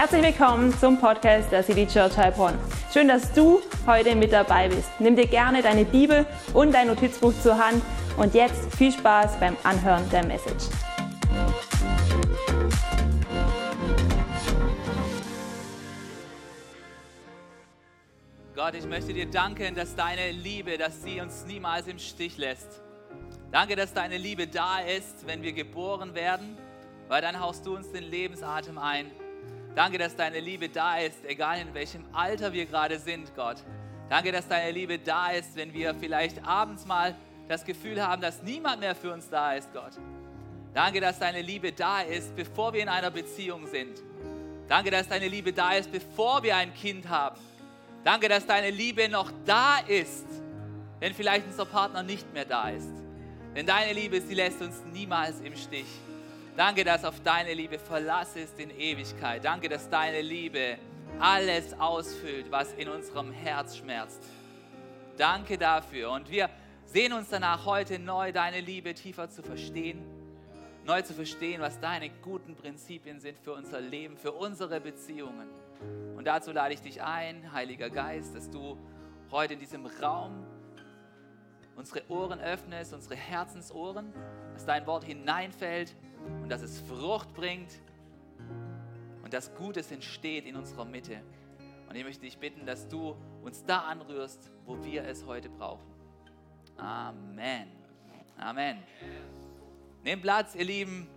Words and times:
Herzlich 0.00 0.22
willkommen 0.22 0.72
zum 0.78 1.00
Podcast 1.00 1.50
der 1.50 1.64
City 1.64 1.84
Church 1.84 2.16
Heilbronn. 2.16 2.56
Schön, 2.92 3.08
dass 3.08 3.32
du 3.32 3.60
heute 3.84 4.14
mit 4.14 4.32
dabei 4.32 4.68
bist. 4.68 4.88
Nimm 5.00 5.16
dir 5.16 5.26
gerne 5.26 5.60
deine 5.60 5.84
Bibel 5.84 6.24
und 6.54 6.72
dein 6.72 6.86
Notizbuch 6.86 7.32
zur 7.42 7.58
Hand 7.58 7.82
und 8.16 8.32
jetzt 8.32 8.72
viel 8.76 8.92
Spaß 8.92 9.40
beim 9.40 9.56
Anhören 9.64 10.08
der 10.10 10.24
Message. 10.24 10.66
Gott, 18.54 18.74
ich 18.76 18.86
möchte 18.86 19.12
dir 19.12 19.26
danken, 19.26 19.74
dass 19.74 19.96
deine 19.96 20.30
Liebe, 20.30 20.78
dass 20.78 21.02
sie 21.02 21.20
uns 21.20 21.44
niemals 21.44 21.88
im 21.88 21.98
Stich 21.98 22.38
lässt. 22.38 22.82
Danke, 23.50 23.74
dass 23.74 23.92
deine 23.94 24.16
Liebe 24.16 24.46
da 24.46 24.78
ist, 24.78 25.26
wenn 25.26 25.42
wir 25.42 25.52
geboren 25.52 26.14
werden, 26.14 26.56
weil 27.08 27.20
dann 27.20 27.40
haust 27.40 27.66
du 27.66 27.74
uns 27.74 27.90
den 27.90 28.04
Lebensatem 28.04 28.78
ein. 28.78 29.10
Danke, 29.74 29.98
dass 29.98 30.16
deine 30.16 30.40
Liebe 30.40 30.68
da 30.68 30.98
ist, 30.98 31.24
egal 31.24 31.60
in 31.60 31.72
welchem 31.74 32.04
Alter 32.12 32.52
wir 32.52 32.66
gerade 32.66 32.98
sind, 32.98 33.34
Gott. 33.36 33.58
Danke, 34.08 34.32
dass 34.32 34.48
deine 34.48 34.70
Liebe 34.70 34.98
da 34.98 35.30
ist, 35.30 35.54
wenn 35.56 35.72
wir 35.72 35.94
vielleicht 35.94 36.44
abends 36.44 36.86
mal 36.86 37.14
das 37.48 37.64
Gefühl 37.64 38.04
haben, 38.06 38.20
dass 38.20 38.42
niemand 38.42 38.80
mehr 38.80 38.94
für 38.94 39.12
uns 39.12 39.28
da 39.28 39.52
ist, 39.52 39.72
Gott. 39.72 39.92
Danke, 40.74 41.00
dass 41.00 41.18
deine 41.18 41.42
Liebe 41.42 41.72
da 41.72 42.02
ist, 42.02 42.34
bevor 42.36 42.72
wir 42.72 42.82
in 42.82 42.88
einer 42.88 43.10
Beziehung 43.10 43.66
sind. 43.66 44.02
Danke, 44.68 44.90
dass 44.90 45.08
deine 45.08 45.28
Liebe 45.28 45.52
da 45.52 45.72
ist, 45.72 45.90
bevor 45.90 46.42
wir 46.42 46.56
ein 46.56 46.74
Kind 46.74 47.08
haben. 47.08 47.38
Danke, 48.04 48.28
dass 48.28 48.46
deine 48.46 48.70
Liebe 48.70 49.08
noch 49.08 49.30
da 49.44 49.78
ist, 49.78 50.26
wenn 51.00 51.14
vielleicht 51.14 51.46
unser 51.46 51.64
Partner 51.64 52.02
nicht 52.02 52.32
mehr 52.32 52.44
da 52.44 52.68
ist. 52.70 52.90
Denn 53.54 53.66
deine 53.66 53.92
Liebe, 53.92 54.20
sie 54.20 54.34
lässt 54.34 54.60
uns 54.60 54.82
niemals 54.92 55.40
im 55.40 55.56
Stich. 55.56 55.86
Danke, 56.58 56.82
dass 56.82 57.04
auf 57.04 57.20
deine 57.20 57.54
Liebe 57.54 57.78
Verlass 57.78 58.34
ist 58.34 58.58
in 58.58 58.70
Ewigkeit. 58.70 59.44
Danke, 59.44 59.68
dass 59.68 59.88
deine 59.88 60.22
Liebe 60.22 60.76
alles 61.20 61.72
ausfüllt, 61.78 62.50
was 62.50 62.72
in 62.72 62.88
unserem 62.88 63.30
Herz 63.30 63.76
schmerzt. 63.76 64.20
Danke 65.16 65.56
dafür. 65.56 66.10
Und 66.10 66.28
wir 66.28 66.50
sehen 66.84 67.12
uns 67.12 67.28
danach 67.28 67.64
heute 67.64 68.00
neu, 68.00 68.32
deine 68.32 68.60
Liebe 68.60 68.92
tiefer 68.92 69.30
zu 69.30 69.44
verstehen, 69.44 70.02
neu 70.84 71.00
zu 71.02 71.14
verstehen, 71.14 71.60
was 71.60 71.78
deine 71.78 72.10
guten 72.10 72.56
Prinzipien 72.56 73.20
sind 73.20 73.38
für 73.38 73.52
unser 73.52 73.80
Leben, 73.80 74.16
für 74.16 74.32
unsere 74.32 74.80
Beziehungen. 74.80 75.46
Und 76.16 76.24
dazu 76.24 76.50
lade 76.50 76.74
ich 76.74 76.80
dich 76.80 77.00
ein, 77.00 77.52
Heiliger 77.52 77.88
Geist, 77.88 78.34
dass 78.34 78.50
du 78.50 78.76
heute 79.30 79.54
in 79.54 79.60
diesem 79.60 79.86
Raum 79.86 80.44
unsere 81.76 82.02
Ohren 82.08 82.40
öffnest, 82.40 82.92
unsere 82.92 83.14
Herzensohren, 83.14 84.12
dass 84.54 84.66
dein 84.66 84.88
Wort 84.88 85.04
hineinfällt 85.04 85.94
und 86.42 86.48
dass 86.48 86.62
es 86.62 86.80
Frucht 86.80 87.34
bringt 87.34 87.72
und 89.22 89.32
dass 89.32 89.54
Gutes 89.54 89.90
entsteht 89.90 90.46
in 90.46 90.56
unserer 90.56 90.84
Mitte. 90.84 91.20
Und 91.88 91.96
ich 91.96 92.04
möchte 92.04 92.22
dich 92.22 92.38
bitten, 92.38 92.66
dass 92.66 92.88
du 92.88 93.16
uns 93.42 93.64
da 93.64 93.80
anrührst, 93.80 94.50
wo 94.64 94.82
wir 94.84 95.04
es 95.04 95.24
heute 95.26 95.48
brauchen. 95.48 95.86
Amen. 96.76 97.68
Amen. 98.38 98.82
Nehmt 100.04 100.22
Platz, 100.22 100.54
ihr 100.54 100.64
Lieben. 100.64 101.08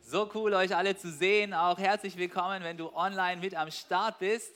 So 0.00 0.30
cool, 0.34 0.54
euch 0.54 0.76
alle 0.76 0.96
zu 0.96 1.10
sehen. 1.10 1.54
Auch 1.54 1.78
herzlich 1.78 2.16
willkommen, 2.16 2.62
wenn 2.62 2.76
du 2.76 2.94
online 2.94 3.40
mit 3.40 3.54
am 3.54 3.70
Start 3.70 4.18
bist. 4.18 4.54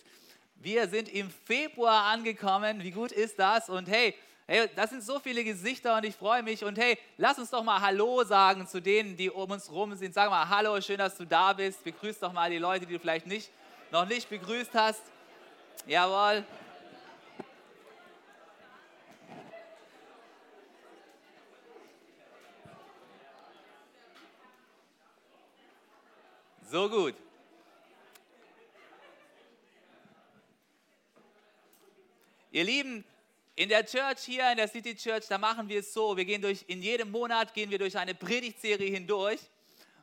Wir 0.57 0.89
sind 0.89 1.09
im 1.09 1.31
Februar 1.31 2.05
angekommen. 2.05 2.83
Wie 2.83 2.91
gut 2.91 3.13
ist 3.13 3.39
das? 3.39 3.69
Und 3.69 3.89
hey, 3.89 4.15
Hey, 4.51 4.67
das 4.75 4.89
sind 4.89 5.03
so 5.03 5.19
viele 5.19 5.45
Gesichter 5.45 5.95
und 5.95 6.07
ich 6.07 6.17
freue 6.17 6.43
mich. 6.43 6.65
Und 6.65 6.79
hey, 6.79 6.99
lass 7.19 7.39
uns 7.39 7.51
doch 7.51 7.63
mal 7.63 7.83
Hallo 7.83 8.25
sagen 8.25 8.67
zu 8.67 8.81
denen, 8.81 9.15
die 9.15 9.29
um 9.29 9.51
uns 9.51 9.71
rum 9.71 9.95
sind. 9.95 10.15
Sag 10.15 10.31
mal 10.31 10.49
Hallo, 10.49 10.81
schön, 10.81 10.97
dass 10.97 11.19
du 11.19 11.27
da 11.27 11.53
bist. 11.53 11.85
Begrüß 11.85 12.19
doch 12.19 12.33
mal 12.33 12.49
die 12.49 12.57
Leute, 12.57 12.87
die 12.87 12.95
du 12.95 12.99
vielleicht 12.99 13.27
nicht, 13.27 13.51
noch 13.91 14.07
nicht 14.09 14.31
begrüßt 14.31 14.73
hast. 14.73 15.03
Jawohl. 15.87 16.47
So 26.71 26.89
gut. 26.89 27.15
Ihr 32.51 32.65
Lieben, 32.65 33.05
in 33.59 33.69
der 33.69 33.85
Church 33.85 34.21
hier, 34.21 34.49
in 34.53 34.57
der 34.57 34.69
City 34.69 34.95
Church, 34.95 35.27
da 35.29 35.37
machen 35.37 35.69
wir 35.69 35.81
es 35.81 35.93
so, 35.93 36.17
wir 36.17 36.25
gehen 36.25 36.41
durch, 36.41 36.65
in 36.69 36.81
jedem 36.81 37.11
Monat 37.11 37.53
gehen 37.55 37.71
wir 37.71 37.79
durch 37.79 37.99
eine 37.99 38.15
Predigtserie 38.15 38.89
hindurch, 38.89 39.41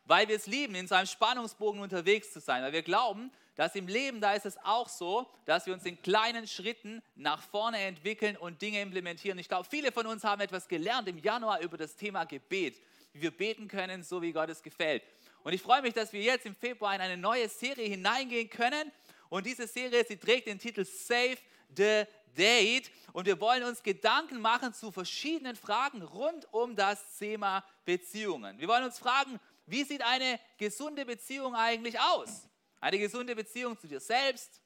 weil 0.03 0.27
wir 0.27 0.35
es 0.35 0.45
lieben, 0.45 0.75
in 0.75 0.89
so 0.89 0.95
einem 0.95 1.07
Spannungsbogen 1.07 1.79
unterwegs 1.79 2.33
zu 2.33 2.41
sein, 2.41 2.63
weil 2.63 2.73
wir 2.73 2.83
glauben, 2.83 3.31
dass 3.55 3.73
im 3.75 3.87
Leben, 3.87 4.19
da 4.19 4.33
ist 4.33 4.45
es 4.45 4.57
auch 4.65 4.89
so, 4.89 5.25
dass 5.45 5.65
wir 5.67 5.73
uns 5.73 5.85
in 5.85 6.01
kleinen 6.01 6.47
Schritten 6.47 7.01
nach 7.15 7.41
vorne 7.41 7.79
entwickeln 7.79 8.35
und 8.35 8.61
Dinge 8.61 8.81
implementieren. 8.81 9.39
Ich 9.39 9.47
glaube, 9.47 9.65
viele 9.69 9.93
von 9.93 10.05
uns 10.05 10.25
haben 10.25 10.41
etwas 10.41 10.67
gelernt 10.67 11.07
im 11.07 11.17
Januar 11.17 11.61
über 11.61 11.77
das 11.77 11.95
Thema 11.95 12.25
Gebet, 12.25 12.81
wie 13.13 13.21
wir 13.21 13.31
beten 13.31 13.69
können, 13.69 14.03
so 14.03 14.21
wie 14.21 14.33
Gott 14.33 14.49
es 14.49 14.61
gefällt. 14.61 15.01
Und 15.43 15.53
ich 15.53 15.61
freue 15.61 15.81
mich, 15.81 15.93
dass 15.93 16.11
wir 16.11 16.21
jetzt 16.21 16.45
im 16.45 16.55
Februar 16.55 16.93
in 16.93 16.99
eine 16.99 17.15
neue 17.15 17.47
Serie 17.47 17.87
hineingehen 17.87 18.49
können. 18.49 18.91
Und 19.29 19.45
diese 19.45 19.65
Serie, 19.65 20.03
sie 20.05 20.17
trägt 20.17 20.47
den 20.47 20.59
Titel 20.59 20.83
Save 20.83 21.37
the 21.73 22.03
Date 22.35 22.91
und 23.13 23.25
wir 23.25 23.39
wollen 23.39 23.63
uns 23.63 23.81
Gedanken 23.81 24.39
machen 24.41 24.73
zu 24.73 24.91
verschiedenen 24.91 25.55
Fragen 25.55 26.01
rund 26.01 26.51
um 26.53 26.75
das 26.75 27.17
Thema 27.17 27.63
Beziehungen. 27.85 28.59
Wir 28.59 28.67
wollen 28.67 28.83
uns 28.83 28.99
fragen, 28.99 29.39
wie 29.65 29.83
sieht 29.83 30.03
eine 30.03 30.39
gesunde 30.57 31.05
Beziehung 31.05 31.55
eigentlich 31.55 31.99
aus? 31.99 32.47
Eine 32.79 32.99
gesunde 32.99 33.35
Beziehung 33.35 33.79
zu 33.79 33.87
dir 33.87 33.99
selbst, 33.99 34.61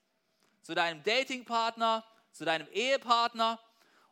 zu 0.61 0.75
deinem 0.75 1.01
Datingpartner, 1.03 2.05
zu 2.31 2.43
deinem 2.43 2.67
Ehepartner. 2.73 3.59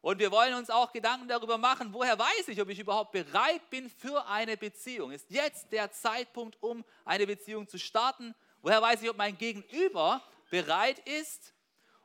Und 0.01 0.19
wir 0.19 0.31
wollen 0.31 0.53
uns 0.53 0.69
auch 0.69 0.93
Gedanken 0.93 1.27
darüber 1.27 1.57
machen, 1.57 1.91
woher 1.91 2.17
weiß 2.17 2.47
ich, 2.47 2.61
ob 2.61 2.69
ich 2.69 2.79
überhaupt 2.79 3.11
bereit 3.11 3.69
bin 3.69 3.89
für 3.89 4.25
eine 4.27 4.55
Beziehung? 4.55 5.11
Ist 5.11 5.29
jetzt 5.29 5.71
der 5.73 5.91
Zeitpunkt, 5.91 6.61
um 6.61 6.85
eine 7.03 7.27
Beziehung 7.27 7.67
zu 7.67 7.77
starten? 7.77 8.33
Woher 8.61 8.81
weiß 8.81 9.01
ich, 9.01 9.09
ob 9.09 9.17
mein 9.17 9.37
Gegenüber 9.37 10.21
bereit 10.49 10.99
ist, 10.99 11.53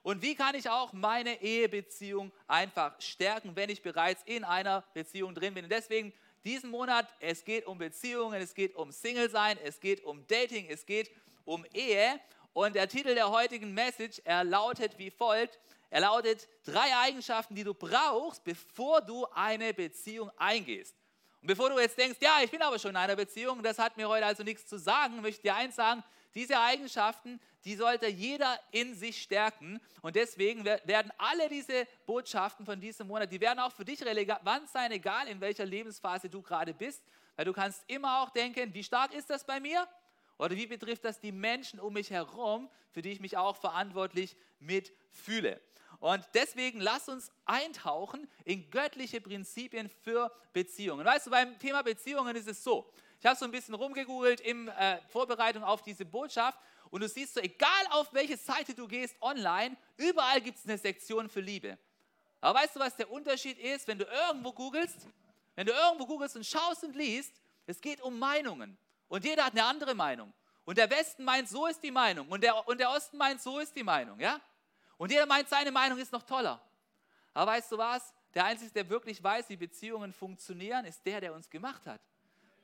und 0.03 0.21
wie 0.23 0.35
kann 0.35 0.55
ich 0.57 0.69
auch 0.69 0.93
meine 0.93 1.41
Ehebeziehung 1.41 2.33
einfach 2.49 3.01
stärken, 3.01 3.55
wenn 3.55 3.71
ich 3.71 3.83
bereits 3.83 4.23
in 4.25 4.43
einer 4.43 4.83
Beziehung 4.95 5.35
drin 5.35 5.55
bin? 5.55 5.65
Und 5.65 5.71
deswegen 5.71 6.13
diesen 6.45 6.71
Monat, 6.71 7.07
es 7.21 7.45
geht 7.45 7.67
um 7.67 7.79
Beziehungen, 7.79 8.43
es 8.43 8.53
geht 8.53 8.75
um 8.75 8.91
Single 8.91 9.31
sein, 9.31 9.59
es 9.63 9.79
geht 9.79 10.03
um 10.03 10.27
Dating, 10.27 10.67
es 10.69 10.85
geht 10.87 11.11
um 11.45 11.65
Ehe. 11.73 12.21
Und 12.53 12.75
der 12.75 12.89
Titel 12.89 13.15
der 13.15 13.31
heutigen 13.31 13.73
Message, 13.75 14.21
er 14.25 14.43
lautet 14.43 14.99
wie 14.99 15.11
folgt. 15.11 15.61
Er 15.89 16.01
lautet 16.01 16.49
drei 16.65 16.97
Eigenschaften, 16.97 17.55
die 17.55 17.65
du 17.65 17.75
brauchst, 17.75 18.43
bevor 18.43 19.03
du 19.03 19.27
eine 19.35 19.73
Beziehung 19.73 20.31
eingehst. 20.37 20.97
Und 21.41 21.49
bevor 21.49 21.71
du 21.71 21.79
jetzt 21.79 21.97
denkst, 21.97 22.19
ja, 22.21 22.39
ich 22.43 22.51
bin 22.51 22.63
aber 22.63 22.79
schon 22.79 22.91
in 22.93 22.97
einer 22.97 23.17
Beziehung, 23.17 23.63
das 23.63 23.79
hat 23.79 23.97
mir 23.97 24.09
heute 24.09 24.27
also 24.27 24.43
nichts 24.43 24.67
zu 24.67 24.79
sagen, 24.79 25.21
möchte 25.21 25.39
ich 25.39 25.43
dir 25.43 25.55
eins 25.55 25.77
sagen, 25.77 26.03
diese 26.35 26.59
Eigenschaften, 26.59 27.41
die 27.65 27.77
sollte 27.77 28.07
jeder 28.09 28.59
in 28.71 28.95
sich 28.95 29.23
stärken. 29.23 29.81
Und 30.01 30.17
deswegen 30.17 30.65
werden 30.65 31.13
alle 31.19 31.49
diese 31.49 31.87
Botschaften 32.07 32.65
von 32.67 32.81
diesem 32.81 33.07
Monat, 33.07 33.31
die 33.31 33.41
werden 33.41 33.59
auch 33.59 33.73
für 33.73 33.85
dich 33.85 34.03
relevant 34.03 34.69
sein, 34.69 34.93
egal 34.93 35.29
in 35.29 35.41
welcher 35.41 35.65
Lebensphase 35.65 36.29
du 36.29 36.43
gerade 36.43 36.75
bist. 36.75 37.03
Weil 37.37 37.45
du 37.45 37.53
kannst 37.53 37.83
immer 37.87 38.23
auch 38.23 38.31
denken, 38.31 38.75
wie 38.75 38.85
stark 38.85 39.15
ist 39.15 39.31
das 39.31 39.45
bei 39.45 39.61
mir? 39.61 39.87
Oder 40.39 40.57
wie 40.57 40.67
betrifft 40.67 41.05
das 41.05 41.21
die 41.21 41.33
Menschen 41.33 41.79
um 41.79 41.93
mich 41.93 42.11
herum, 42.11 42.69
für 42.91 43.03
die 43.03 43.13
ich 43.13 43.21
mich 43.21 43.37
auch 43.37 43.57
verantwortlich 43.57 44.37
mitfühle? 44.59 45.61
Und 46.01 46.27
deswegen 46.35 46.81
lass 46.81 47.09
uns 47.09 47.31
eintauchen 47.45 48.29
in 48.45 48.69
göttliche 48.71 49.21
Prinzipien 49.21 49.89
für 49.89 50.33
Beziehungen. 50.53 51.07
Weißt 51.07 51.27
du, 51.27 51.31
beim 51.31 51.57
Thema 51.61 51.83
Beziehungen 51.83 52.35
ist 52.35 52.49
es 52.49 52.65
so. 52.65 52.91
Ich 53.23 53.27
habe 53.27 53.37
so 53.37 53.45
ein 53.45 53.53
bisschen 53.53 53.75
rumgegoogelt 53.75 54.41
in 54.41 54.67
äh, 54.67 54.99
Vorbereitung 55.07 55.63
auf 55.63 55.81
diese 55.81 56.05
Botschaft 56.05 56.59
und 56.91 57.03
du 57.03 57.09
siehst 57.09 57.35
so, 57.35 57.41
egal 57.41 57.87
auf 57.91 58.13
welche 58.13 58.37
Seite 58.37 58.75
du 58.75 58.89
gehst 58.89 59.15
online, 59.23 59.77
überall 59.97 60.41
gibt 60.41 60.59
es 60.59 60.65
eine 60.65 60.77
Sektion 60.77 61.29
für 61.29 61.39
Liebe. 61.39 61.79
Aber 62.41 62.59
weißt 62.59 62.75
du, 62.75 62.81
was 62.81 62.97
der 62.97 63.09
Unterschied 63.09 63.61
ist, 63.61 63.87
wenn 63.87 63.99
du 63.99 64.07
irgendwo 64.07 64.51
googelst? 64.53 65.07
Wenn 65.55 65.69
du 65.69 65.73
irgendwo 65.73 66.05
googelst 66.05 66.35
und 66.35 66.45
schaust 66.45 66.83
und 66.83 66.97
liest, 66.97 67.33
es 67.65 67.81
geht 67.81 68.01
um 68.01 68.19
Meinungen. 68.19 68.77
Und 69.07 69.25
jeder 69.25 69.45
hat 69.45 69.53
eine 69.53 69.67
andere 69.67 69.95
Meinung. 69.95 70.33
Und 70.65 70.77
der 70.77 70.91
Westen 70.91 71.23
meint, 71.23 71.49
so 71.49 71.69
ist 71.69 71.81
die 71.81 71.93
Meinung. 71.93 72.29
Und 72.29 72.43
der, 72.43 72.67
und 72.67 72.81
der 72.81 72.91
Osten 72.91 73.19
meint, 73.19 73.41
so 73.41 73.61
ist 73.61 73.77
die 73.77 73.85
Meinung. 73.85 74.19
Ja? 74.19 74.41
Und 74.97 75.13
jeder 75.13 75.27
meint, 75.27 75.49
seine 75.49 75.71
Meinung 75.71 76.01
ist 76.01 76.11
noch 76.11 76.25
toller. 76.25 76.61
Aber 77.35 77.53
weißt 77.53 77.71
du 77.71 77.79
was? 77.79 78.13
Der 78.35 78.47
Einzige, 78.47 78.73
der 78.73 78.89
wirklich 78.89 79.23
weiß, 79.23 79.49
wie 79.49 79.57
Beziehungen 79.57 80.13
funktionieren, 80.13 80.85
ist 80.87 81.07
der, 81.07 81.21
der 81.21 81.33
uns 81.33 81.49
gemacht 81.49 81.87
hat. 81.87 82.01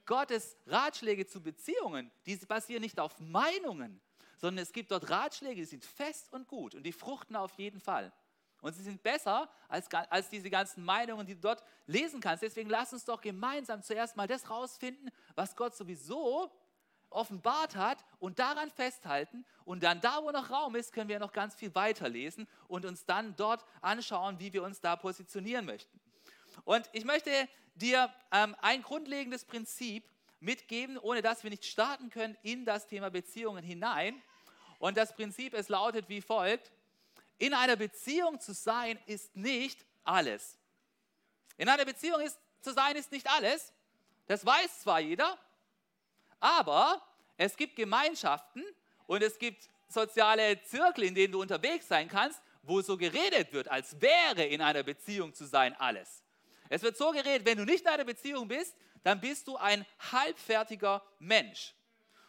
Gottes 0.09 0.57
Ratschläge 0.67 1.27
zu 1.27 1.41
Beziehungen, 1.43 2.11
die 2.25 2.35
basieren 2.37 2.81
nicht 2.81 2.99
auf 2.99 3.21
Meinungen, 3.21 4.01
sondern 4.39 4.63
es 4.63 4.73
gibt 4.73 4.91
dort 4.91 5.11
Ratschläge, 5.11 5.61
die 5.61 5.67
sind 5.67 5.85
fest 5.85 6.33
und 6.33 6.49
gut 6.49 6.75
und 6.75 6.83
die 6.83 6.93
fruchten 6.93 7.37
auf 7.37 7.53
jeden 7.59 7.79
Fall. 7.79 8.11
Und 8.63 8.73
sie 8.73 8.83
sind 8.83 9.03
besser 9.03 9.49
als, 9.69 9.89
als 9.93 10.31
diese 10.31 10.51
ganzen 10.51 10.83
Meinungen, 10.83 11.27
die 11.27 11.35
du 11.35 11.41
dort 11.41 11.63
lesen 11.87 12.21
kannst. 12.21 12.43
Deswegen 12.43 12.71
lass 12.71 12.93
uns 12.93 13.05
doch 13.05 13.21
gemeinsam 13.21 13.83
zuerst 13.83 14.17
mal 14.17 14.27
das 14.27 14.49
rausfinden, 14.49 15.11
was 15.37 15.55
Gott 15.55 15.77
sowieso 15.77 16.51
offenbart 17.11 17.77
hat 17.77 18.03
und 18.19 18.39
daran 18.39 18.71
festhalten. 18.71 19.45
Und 19.65 19.83
dann 19.83 20.01
da, 20.01 20.23
wo 20.23 20.31
noch 20.31 20.51
Raum 20.51 20.75
ist, 20.75 20.93
können 20.93 21.11
wir 21.11 21.19
noch 21.19 21.33
ganz 21.33 21.55
viel 21.55 21.75
weiterlesen 21.75 22.49
und 22.67 22.87
uns 22.87 23.05
dann 23.05 23.37
dort 23.37 23.65
anschauen, 23.83 24.41
wie 24.41 24.55
wir 24.55 24.63
uns 24.63 24.81
da 24.81 24.97
positionieren 24.97 25.67
möchten. 25.67 26.01
Und 26.65 26.89
ich 26.93 27.05
möchte 27.05 27.31
dir 27.79 28.13
ähm, 28.33 28.57
ein 28.61 28.83
grundlegendes 28.83 29.45
Prinzip 29.45 30.05
mitgeben, 30.41 30.99
ohne 30.99 31.23
dass 31.23 31.43
wir 31.43 31.51
nicht 31.51 31.65
starten 31.65 32.11
können 32.11 32.37
in 32.43 32.65
das 32.65 32.87
Thema 32.87 33.11
Beziehungen 33.11 33.65
hinein. 33.65 34.21
Und 34.79 34.97
das 34.97 35.15
Prinzip, 35.15 35.55
es 35.55 35.69
lautet 35.69 36.09
wie 36.09 36.21
folgt. 36.21 36.71
In 37.39 37.55
einer 37.55 37.77
Beziehung 37.77 38.41
zu 38.41 38.53
sein 38.53 38.99
ist 39.07 39.37
nicht 39.37 39.85
alles. 40.05 40.59
In 41.57 41.69
einer 41.69 41.85
Beziehung 41.85 42.21
ist, 42.21 42.39
zu 42.61 42.73
sein 42.73 42.97
ist 42.97 43.13
nicht 43.13 43.29
alles. 43.29 43.73
Das 44.27 44.45
weiß 44.45 44.81
zwar 44.81 45.01
jeder, 45.01 45.39
aber 46.41 47.03
es 47.37 47.57
gibt 47.57 47.77
Gemeinschaften 47.77 48.65
und 49.07 49.23
es 49.23 49.39
gibt 49.39 49.69
soziale 49.89 50.63
Zirkel, 50.63 51.05
in 51.05 51.15
denen 51.15 51.33
du 51.33 51.41
unterwegs 51.41 51.89
sein 51.89 52.09
kannst, 52.09 52.41
wo 52.63 52.83
so 52.83 52.97
geredet 52.97 53.53
wird, 53.53 53.69
als 53.69 54.01
wäre 54.01 54.45
in 54.45 54.61
einer 54.61 54.83
Beziehung 54.83 55.33
zu 55.33 55.47
sein 55.47 55.75
alles. 55.77 56.23
Es 56.69 56.83
wird 56.83 56.97
so 56.97 57.11
geredet, 57.11 57.47
wenn 57.47 57.59
du 57.59 57.65
nicht 57.65 57.83
in 57.83 57.89
einer 57.89 58.05
Beziehung 58.05 58.49
bist, 58.49 58.77
dann 59.03 59.21
bist 59.21 59.47
du 59.47 59.57
ein 59.57 59.87
halbfertiger 60.13 61.03
Mensch. 61.19 61.75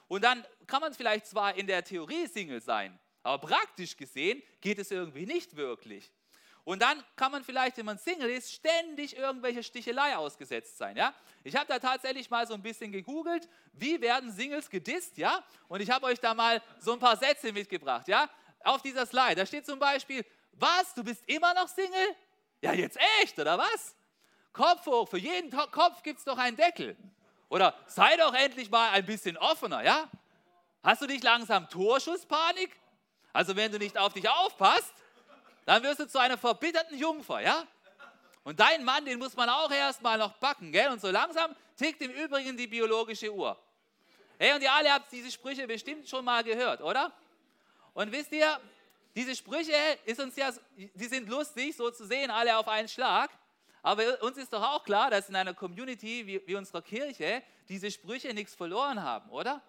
Und 0.07 0.23
dann 0.23 0.45
kann 0.65 0.81
man 0.81 0.93
vielleicht 0.93 1.27
zwar 1.27 1.55
in 1.55 1.67
der 1.67 1.83
Theorie 1.83 2.27
Single 2.27 2.61
sein, 2.61 2.99
aber 3.23 3.47
praktisch 3.47 3.95
gesehen 3.95 4.41
geht 4.61 4.79
es 4.79 4.91
irgendwie 4.91 5.25
nicht 5.25 5.55
wirklich. 5.55 6.11
Und 6.63 6.81
dann 6.81 7.03
kann 7.15 7.31
man 7.31 7.43
vielleicht, 7.43 7.77
wenn 7.77 7.85
man 7.85 7.97
Single 7.97 8.29
ist, 8.29 8.53
ständig 8.53 9.17
irgendwelche 9.17 9.63
Stichelei 9.63 10.15
ausgesetzt 10.15 10.77
sein. 10.77 10.95
Ja? 10.95 11.13
Ich 11.43 11.55
habe 11.55 11.65
da 11.67 11.79
tatsächlich 11.79 12.29
mal 12.29 12.45
so 12.45 12.53
ein 12.53 12.61
bisschen 12.61 12.91
gegoogelt, 12.91 13.49
wie 13.73 13.99
werden 14.01 14.31
Singles 14.31 14.69
gedisst, 14.69 15.17
ja? 15.17 15.43
Und 15.67 15.81
ich 15.81 15.89
habe 15.89 16.05
euch 16.05 16.19
da 16.19 16.33
mal 16.33 16.61
so 16.79 16.93
ein 16.93 16.99
paar 16.99 17.17
Sätze 17.17 17.51
mitgebracht, 17.51 18.07
ja? 18.07 18.29
Auf 18.63 18.81
dieser 18.81 19.05
Slide. 19.05 19.35
Da 19.35 19.45
steht 19.45 19.65
zum 19.65 19.79
Beispiel, 19.79 20.23
was, 20.51 20.93
du 20.93 21.03
bist 21.03 21.23
immer 21.27 21.53
noch 21.53 21.67
Single? 21.69 22.15
Ja, 22.61 22.73
jetzt 22.73 22.99
echt, 23.21 23.39
oder 23.39 23.57
was? 23.57 23.95
Kopf 24.59 24.85
hoch, 24.87 25.07
für 25.07 25.17
jeden 25.17 25.49
Kopf 25.51 26.03
gibt 26.03 26.19
es 26.19 26.25
doch 26.25 26.37
einen 26.37 26.57
Deckel. 26.57 26.97
Oder 27.47 27.73
sei 27.87 28.17
doch 28.17 28.33
endlich 28.33 28.69
mal 28.69 28.89
ein 28.89 29.05
bisschen 29.05 29.37
offener, 29.37 29.81
ja? 29.85 30.09
Hast 30.83 31.01
du 31.01 31.05
nicht 31.05 31.23
langsam 31.23 31.69
Torschusspanik? 31.69 32.69
Also 33.31 33.55
wenn 33.55 33.71
du 33.71 33.79
nicht 33.79 33.97
auf 33.97 34.11
dich 34.11 34.27
aufpasst, 34.27 34.93
dann 35.65 35.81
wirst 35.83 36.01
du 36.01 36.09
zu 36.09 36.19
einer 36.19 36.37
verbitterten 36.37 36.97
Jungfer, 36.97 37.39
ja? 37.39 37.63
Und 38.43 38.59
dein 38.59 38.83
Mann, 38.83 39.05
den 39.05 39.17
muss 39.17 39.33
man 39.37 39.47
auch 39.47 39.71
erstmal 39.71 40.17
noch 40.17 40.33
backen, 40.33 40.73
gell? 40.73 40.89
Und 40.89 40.99
so 40.99 41.09
langsam 41.09 41.55
tickt 41.77 42.01
im 42.01 42.11
Übrigen 42.11 42.57
die 42.57 42.67
biologische 42.67 43.33
Uhr. 43.33 43.57
Hey, 44.37 44.53
und 44.53 44.61
ihr 44.61 44.73
alle 44.73 44.91
habt 44.91 45.09
diese 45.09 45.31
Sprüche 45.31 45.65
bestimmt 45.67 46.09
schon 46.09 46.25
mal 46.25 46.43
gehört, 46.43 46.81
oder? 46.81 47.13
Und 47.93 48.11
wisst 48.11 48.33
ihr, 48.33 48.59
diese 49.15 49.33
Sprüche 49.37 49.71
ist 50.03 50.19
uns 50.19 50.35
ja, 50.35 50.51
die 50.75 51.05
sind 51.05 51.29
lustig, 51.29 51.77
so 51.77 51.89
zu 51.91 52.05
sehen, 52.05 52.29
alle 52.29 52.57
auf 52.57 52.67
einen 52.67 52.89
Schlag. 52.89 53.29
Aber 53.81 54.21
uns 54.23 54.37
ist 54.37 54.51
doch 54.51 54.61
auch 54.61 54.83
klar, 54.83 55.09
dass 55.09 55.29
in 55.29 55.35
einer 55.35 55.53
Community 55.53 56.25
wie, 56.27 56.47
wie 56.47 56.55
unserer 56.55 56.81
Kirche 56.81 57.41
diese 57.67 57.89
Sprüche 57.91 58.33
nichts 58.33 58.55
verloren 58.55 59.01
haben, 59.01 59.29
oder? 59.29 59.61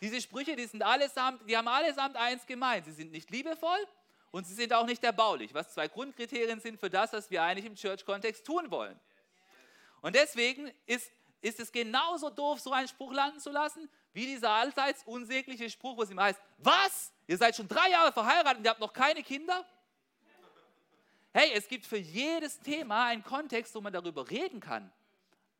Diese 0.00 0.20
Sprüche, 0.20 0.56
die 0.56 0.64
sind 0.64 0.82
allesamt, 0.82 1.48
die 1.48 1.56
haben 1.56 1.68
allesamt 1.68 2.16
eins 2.16 2.46
gemeint. 2.46 2.86
Sie 2.86 2.92
sind 2.92 3.12
nicht 3.12 3.30
liebevoll 3.30 3.86
und 4.30 4.46
sie 4.46 4.54
sind 4.54 4.72
auch 4.72 4.86
nicht 4.86 5.04
erbaulich, 5.04 5.52
was 5.52 5.74
zwei 5.74 5.88
Grundkriterien 5.88 6.60
sind 6.60 6.80
für 6.80 6.88
das, 6.88 7.12
was 7.12 7.30
wir 7.30 7.42
eigentlich 7.42 7.66
im 7.66 7.74
Church-Kontext 7.74 8.44
tun 8.46 8.70
wollen. 8.70 8.98
Und 10.00 10.14
deswegen 10.14 10.70
ist, 10.86 11.12
ist 11.42 11.60
es 11.60 11.70
genauso 11.70 12.30
doof, 12.30 12.60
so 12.60 12.72
einen 12.72 12.88
Spruch 12.88 13.12
landen 13.12 13.40
zu 13.40 13.50
lassen, 13.50 13.90
wie 14.12 14.24
dieser 14.24 14.50
allseits 14.50 15.02
unsägliche 15.04 15.68
Spruch, 15.68 15.96
wo 15.98 16.02
es 16.02 16.10
immer 16.10 16.24
heißt, 16.24 16.40
was? 16.58 17.12
Ihr 17.26 17.36
seid 17.36 17.54
schon 17.54 17.68
drei 17.68 17.90
Jahre 17.90 18.12
verheiratet 18.12 18.58
und 18.58 18.64
ihr 18.64 18.70
habt 18.70 18.80
noch 18.80 18.92
keine 18.92 19.22
Kinder? 19.22 19.64
Hey, 21.32 21.52
es 21.54 21.68
gibt 21.68 21.86
für 21.86 21.96
jedes 21.96 22.58
Thema 22.58 23.06
einen 23.06 23.22
Kontext, 23.22 23.74
wo 23.74 23.80
man 23.80 23.92
darüber 23.92 24.28
reden 24.30 24.60
kann. 24.60 24.90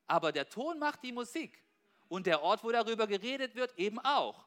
Aber 0.06 0.32
der 0.32 0.48
Ton 0.48 0.78
macht 0.78 1.02
die 1.04 1.12
Musik 1.12 1.62
und 2.08 2.26
der 2.26 2.42
Ort, 2.42 2.64
wo 2.64 2.72
darüber 2.72 3.06
geredet 3.06 3.54
wird, 3.54 3.78
eben 3.78 4.00
auch. 4.00 4.44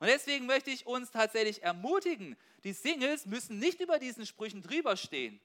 Und 0.00 0.08
deswegen 0.08 0.46
möchte 0.46 0.70
ich 0.70 0.86
uns 0.86 1.10
tatsächlich 1.10 1.62
ermutigen, 1.62 2.36
die 2.64 2.72
Singles 2.72 3.26
müssen 3.26 3.58
nicht 3.58 3.80
über 3.80 3.98
diesen 3.98 4.26
Sprüchen 4.26 4.62
drüber 4.62 4.96
stehen, 4.96 5.40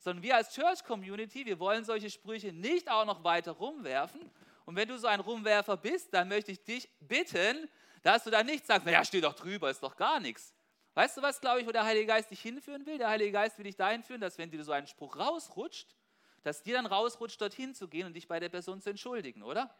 sondern 0.00 0.22
wir 0.22 0.36
als 0.36 0.52
Church 0.52 0.84
Community, 0.84 1.46
wir 1.46 1.60
wollen 1.60 1.84
solche 1.84 2.10
Sprüche 2.10 2.52
nicht 2.52 2.90
auch 2.90 3.04
noch 3.04 3.22
weiter 3.22 3.52
rumwerfen. 3.52 4.30
Und 4.64 4.74
wenn 4.74 4.88
du 4.88 4.98
so 4.98 5.06
ein 5.06 5.20
Rumwerfer 5.20 5.76
bist, 5.76 6.12
dann 6.12 6.28
möchte 6.28 6.50
ich 6.50 6.62
dich 6.64 6.88
bitten, 7.00 7.68
dass 8.02 8.24
du 8.24 8.30
da 8.30 8.42
nicht 8.42 8.66
sagst, 8.66 8.84
naja, 8.84 9.04
steh 9.04 9.20
doch 9.20 9.34
drüber, 9.34 9.70
ist 9.70 9.82
doch 9.82 9.96
gar 9.96 10.18
nichts. 10.18 10.52
Weißt 10.96 11.14
du 11.18 11.20
was, 11.20 11.42
glaube 11.42 11.60
ich, 11.60 11.66
wo 11.66 11.72
der 11.72 11.84
Heilige 11.84 12.06
Geist 12.06 12.30
dich 12.30 12.40
hinführen 12.40 12.86
will? 12.86 12.96
Der 12.96 13.10
Heilige 13.10 13.32
Geist 13.32 13.58
will 13.58 13.66
dich 13.66 13.76
dahin 13.76 14.02
führen, 14.02 14.22
dass 14.22 14.38
wenn 14.38 14.50
dir 14.50 14.64
so 14.64 14.72
ein 14.72 14.86
Spruch 14.86 15.18
rausrutscht, 15.18 15.94
dass 16.42 16.62
dir 16.62 16.72
dann 16.72 16.86
rausrutscht, 16.86 17.38
dorthin 17.38 17.74
zu 17.74 17.86
gehen 17.86 18.06
und 18.06 18.14
dich 18.14 18.26
bei 18.26 18.40
der 18.40 18.48
Person 18.48 18.80
zu 18.80 18.88
entschuldigen, 18.88 19.42
oder? 19.42 19.70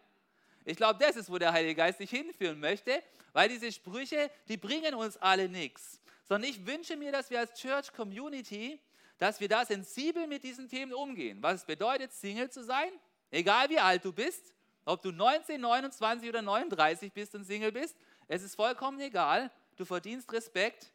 Ich 0.67 0.77
glaube, 0.77 1.03
das 1.03 1.17
ist, 1.17 1.31
wo 1.31 1.39
der 1.39 1.55
Heilige 1.55 1.75
Geist 1.75 2.01
dich 2.01 2.11
hinführen 2.11 2.61
möchte, 2.61 3.03
weil 3.33 3.49
diese 3.49 3.73
Sprüche, 3.73 4.31
die 4.49 4.59
bringen 4.59 4.95
uns 4.95 5.17
alle 5.17 5.49
nichts. 5.49 6.03
Sondern 6.29 6.51
ich 6.51 6.67
wünsche 6.67 6.99
mir, 6.99 7.13
dass 7.13 7.31
wir 7.31 7.41
als 7.41 7.59
Church 7.59 7.95
Community, 7.95 8.79
dass 9.17 9.41
wir 9.41 9.49
da 9.49 9.65
sensibel 9.65 10.27
mit 10.27 10.45
diesen 10.45 10.69
Themen 10.69 10.93
umgehen. 10.93 11.43
Was 11.43 11.61
es 11.61 11.65
bedeutet, 11.65 12.13
Single 12.13 12.51
zu 12.51 12.63
sein, 12.63 12.91
egal 13.31 13.71
wie 13.71 13.79
alt 13.79 14.05
du 14.05 14.13
bist, 14.13 14.53
ob 14.85 15.01
du 15.01 15.13
19, 15.13 15.59
29 15.59 16.29
oder 16.29 16.43
39 16.43 17.11
bist 17.11 17.35
und 17.35 17.45
Single 17.45 17.73
bist, 17.73 17.97
es 18.29 18.43
ist 18.43 18.55
vollkommen 18.55 19.01
egal. 19.01 19.51
Du 19.77 19.87
verdienst 19.87 20.31
Respekt 20.31 20.93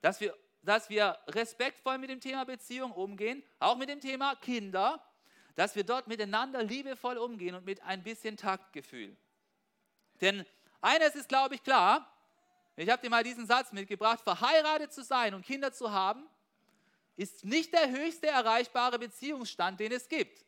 dass 0.00 0.20
wir, 0.20 0.36
dass 0.62 0.88
wir 0.88 1.18
respektvoll 1.28 1.98
mit 1.98 2.10
dem 2.10 2.20
Thema 2.20 2.44
Beziehung 2.44 2.92
umgehen, 2.92 3.42
auch 3.58 3.76
mit 3.76 3.88
dem 3.88 4.00
Thema 4.00 4.36
Kinder, 4.36 5.02
dass 5.54 5.74
wir 5.74 5.84
dort 5.84 6.06
miteinander 6.06 6.62
liebevoll 6.62 7.18
umgehen 7.18 7.54
und 7.54 7.64
mit 7.64 7.82
ein 7.82 8.02
bisschen 8.02 8.36
Taktgefühl. 8.36 9.16
Denn 10.20 10.44
eines 10.80 11.14
ist, 11.14 11.28
glaube 11.28 11.56
ich, 11.56 11.62
klar, 11.62 12.12
ich 12.76 12.88
habe 12.88 13.02
dir 13.02 13.10
mal 13.10 13.24
diesen 13.24 13.46
Satz 13.46 13.72
mitgebracht, 13.72 14.20
verheiratet 14.20 14.92
zu 14.92 15.02
sein 15.02 15.34
und 15.34 15.44
Kinder 15.44 15.72
zu 15.72 15.90
haben, 15.90 16.28
ist 17.16 17.44
nicht 17.44 17.72
der 17.72 17.90
höchste 17.90 18.28
erreichbare 18.28 19.00
Beziehungsstand, 19.00 19.80
den 19.80 19.90
es 19.90 20.08
gibt, 20.08 20.44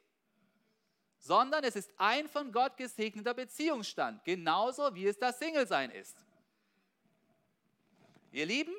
sondern 1.19 1.65
es 1.65 1.75
ist 1.75 1.91
ein 1.97 2.29
von 2.29 2.53
Gott 2.53 2.77
gesegneter 2.77 3.35
Beziehungsstand, 3.35 4.25
genauso 4.25 4.95
wie 4.95 5.07
es 5.07 5.19
das 5.19 5.41
Single-Sein 5.41 5.91
ist. 5.91 6.17
Ihr 8.31 8.47
Lieben, 8.47 8.73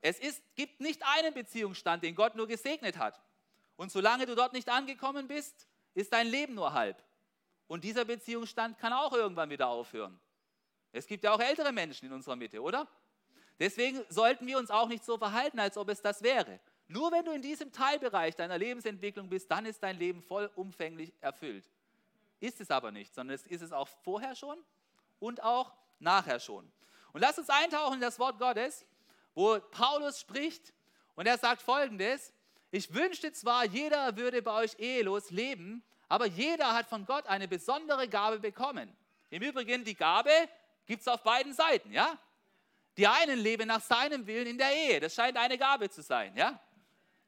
es 0.00 0.18
ist, 0.18 0.42
gibt 0.54 0.80
nicht 0.80 1.02
einen 1.04 1.34
Beziehungsstand, 1.34 2.02
den 2.02 2.14
Gott 2.14 2.34
nur 2.34 2.46
gesegnet 2.46 2.98
hat. 2.98 3.20
Und 3.76 3.92
solange 3.92 4.26
du 4.26 4.34
dort 4.34 4.52
nicht 4.52 4.68
angekommen 4.68 5.28
bist, 5.28 5.68
ist 5.94 6.12
dein 6.12 6.26
Leben 6.26 6.54
nur 6.54 6.72
halb. 6.72 7.02
Und 7.66 7.84
dieser 7.84 8.04
Beziehungsstand 8.04 8.78
kann 8.78 8.92
auch 8.92 9.12
irgendwann 9.12 9.50
wieder 9.50 9.68
aufhören. 9.68 10.18
Es 10.92 11.06
gibt 11.06 11.24
ja 11.24 11.32
auch 11.32 11.40
ältere 11.40 11.72
Menschen 11.72 12.06
in 12.06 12.12
unserer 12.12 12.36
Mitte, 12.36 12.62
oder? 12.62 12.88
Deswegen 13.58 14.00
sollten 14.08 14.46
wir 14.46 14.58
uns 14.58 14.70
auch 14.70 14.88
nicht 14.88 15.04
so 15.04 15.18
verhalten, 15.18 15.58
als 15.58 15.76
ob 15.76 15.88
es 15.88 16.00
das 16.00 16.22
wäre. 16.22 16.60
Nur 16.86 17.12
wenn 17.12 17.24
du 17.24 17.32
in 17.32 17.42
diesem 17.42 17.70
Teilbereich 17.70 18.34
deiner 18.34 18.56
Lebensentwicklung 18.56 19.28
bist, 19.28 19.50
dann 19.50 19.66
ist 19.66 19.82
dein 19.82 19.98
Leben 19.98 20.22
vollumfänglich 20.22 21.12
erfüllt. 21.20 21.68
Ist 22.40 22.60
es 22.60 22.70
aber 22.70 22.90
nicht, 22.90 23.14
sondern 23.14 23.34
es 23.34 23.46
ist 23.46 23.62
es 23.62 23.72
auch 23.72 23.88
vorher 23.88 24.34
schon 24.34 24.58
und 25.18 25.42
auch 25.42 25.74
nachher 25.98 26.40
schon. 26.40 26.70
Und 27.12 27.20
lass 27.20 27.38
uns 27.38 27.50
eintauchen 27.50 27.94
in 27.94 28.00
das 28.00 28.18
Wort 28.18 28.38
Gottes 28.38 28.86
wo 29.38 29.60
Paulus 29.60 30.18
spricht 30.18 30.74
und 31.14 31.26
er 31.26 31.38
sagt 31.38 31.62
folgendes, 31.62 32.32
ich 32.72 32.92
wünschte 32.92 33.32
zwar, 33.32 33.64
jeder 33.66 34.16
würde 34.16 34.42
bei 34.42 34.50
euch 34.50 34.76
ehelos 34.80 35.30
leben, 35.30 35.84
aber 36.08 36.26
jeder 36.26 36.74
hat 36.74 36.88
von 36.88 37.06
Gott 37.06 37.24
eine 37.26 37.46
besondere 37.46 38.08
Gabe 38.08 38.40
bekommen. 38.40 38.92
Im 39.30 39.40
Übrigen, 39.40 39.84
die 39.84 39.94
Gabe 39.94 40.32
gibt 40.86 41.02
es 41.02 41.08
auf 41.08 41.22
beiden 41.22 41.54
Seiten, 41.54 41.92
ja? 41.92 42.18
Die 42.96 43.06
einen 43.06 43.38
leben 43.38 43.68
nach 43.68 43.80
seinem 43.80 44.26
Willen 44.26 44.48
in 44.48 44.58
der 44.58 44.74
Ehe, 44.74 44.98
das 44.98 45.14
scheint 45.14 45.36
eine 45.36 45.56
Gabe 45.56 45.88
zu 45.88 46.02
sein, 46.02 46.36
ja? 46.36 46.58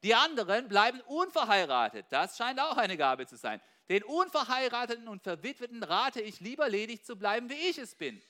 Die 0.03 0.15
anderen 0.15 0.67
bleiben 0.67 1.01
unverheiratet, 1.03 2.07
das 2.11 2.37
scheint 2.37 2.59
auch 2.59 2.77
eine 2.77 2.97
Gabe 2.97 3.25
zu 3.27 3.37
sein. 3.37 3.61
Den 3.89 4.03
Unverheirateten 4.03 5.07
und 5.07 5.23
Verwitweten 5.23 5.85
rate 5.85 6.21
ich 6.21 6.41
lieber 6.41 6.69
ledig 6.69 7.05
zu 7.05 7.15
bleiben, 7.15 7.49
wie 7.51 7.69
ich 7.69 7.79
es 7.79 7.95
bin. 7.95 8.21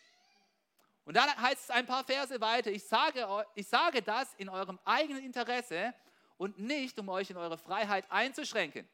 Und 1.04 1.16
dann 1.16 1.28
heißt 1.40 1.64
es 1.64 1.71
ein 1.71 1.87
paar 1.87 2.04
Verse 2.04 2.40
weiter, 2.40 2.71
ich 2.71 2.85
sage, 2.85 3.26
ich 3.54 3.66
sage 3.66 4.02
das 4.02 4.35
in 4.35 4.49
eurem 4.49 4.78
eigenen 4.85 5.25
Interesse 5.25 5.95
und 6.37 6.59
nicht, 6.59 6.99
um 6.99 7.09
euch 7.09 7.30
in 7.30 7.37
eure 7.37 7.59
Freiheit 7.59 8.11
einzuschränken. 8.11 8.88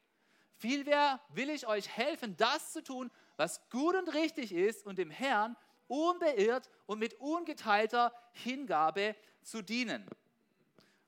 Vielmehr 0.55 1.19
will 1.29 1.49
ich 1.49 1.67
euch 1.67 1.87
helfen, 1.89 2.35
das 2.37 2.73
zu 2.73 2.83
tun, 2.83 3.11
was 3.35 3.69
gut 3.69 3.95
und 3.95 4.13
richtig 4.13 4.51
ist 4.51 4.85
und 4.85 4.97
dem 4.97 5.11
Herrn 5.11 5.55
unbeirrt 5.87 6.69
und 6.85 6.99
mit 6.99 7.13
ungeteilter 7.19 8.11
Hingabe 8.31 9.15
zu 9.43 9.61
dienen. 9.61 10.05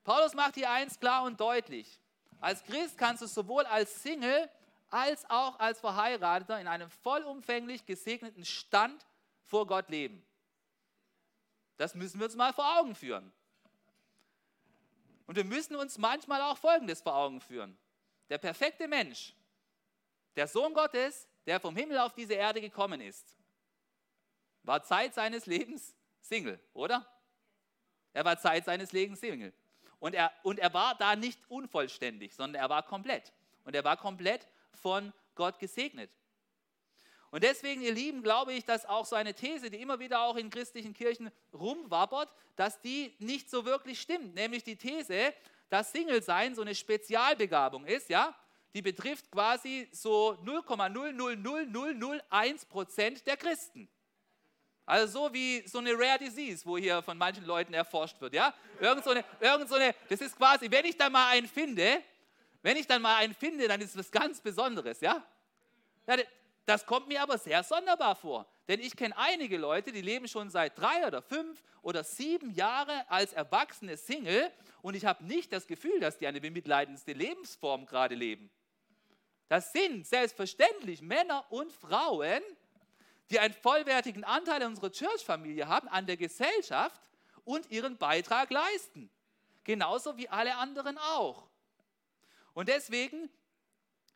Paulus 0.04 0.34
macht 0.34 0.54
hier 0.54 0.70
eins 0.70 0.98
klar 0.98 1.24
und 1.24 1.40
deutlich. 1.40 2.00
Als 2.40 2.62
Christ 2.64 2.96
kannst 2.96 3.22
du 3.22 3.26
sowohl 3.26 3.66
als 3.66 4.02
Single 4.02 4.48
als 4.90 5.28
auch 5.30 5.58
als 5.58 5.80
Verheirateter 5.80 6.60
in 6.60 6.66
einem 6.66 6.90
vollumfänglich 6.90 7.86
gesegneten 7.86 8.44
Stand 8.44 9.06
vor 9.44 9.66
Gott 9.66 9.88
leben. 9.88 10.24
Das 11.80 11.94
müssen 11.94 12.20
wir 12.20 12.26
uns 12.26 12.36
mal 12.36 12.52
vor 12.52 12.78
Augen 12.78 12.94
führen. 12.94 13.32
Und 15.26 15.34
wir 15.34 15.44
müssen 15.44 15.76
uns 15.76 15.96
manchmal 15.96 16.42
auch 16.42 16.58
Folgendes 16.58 17.00
vor 17.00 17.16
Augen 17.16 17.40
führen. 17.40 17.74
Der 18.28 18.36
perfekte 18.36 18.86
Mensch, 18.86 19.34
der 20.36 20.46
Sohn 20.46 20.74
Gottes, 20.74 21.26
der 21.46 21.58
vom 21.58 21.74
Himmel 21.74 21.96
auf 21.96 22.12
diese 22.12 22.34
Erde 22.34 22.60
gekommen 22.60 23.00
ist, 23.00 23.34
war 24.62 24.82
Zeit 24.82 25.14
seines 25.14 25.46
Lebens 25.46 25.96
Single, 26.20 26.60
oder? 26.74 27.06
Er 28.12 28.26
war 28.26 28.38
Zeit 28.38 28.66
seines 28.66 28.92
Lebens 28.92 29.20
Single. 29.20 29.54
Und 30.00 30.14
er, 30.14 30.30
und 30.42 30.58
er 30.58 30.74
war 30.74 30.94
da 30.96 31.16
nicht 31.16 31.40
unvollständig, 31.48 32.34
sondern 32.34 32.60
er 32.60 32.68
war 32.68 32.82
komplett. 32.82 33.32
Und 33.64 33.74
er 33.74 33.84
war 33.84 33.96
komplett 33.96 34.46
von 34.82 35.14
Gott 35.34 35.58
gesegnet. 35.58 36.10
Und 37.30 37.44
deswegen, 37.44 37.80
ihr 37.80 37.92
Lieben, 37.92 38.22
glaube 38.22 38.52
ich, 38.52 38.64
dass 38.64 38.84
auch 38.86 39.06
so 39.06 39.14
eine 39.14 39.34
These, 39.34 39.70
die 39.70 39.80
immer 39.80 40.00
wieder 40.00 40.22
auch 40.22 40.34
in 40.36 40.50
christlichen 40.50 40.92
Kirchen 40.92 41.30
rumwabbert, 41.52 42.34
dass 42.56 42.80
die 42.80 43.14
nicht 43.20 43.48
so 43.48 43.64
wirklich 43.64 44.00
stimmt. 44.00 44.34
Nämlich 44.34 44.64
die 44.64 44.74
These, 44.76 45.32
dass 45.68 45.92
Single-Sein 45.92 46.56
so 46.56 46.62
eine 46.62 46.74
Spezialbegabung 46.74 47.86
ist, 47.86 48.10
ja, 48.10 48.34
die 48.74 48.82
betrifft 48.82 49.30
quasi 49.30 49.88
so 49.92 50.36
0,00001 50.44 52.68
Prozent 52.68 53.24
der 53.26 53.36
Christen. 53.36 53.88
Also 54.84 55.06
so 55.06 55.32
wie 55.32 55.62
so 55.68 55.78
eine 55.78 55.92
Rare 55.92 56.18
Disease, 56.18 56.66
wo 56.66 56.76
hier 56.76 57.00
von 57.00 57.16
manchen 57.16 57.44
Leuten 57.44 57.74
erforscht 57.74 58.20
wird, 58.20 58.34
ja. 58.34 58.52
Irgend 58.80 59.04
so 59.04 59.10
eine, 59.10 59.24
irgend 59.38 59.68
so 59.68 59.76
eine, 59.76 59.94
das 60.08 60.20
ist 60.20 60.36
quasi, 60.36 60.68
wenn 60.68 60.84
ich 60.84 60.96
dann 60.96 61.12
mal 61.12 61.30
einen 61.30 61.46
finde, 61.46 62.02
wenn 62.62 62.76
ich 62.76 62.88
dann 62.88 63.00
mal 63.00 63.14
einen 63.16 63.34
finde, 63.34 63.68
dann 63.68 63.80
ist 63.80 63.90
es 63.90 63.96
was 63.96 64.10
ganz 64.10 64.40
Besonderes, 64.40 65.00
ja. 65.00 65.24
ja 66.08 66.16
das 66.66 66.86
kommt 66.86 67.08
mir 67.08 67.22
aber 67.22 67.38
sehr 67.38 67.62
sonderbar 67.62 68.14
vor. 68.14 68.46
Denn 68.68 68.80
ich 68.80 68.94
kenne 68.94 69.16
einige 69.16 69.58
Leute, 69.58 69.92
die 69.92 70.02
leben 70.02 70.28
schon 70.28 70.50
seit 70.50 70.78
drei 70.78 71.06
oder 71.06 71.22
fünf 71.22 71.62
oder 71.82 72.04
sieben 72.04 72.50
Jahre 72.50 73.10
als 73.10 73.32
erwachsene 73.32 73.96
Single 73.96 74.50
und 74.82 74.94
ich 74.94 75.04
habe 75.04 75.24
nicht 75.24 75.52
das 75.52 75.66
Gefühl, 75.66 75.98
dass 76.00 76.18
die 76.18 76.26
eine 76.26 76.40
bemitleidendste 76.40 77.12
Lebensform 77.12 77.86
gerade 77.86 78.14
leben. 78.14 78.50
Das 79.48 79.72
sind 79.72 80.06
selbstverständlich 80.06 81.02
Männer 81.02 81.44
und 81.50 81.72
Frauen, 81.72 82.40
die 83.30 83.40
einen 83.40 83.54
vollwertigen 83.54 84.22
Anteil 84.22 84.62
in 84.62 84.68
unserer 84.68 84.92
Church-Familie 84.92 85.66
haben, 85.66 85.88
an 85.88 86.06
der 86.06 86.16
Gesellschaft 86.16 87.00
und 87.44 87.70
ihren 87.70 87.96
Beitrag 87.96 88.50
leisten. 88.50 89.10
Genauso 89.64 90.16
wie 90.16 90.28
alle 90.28 90.56
anderen 90.56 90.98
auch. 90.98 91.48
Und 92.54 92.68
deswegen 92.68 93.30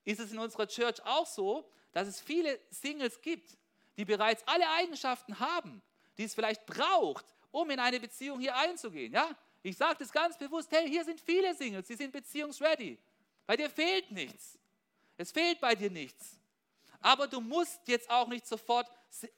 ist 0.04 0.20
es 0.20 0.32
in 0.32 0.38
unserer 0.38 0.68
Church 0.68 1.04
auch 1.04 1.26
so, 1.26 1.68
dass 1.94 2.08
es 2.08 2.20
viele 2.20 2.60
Singles 2.70 3.22
gibt, 3.22 3.56
die 3.96 4.04
bereits 4.04 4.46
alle 4.46 4.68
Eigenschaften 4.68 5.38
haben, 5.38 5.80
die 6.18 6.24
es 6.24 6.34
vielleicht 6.34 6.66
braucht, 6.66 7.24
um 7.52 7.70
in 7.70 7.78
eine 7.78 8.00
Beziehung 8.00 8.40
hier 8.40 8.54
einzugehen. 8.56 9.12
Ja? 9.12 9.30
Ich 9.62 9.76
sage 9.76 9.96
das 10.00 10.12
ganz 10.12 10.36
bewusst, 10.36 10.70
hey, 10.72 10.88
hier 10.88 11.04
sind 11.04 11.20
viele 11.20 11.54
Singles, 11.54 11.86
die 11.86 11.94
sind 11.94 12.12
beziehungsready. 12.12 12.98
Bei 13.46 13.56
dir 13.56 13.70
fehlt 13.70 14.10
nichts. 14.10 14.58
Es 15.16 15.30
fehlt 15.30 15.60
bei 15.60 15.76
dir 15.76 15.90
nichts. 15.90 16.36
Aber 17.00 17.28
du 17.28 17.40
musst 17.40 17.86
jetzt 17.86 18.10
auch 18.10 18.26
nicht 18.26 18.46
sofort 18.46 18.90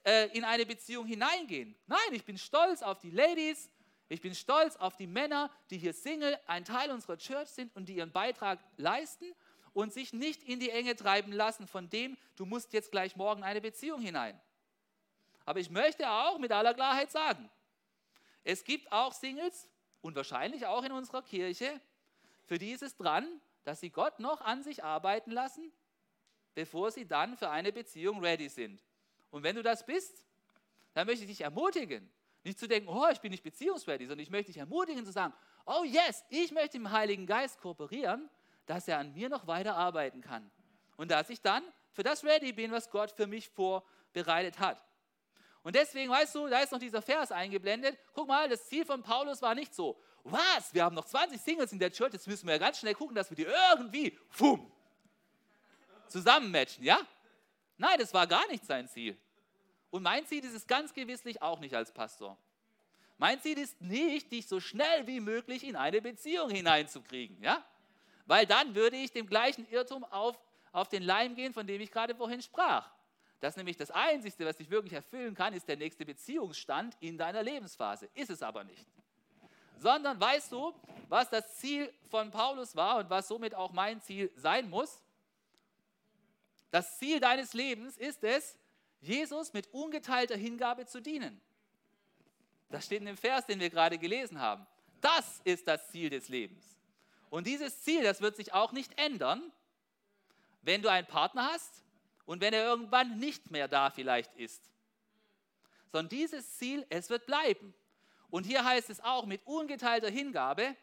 äh, 0.04 0.28
in 0.36 0.44
eine 0.44 0.64
Beziehung 0.64 1.04
hineingehen. 1.04 1.76
Nein, 1.86 1.98
ich 2.12 2.24
bin 2.24 2.38
stolz 2.38 2.80
auf 2.80 2.98
die 3.00 3.10
Ladies, 3.10 3.68
ich 4.08 4.22
bin 4.22 4.34
stolz 4.34 4.76
auf 4.76 4.96
die 4.96 5.06
Männer, 5.06 5.50
die 5.68 5.76
hier 5.76 5.92
Single, 5.92 6.38
ein 6.46 6.64
Teil 6.64 6.90
unserer 6.90 7.18
Church 7.18 7.48
sind 7.48 7.74
und 7.76 7.86
die 7.86 7.96
ihren 7.96 8.12
Beitrag 8.12 8.60
leisten 8.78 9.34
und 9.76 9.92
sich 9.92 10.14
nicht 10.14 10.42
in 10.42 10.58
die 10.58 10.70
Enge 10.70 10.96
treiben 10.96 11.32
lassen 11.32 11.66
von 11.66 11.90
dem, 11.90 12.16
du 12.36 12.46
musst 12.46 12.72
jetzt 12.72 12.90
gleich 12.90 13.14
morgen 13.14 13.42
eine 13.42 13.60
Beziehung 13.60 14.00
hinein. 14.00 14.40
Aber 15.44 15.60
ich 15.60 15.68
möchte 15.68 16.10
auch 16.10 16.38
mit 16.38 16.50
aller 16.50 16.72
Klarheit 16.72 17.10
sagen, 17.12 17.50
es 18.42 18.64
gibt 18.64 18.90
auch 18.90 19.12
Singles 19.12 19.68
und 20.00 20.16
wahrscheinlich 20.16 20.64
auch 20.64 20.82
in 20.82 20.92
unserer 20.92 21.20
Kirche, 21.20 21.78
für 22.46 22.56
die 22.56 22.70
ist 22.70 22.82
es 22.82 22.96
dran, 22.96 23.28
dass 23.64 23.80
sie 23.80 23.90
Gott 23.90 24.18
noch 24.18 24.40
an 24.40 24.62
sich 24.62 24.82
arbeiten 24.82 25.30
lassen, 25.30 25.70
bevor 26.54 26.90
sie 26.90 27.06
dann 27.06 27.36
für 27.36 27.50
eine 27.50 27.70
Beziehung 27.70 28.24
ready 28.24 28.48
sind. 28.48 28.82
Und 29.30 29.42
wenn 29.42 29.56
du 29.56 29.62
das 29.62 29.84
bist, 29.84 30.24
dann 30.94 31.06
möchte 31.06 31.24
ich 31.24 31.30
dich 31.30 31.42
ermutigen, 31.42 32.10
nicht 32.44 32.58
zu 32.58 32.66
denken, 32.66 32.88
oh, 32.88 33.08
ich 33.12 33.20
bin 33.20 33.30
nicht 33.30 33.42
beziehungsready, 33.42 34.06
sondern 34.06 34.22
ich 34.22 34.30
möchte 34.30 34.52
dich 34.52 34.58
ermutigen 34.58 35.04
zu 35.04 35.12
sagen, 35.12 35.34
oh 35.66 35.84
yes, 35.84 36.24
ich 36.30 36.50
möchte 36.50 36.78
im 36.78 36.90
Heiligen 36.90 37.26
Geist 37.26 37.60
kooperieren 37.60 38.30
dass 38.66 38.88
er 38.88 38.98
an 38.98 39.12
mir 39.14 39.28
noch 39.28 39.46
weiter 39.46 39.76
arbeiten 39.76 40.20
kann. 40.20 40.50
Und 40.96 41.10
dass 41.10 41.30
ich 41.30 41.40
dann 41.40 41.62
für 41.92 42.02
das 42.02 42.24
ready 42.24 42.52
bin, 42.52 42.72
was 42.72 42.90
Gott 42.90 43.10
für 43.10 43.26
mich 43.26 43.48
vorbereitet 43.48 44.58
hat. 44.58 44.84
Und 45.62 45.74
deswegen, 45.74 46.10
weißt 46.10 46.34
du, 46.34 46.46
da 46.46 46.60
ist 46.60 46.70
noch 46.70 46.78
dieser 46.78 47.02
Vers 47.02 47.32
eingeblendet. 47.32 47.98
Guck 48.12 48.28
mal, 48.28 48.48
das 48.48 48.68
Ziel 48.68 48.84
von 48.84 49.02
Paulus 49.02 49.42
war 49.42 49.54
nicht 49.54 49.74
so, 49.74 50.00
was, 50.22 50.72
wir 50.74 50.84
haben 50.84 50.94
noch 50.94 51.04
20 51.04 51.40
Singles 51.40 51.72
in 51.72 51.78
der 51.78 51.92
Church, 51.92 52.12
jetzt 52.12 52.26
müssen 52.26 52.46
wir 52.46 52.54
ja 52.54 52.58
ganz 52.58 52.78
schnell 52.78 52.94
gucken, 52.94 53.14
dass 53.14 53.30
wir 53.30 53.36
die 53.36 53.44
irgendwie, 53.44 54.18
fum, 54.28 54.70
zusammenmatchen, 56.08 56.84
ja? 56.84 56.98
Nein, 57.78 57.98
das 57.98 58.12
war 58.14 58.26
gar 58.26 58.46
nicht 58.48 58.64
sein 58.64 58.88
Ziel. 58.88 59.16
Und 59.90 60.02
mein 60.02 60.26
Ziel 60.26 60.44
ist 60.44 60.54
es 60.54 60.66
ganz 60.66 60.92
gewisslich 60.92 61.42
auch 61.42 61.60
nicht 61.60 61.74
als 61.74 61.92
Pastor. 61.92 62.36
Mein 63.18 63.40
Ziel 63.40 63.58
ist 63.58 63.80
nicht, 63.80 64.30
dich 64.32 64.46
so 64.46 64.60
schnell 64.60 65.06
wie 65.06 65.20
möglich 65.20 65.64
in 65.64 65.76
eine 65.76 66.02
Beziehung 66.02 66.50
hineinzukriegen, 66.50 67.42
ja? 67.42 67.64
Weil 68.26 68.46
dann 68.46 68.74
würde 68.74 68.96
ich 68.96 69.12
dem 69.12 69.26
gleichen 69.26 69.66
Irrtum 69.70 70.04
auf, 70.04 70.38
auf 70.72 70.88
den 70.88 71.02
Leim 71.02 71.34
gehen, 71.34 71.52
von 71.52 71.66
dem 71.66 71.80
ich 71.80 71.90
gerade 71.90 72.14
vorhin 72.14 72.42
sprach. 72.42 72.90
Das 73.40 73.56
nämlich 73.56 73.76
das 73.76 73.90
Einzige, 73.90 74.44
was 74.44 74.56
dich 74.56 74.70
wirklich 74.70 74.92
erfüllen 74.92 75.34
kann, 75.34 75.52
ist 75.52 75.68
der 75.68 75.76
nächste 75.76 76.04
Beziehungsstand 76.04 76.96
in 77.00 77.18
deiner 77.18 77.42
Lebensphase. 77.42 78.08
Ist 78.14 78.30
es 78.30 78.42
aber 78.42 78.64
nicht. 78.64 78.86
Sondern 79.78 80.18
weißt 80.18 80.52
du, 80.52 80.74
was 81.08 81.28
das 81.28 81.56
Ziel 81.58 81.92
von 82.10 82.30
Paulus 82.30 82.74
war 82.74 82.98
und 82.98 83.10
was 83.10 83.28
somit 83.28 83.54
auch 83.54 83.72
mein 83.72 84.00
Ziel 84.00 84.32
sein 84.36 84.68
muss? 84.70 85.02
Das 86.70 86.98
Ziel 86.98 87.20
deines 87.20 87.52
Lebens 87.52 87.96
ist 87.96 88.24
es, 88.24 88.58
Jesus 89.00 89.52
mit 89.52 89.72
ungeteilter 89.72 90.36
Hingabe 90.36 90.86
zu 90.86 91.00
dienen. 91.00 91.40
Das 92.70 92.86
steht 92.86 93.00
in 93.00 93.06
dem 93.06 93.16
Vers, 93.16 93.46
den 93.46 93.60
wir 93.60 93.70
gerade 93.70 93.98
gelesen 93.98 94.40
haben. 94.40 94.66
Das 95.00 95.40
ist 95.44 95.68
das 95.68 95.88
Ziel 95.90 96.10
des 96.10 96.28
Lebens. 96.28 96.75
Und 97.30 97.46
dieses 97.46 97.82
Ziel, 97.82 98.02
das 98.02 98.20
wird 98.20 98.36
sich 98.36 98.52
auch 98.52 98.72
nicht 98.72 98.98
ändern, 98.98 99.42
wenn 100.62 100.82
du 100.82 100.90
einen 100.90 101.06
Partner 101.06 101.50
hast 101.52 101.84
und 102.24 102.40
wenn 102.40 102.52
er 102.52 102.64
irgendwann 102.64 103.18
nicht 103.18 103.50
mehr 103.50 103.68
da 103.68 103.90
vielleicht 103.90 104.34
ist. 104.34 104.70
Sondern 105.92 106.08
dieses 106.08 106.58
Ziel, 106.58 106.84
es 106.88 107.08
wird 107.10 107.26
bleiben. 107.26 107.74
Und 108.30 108.44
hier 108.44 108.64
heißt 108.64 108.90
es 108.90 109.00
auch 109.00 109.26
mit 109.26 109.40
ungeteilter 109.46 110.10
Hingabe. 110.10 110.76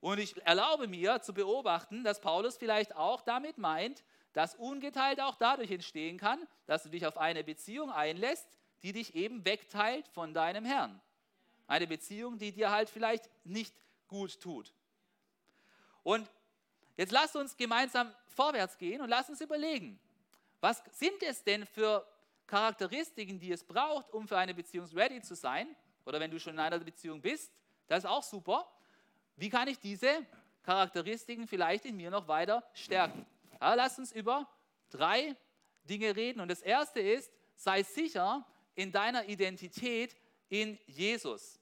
Und 0.00 0.18
ich 0.18 0.40
erlaube 0.46 0.86
mir 0.86 1.20
zu 1.22 1.34
beobachten, 1.34 2.04
dass 2.04 2.20
Paulus 2.20 2.56
vielleicht 2.56 2.94
auch 2.94 3.22
damit 3.22 3.58
meint, 3.58 4.04
dass 4.32 4.54
ungeteilt 4.54 5.20
auch 5.20 5.36
dadurch 5.36 5.70
entstehen 5.70 6.18
kann, 6.18 6.46
dass 6.66 6.82
du 6.82 6.90
dich 6.90 7.06
auf 7.06 7.16
eine 7.16 7.42
Beziehung 7.42 7.90
einlässt, 7.90 8.46
die 8.82 8.92
dich 8.92 9.14
eben 9.14 9.44
wegteilt 9.44 10.06
von 10.08 10.34
deinem 10.34 10.64
Herrn. 10.64 11.00
Eine 11.66 11.86
Beziehung, 11.86 12.38
die 12.38 12.52
dir 12.52 12.70
halt 12.70 12.90
vielleicht 12.90 13.30
nicht 13.44 13.74
gut 14.08 14.40
tut. 14.40 14.72
Und 16.04 16.30
jetzt 16.96 17.10
lasst 17.10 17.34
uns 17.34 17.56
gemeinsam 17.56 18.14
vorwärts 18.28 18.78
gehen 18.78 19.00
und 19.00 19.08
lasst 19.08 19.30
uns 19.30 19.40
überlegen, 19.40 19.98
was 20.60 20.82
sind 20.92 21.20
es 21.22 21.42
denn 21.42 21.66
für 21.66 22.06
Charakteristiken, 22.46 23.40
die 23.40 23.50
es 23.50 23.64
braucht, 23.64 24.10
um 24.12 24.28
für 24.28 24.38
eine 24.38 24.54
Beziehung 24.54 24.86
ready 24.94 25.20
zu 25.20 25.34
sein? 25.34 25.74
Oder 26.04 26.20
wenn 26.20 26.30
du 26.30 26.38
schon 26.38 26.54
in 26.54 26.60
einer 26.60 26.78
Beziehung 26.78 27.20
bist, 27.20 27.50
das 27.88 28.04
ist 28.04 28.10
auch 28.10 28.22
super. 28.22 28.70
Wie 29.36 29.48
kann 29.48 29.66
ich 29.68 29.78
diese 29.78 30.24
Charakteristiken 30.62 31.48
vielleicht 31.48 31.84
in 31.86 31.96
mir 31.96 32.10
noch 32.10 32.28
weiter 32.28 32.62
stärken? 32.74 33.26
Aber 33.58 33.76
lasst 33.76 33.98
uns 33.98 34.12
über 34.12 34.48
drei 34.90 35.34
Dinge 35.84 36.14
reden. 36.14 36.40
Und 36.40 36.48
das 36.48 36.62
erste 36.62 37.00
ist, 37.00 37.32
sei 37.56 37.82
sicher 37.82 38.46
in 38.74 38.92
deiner 38.92 39.26
Identität 39.28 40.16
in 40.48 40.78
Jesus. 40.86 41.58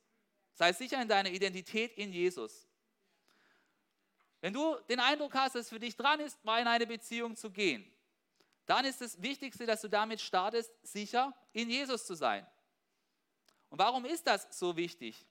Sei 0.55 0.73
sicher 0.73 1.01
in 1.01 1.09
deiner 1.09 1.31
Identität 1.31 1.97
in 1.97 2.13
Jesus. 2.13 2.67
Wenn 4.43 4.53
du 4.53 4.77
den 4.89 4.99
Eindruck 4.99 5.35
hast, 5.35 5.55
dass 5.55 5.63
es 5.63 5.69
für 5.69 5.79
dich 5.79 5.97
dran 5.97 6.19
ist, 6.19 6.45
mal 6.45 6.61
in 6.61 6.67
eine 6.67 6.85
Beziehung 6.87 7.37
zu 7.37 7.49
gehen, 7.49 7.91
dann 8.67 8.85
ist 8.85 9.01
das 9.01 9.23
Wichtigste, 9.23 9.67
dass 9.67 9.81
du 9.81 9.89
damit 9.89 10.21
startest, 10.21 10.73
sicher 10.83 11.33
in 11.53 11.71
Jesus 11.71 12.05
zu 12.05 12.15
sein. 12.15 12.45
Und 13.71 13.79
warum 13.79 14.05
ist 14.05 14.27
das 14.27 14.47
so 14.51 14.77
wichtig? 14.77 15.25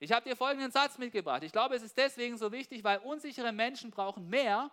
Ich 0.00 0.10
habe 0.10 0.28
dir 0.28 0.36
folgenden 0.36 0.72
Satz 0.72 0.98
mitgebracht. 0.98 1.44
Ich 1.44 1.52
glaube, 1.52 1.76
es 1.76 1.82
ist 1.82 1.96
deswegen 1.96 2.36
so 2.36 2.50
wichtig, 2.50 2.82
weil 2.82 2.98
unsichere 2.98 3.52
Menschen 3.52 3.92
brauchen 3.92 4.28
mehr 4.28 4.70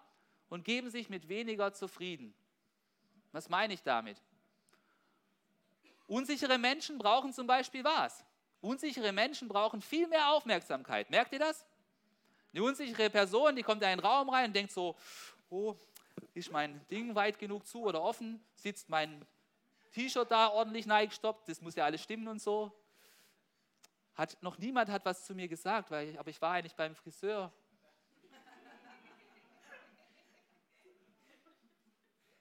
und 0.49 0.65
geben 0.65 0.89
sich 0.89 1.07
mit 1.09 1.29
weniger 1.29 1.71
zufrieden. 1.71 2.33
Was 3.31 3.47
meine 3.47 3.75
ich 3.75 3.83
damit? 3.83 4.21
Unsichere 6.07 6.57
Menschen 6.57 6.97
brauchen 6.97 7.31
zum 7.31 7.45
Beispiel 7.45 7.83
was? 7.83 8.25
Unsichere 8.61 9.11
Menschen 9.11 9.47
brauchen 9.47 9.81
viel 9.81 10.07
mehr 10.07 10.29
Aufmerksamkeit. 10.29 11.11
Merkt 11.11 11.31
ihr 11.33 11.39
das? 11.39 11.63
Eine 12.55 12.63
unsichere 12.63 13.09
Person, 13.09 13.53
die 13.53 13.63
kommt 13.63 13.81
in 13.81 13.89
einen 13.89 13.99
Raum 13.99 14.29
rein 14.29 14.45
und 14.45 14.55
denkt 14.55 14.71
so, 14.71 14.95
oh, 15.49 15.75
ist 16.33 16.49
mein 16.53 16.79
Ding 16.87 17.13
weit 17.13 17.37
genug 17.37 17.67
zu 17.67 17.83
oder 17.83 18.01
offen? 18.01 18.41
Sitzt 18.55 18.87
mein 18.87 19.25
T-Shirt 19.91 20.31
da 20.31 20.47
ordentlich 20.47 20.85
neigestoppt? 20.85 21.49
Das 21.49 21.59
muss 21.59 21.75
ja 21.75 21.83
alles 21.83 22.01
stimmen 22.01 22.29
und 22.29 22.41
so. 22.41 22.71
hat, 24.13 24.41
noch 24.41 24.57
niemand 24.57 24.89
hat 24.89 25.03
was 25.03 25.25
zu 25.25 25.35
mir 25.35 25.49
gesagt, 25.49 25.91
weil 25.91 26.17
aber 26.17 26.29
ich 26.29 26.41
war 26.41 26.53
eigentlich 26.53 26.75
beim 26.75 26.95
Friseur. 26.95 27.51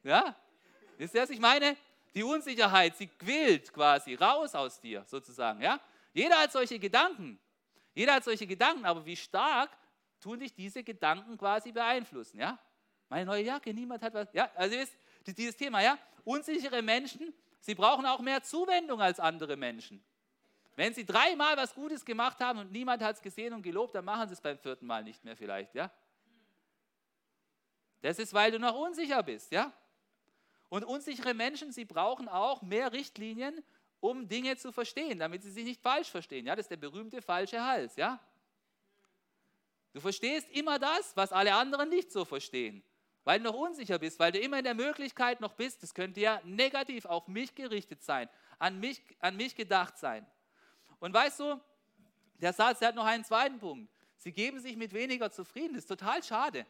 Ja? 0.04 0.36
Wisst 0.96 1.14
ihr, 1.16 1.22
was 1.22 1.30
ich 1.30 1.40
meine? 1.40 1.76
Die 2.14 2.22
Unsicherheit, 2.22 2.96
sie 2.96 3.08
quillt 3.08 3.72
quasi 3.72 4.14
raus 4.14 4.54
aus 4.54 4.78
dir, 4.78 5.02
sozusagen. 5.08 5.60
Ja? 5.60 5.80
Jeder 6.12 6.38
hat 6.38 6.52
solche 6.52 6.78
Gedanken. 6.78 7.40
Jeder 7.94 8.14
hat 8.14 8.22
solche 8.22 8.46
Gedanken, 8.46 8.84
aber 8.84 9.04
wie 9.04 9.16
stark 9.16 9.70
tun 10.24 10.40
dich 10.40 10.54
diese 10.54 10.82
Gedanken 10.82 11.36
quasi 11.36 11.70
beeinflussen? 11.70 12.40
Ja? 12.40 12.58
Meine 13.10 13.26
neue 13.26 13.44
Jacke, 13.44 13.74
niemand 13.74 14.02
hat 14.02 14.14
was. 14.14 14.26
Ja, 14.32 14.50
also 14.54 14.74
wisst, 14.74 14.96
dieses 15.26 15.54
Thema, 15.54 15.82
ja? 15.82 15.98
Unsichere 16.24 16.80
Menschen, 16.80 17.34
sie 17.60 17.74
brauchen 17.74 18.06
auch 18.06 18.20
mehr 18.20 18.42
Zuwendung 18.42 19.02
als 19.02 19.20
andere 19.20 19.56
Menschen. 19.56 20.02
Wenn 20.76 20.94
sie 20.94 21.04
dreimal 21.04 21.56
was 21.58 21.74
Gutes 21.74 22.04
gemacht 22.04 22.40
haben 22.40 22.58
und 22.58 22.72
niemand 22.72 23.02
hat 23.02 23.16
es 23.16 23.22
gesehen 23.22 23.52
und 23.52 23.62
gelobt, 23.62 23.94
dann 23.94 24.06
machen 24.06 24.26
sie 24.26 24.34
es 24.34 24.40
beim 24.40 24.58
vierten 24.58 24.86
Mal 24.86 25.04
nicht 25.04 25.22
mehr 25.24 25.36
vielleicht, 25.36 25.74
ja? 25.74 25.90
Das 28.00 28.18
ist, 28.18 28.32
weil 28.32 28.50
du 28.50 28.58
noch 28.58 28.74
unsicher 28.74 29.22
bist, 29.22 29.52
ja? 29.52 29.72
Und 30.70 30.84
unsichere 30.84 31.34
Menschen, 31.34 31.70
sie 31.70 31.84
brauchen 31.84 32.28
auch 32.28 32.62
mehr 32.62 32.92
Richtlinien, 32.92 33.62
um 34.00 34.26
Dinge 34.26 34.56
zu 34.56 34.72
verstehen, 34.72 35.18
damit 35.18 35.42
sie 35.42 35.50
sich 35.50 35.64
nicht 35.64 35.82
falsch 35.82 36.10
verstehen. 36.10 36.46
Ja, 36.46 36.56
das 36.56 36.64
ist 36.64 36.70
der 36.70 36.78
berühmte 36.78 37.20
falsche 37.20 37.62
Hals, 37.62 37.96
ja? 37.96 38.18
Du 39.94 40.00
verstehst 40.00 40.50
immer 40.50 40.78
das, 40.80 41.16
was 41.16 41.32
alle 41.32 41.54
anderen 41.54 41.88
nicht 41.88 42.10
so 42.10 42.24
verstehen, 42.24 42.82
weil 43.22 43.38
du 43.38 43.44
noch 43.44 43.54
unsicher 43.54 43.98
bist, 44.00 44.18
weil 44.18 44.32
du 44.32 44.40
immer 44.40 44.58
in 44.58 44.64
der 44.64 44.74
Möglichkeit 44.74 45.40
noch 45.40 45.54
bist, 45.54 45.84
das 45.84 45.94
könnte 45.94 46.20
ja 46.20 46.40
negativ 46.44 47.06
auf 47.06 47.28
mich 47.28 47.54
gerichtet 47.54 48.02
sein, 48.02 48.28
an 48.58 48.80
mich, 48.80 49.00
an 49.20 49.36
mich 49.36 49.54
gedacht 49.54 49.96
sein. 49.96 50.26
Und 50.98 51.14
weißt 51.14 51.40
du, 51.40 51.60
der 52.40 52.52
Satz, 52.52 52.80
der 52.80 52.88
hat 52.88 52.96
noch 52.96 53.04
einen 53.04 53.24
zweiten 53.24 53.60
Punkt. 53.60 53.88
Sie 54.16 54.32
geben 54.32 54.58
sich 54.58 54.76
mit 54.76 54.92
weniger 54.92 55.30
zufrieden. 55.30 55.74
Das 55.74 55.84
ist 55.84 55.88
total 55.88 56.22
schade. 56.24 56.66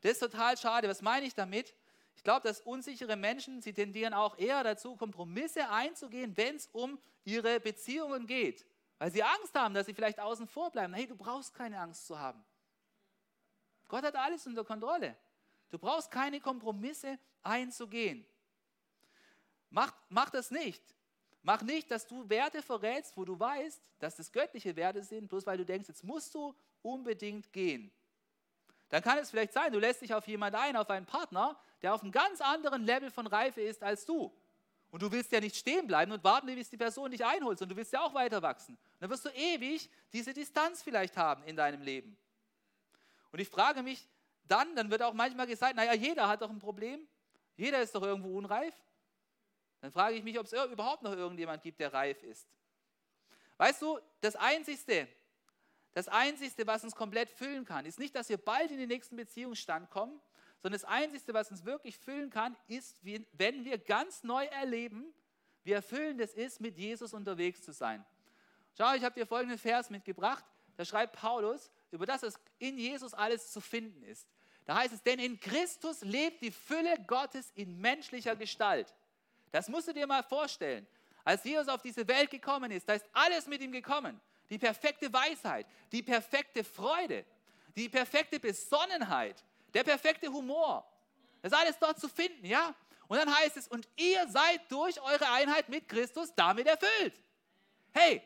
Das 0.00 0.12
ist 0.12 0.20
total 0.20 0.56
schade. 0.56 0.88
Was 0.88 1.02
meine 1.02 1.26
ich 1.26 1.34
damit? 1.34 1.74
Ich 2.16 2.24
glaube, 2.24 2.48
dass 2.48 2.62
unsichere 2.62 3.16
Menschen, 3.16 3.60
sie 3.60 3.74
tendieren 3.74 4.14
auch 4.14 4.38
eher 4.38 4.64
dazu, 4.64 4.96
Kompromisse 4.96 5.68
einzugehen, 5.68 6.36
wenn 6.36 6.56
es 6.56 6.68
um 6.68 6.98
ihre 7.24 7.60
Beziehungen 7.60 8.26
geht. 8.26 8.64
Weil 9.00 9.10
sie 9.10 9.22
Angst 9.22 9.54
haben, 9.54 9.72
dass 9.72 9.86
sie 9.86 9.94
vielleicht 9.94 10.20
außen 10.20 10.46
vor 10.46 10.70
bleiben. 10.70 10.92
Hey, 10.92 11.06
du 11.06 11.16
brauchst 11.16 11.54
keine 11.54 11.80
Angst 11.80 12.06
zu 12.06 12.18
haben. 12.18 12.44
Gott 13.88 14.04
hat 14.04 14.14
alles 14.14 14.46
unter 14.46 14.62
Kontrolle. 14.62 15.16
Du 15.70 15.78
brauchst 15.78 16.10
keine 16.10 16.38
Kompromisse 16.38 17.18
einzugehen. 17.42 18.26
Mach, 19.70 19.90
mach 20.10 20.28
das 20.28 20.50
nicht. 20.50 20.82
Mach 21.40 21.62
nicht, 21.62 21.90
dass 21.90 22.06
du 22.06 22.28
Werte 22.28 22.60
verrätst, 22.60 23.16
wo 23.16 23.24
du 23.24 23.40
weißt, 23.40 23.80
dass 24.00 24.16
das 24.16 24.30
göttliche 24.30 24.76
Werte 24.76 25.02
sind, 25.02 25.28
bloß 25.28 25.46
weil 25.46 25.56
du 25.56 25.64
denkst, 25.64 25.88
jetzt 25.88 26.04
musst 26.04 26.34
du 26.34 26.54
unbedingt 26.82 27.50
gehen. 27.54 27.90
Dann 28.90 29.02
kann 29.02 29.16
es 29.16 29.30
vielleicht 29.30 29.54
sein, 29.54 29.72
du 29.72 29.78
lässt 29.78 30.02
dich 30.02 30.12
auf 30.12 30.28
jemanden 30.28 30.58
ein, 30.58 30.76
auf 30.76 30.90
einen 30.90 31.06
Partner, 31.06 31.58
der 31.80 31.94
auf 31.94 32.02
einem 32.02 32.12
ganz 32.12 32.42
anderen 32.42 32.84
Level 32.84 33.10
von 33.10 33.26
Reife 33.26 33.62
ist 33.62 33.82
als 33.82 34.04
du. 34.04 34.30
Und 34.90 35.02
du 35.02 35.12
willst 35.12 35.30
ja 35.30 35.40
nicht 35.40 35.56
stehen 35.56 35.86
bleiben 35.86 36.10
und 36.10 36.24
warten, 36.24 36.46
bis 36.46 36.68
die 36.68 36.76
Person 36.76 37.10
dich 37.10 37.24
einholt, 37.24 37.58
sondern 37.58 37.76
du 37.76 37.78
willst 37.78 37.92
ja 37.92 38.02
auch 38.02 38.12
weiter 38.12 38.42
wachsen. 38.42 38.76
Dann 38.98 39.08
wirst 39.08 39.24
du 39.24 39.28
ewig 39.30 39.88
diese 40.12 40.34
Distanz 40.34 40.82
vielleicht 40.82 41.16
haben 41.16 41.44
in 41.44 41.56
deinem 41.56 41.82
Leben. 41.82 42.16
Und 43.30 43.38
ich 43.38 43.48
frage 43.48 43.82
mich 43.82 44.08
dann, 44.44 44.74
dann 44.74 44.90
wird 44.90 45.02
auch 45.02 45.14
manchmal 45.14 45.46
gesagt, 45.46 45.76
naja, 45.76 45.94
jeder 45.94 46.28
hat 46.28 46.42
doch 46.42 46.50
ein 46.50 46.58
Problem. 46.58 47.06
Jeder 47.56 47.80
ist 47.80 47.94
doch 47.94 48.02
irgendwo 48.02 48.36
unreif. 48.36 48.74
Dann 49.80 49.92
frage 49.92 50.16
ich 50.16 50.24
mich, 50.24 50.38
ob 50.38 50.46
es 50.46 50.52
überhaupt 50.52 51.02
noch 51.02 51.12
irgendjemand 51.12 51.62
gibt, 51.62 51.78
der 51.78 51.92
reif 51.92 52.22
ist. 52.22 52.48
Weißt 53.58 53.80
du, 53.82 53.98
das 54.20 54.34
Einzige, 54.36 55.06
das 55.92 56.08
Einzige, 56.08 56.66
was 56.66 56.82
uns 56.82 56.94
komplett 56.94 57.30
füllen 57.30 57.64
kann, 57.64 57.86
ist 57.86 57.98
nicht, 57.98 58.14
dass 58.14 58.28
wir 58.28 58.38
bald 58.38 58.70
in 58.70 58.78
den 58.78 58.88
nächsten 58.88 59.16
Beziehungsstand 59.16 59.90
kommen, 59.90 60.20
sondern 60.62 60.80
das 60.80 60.84
Einzige, 60.84 61.32
was 61.34 61.50
uns 61.50 61.64
wirklich 61.64 61.96
füllen 61.98 62.30
kann, 62.30 62.56
ist, 62.68 63.00
wenn 63.02 63.64
wir 63.64 63.78
ganz 63.78 64.22
neu 64.22 64.44
erleben, 64.44 65.12
wie 65.64 65.72
erfüllend 65.72 66.20
es 66.20 66.34
ist, 66.34 66.60
mit 66.60 66.76
Jesus 66.76 67.14
unterwegs 67.14 67.62
zu 67.62 67.72
sein. 67.72 68.04
Schau, 68.76 68.94
ich 68.94 69.02
habe 69.02 69.14
dir 69.14 69.26
folgenden 69.26 69.58
Vers 69.58 69.90
mitgebracht. 69.90 70.44
Da 70.76 70.84
schreibt 70.84 71.16
Paulus, 71.16 71.70
über 71.90 72.06
das 72.06 72.22
es 72.22 72.38
in 72.58 72.78
Jesus 72.78 73.14
alles 73.14 73.52
zu 73.52 73.60
finden 73.60 74.02
ist. 74.02 74.26
Da 74.64 74.76
heißt 74.76 74.94
es, 74.94 75.02
denn 75.02 75.18
in 75.18 75.40
Christus 75.40 76.02
lebt 76.02 76.42
die 76.42 76.50
Fülle 76.50 76.94
Gottes 77.06 77.50
in 77.54 77.80
menschlicher 77.80 78.36
Gestalt. 78.36 78.94
Das 79.50 79.68
musst 79.68 79.88
du 79.88 79.92
dir 79.92 80.06
mal 80.06 80.22
vorstellen. 80.22 80.86
Als 81.24 81.44
Jesus 81.44 81.68
auf 81.68 81.82
diese 81.82 82.06
Welt 82.06 82.30
gekommen 82.30 82.70
ist, 82.70 82.88
da 82.88 82.94
ist 82.94 83.04
alles 83.12 83.46
mit 83.46 83.60
ihm 83.60 83.72
gekommen. 83.72 84.20
Die 84.48 84.58
perfekte 84.58 85.12
Weisheit, 85.12 85.66
die 85.92 86.02
perfekte 86.02 86.64
Freude, 86.64 87.24
die 87.76 87.88
perfekte 87.88 88.40
Besonnenheit, 88.40 89.44
der 89.74 89.84
perfekte 89.84 90.28
Humor. 90.32 90.86
Das 91.42 91.52
ist 91.52 91.58
alles 91.58 91.78
dort 91.78 91.98
zu 91.98 92.08
finden, 92.08 92.44
ja? 92.46 92.74
Und 93.08 93.16
dann 93.16 93.34
heißt 93.34 93.56
es, 93.56 93.66
und 93.66 93.88
ihr 93.96 94.28
seid 94.28 94.70
durch 94.70 95.00
eure 95.00 95.28
Einheit 95.30 95.68
mit 95.68 95.88
Christus 95.88 96.32
damit 96.34 96.66
erfüllt. 96.66 97.20
Hey, 97.92 98.22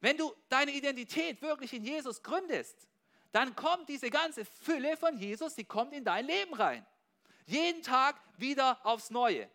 wenn 0.00 0.16
du 0.16 0.34
deine 0.48 0.70
Identität 0.70 1.42
wirklich 1.42 1.72
in 1.74 1.84
Jesus 1.84 2.22
gründest, 2.22 2.88
dann 3.32 3.54
kommt 3.54 3.88
diese 3.88 4.10
ganze 4.10 4.44
Fülle 4.44 4.96
von 4.96 5.16
Jesus, 5.18 5.54
sie 5.54 5.64
kommt 5.64 5.92
in 5.92 6.04
dein 6.04 6.26
Leben 6.26 6.54
rein. 6.54 6.86
Jeden 7.46 7.82
Tag 7.82 8.20
wieder 8.38 8.78
aufs 8.84 9.10
Neue. 9.10 9.48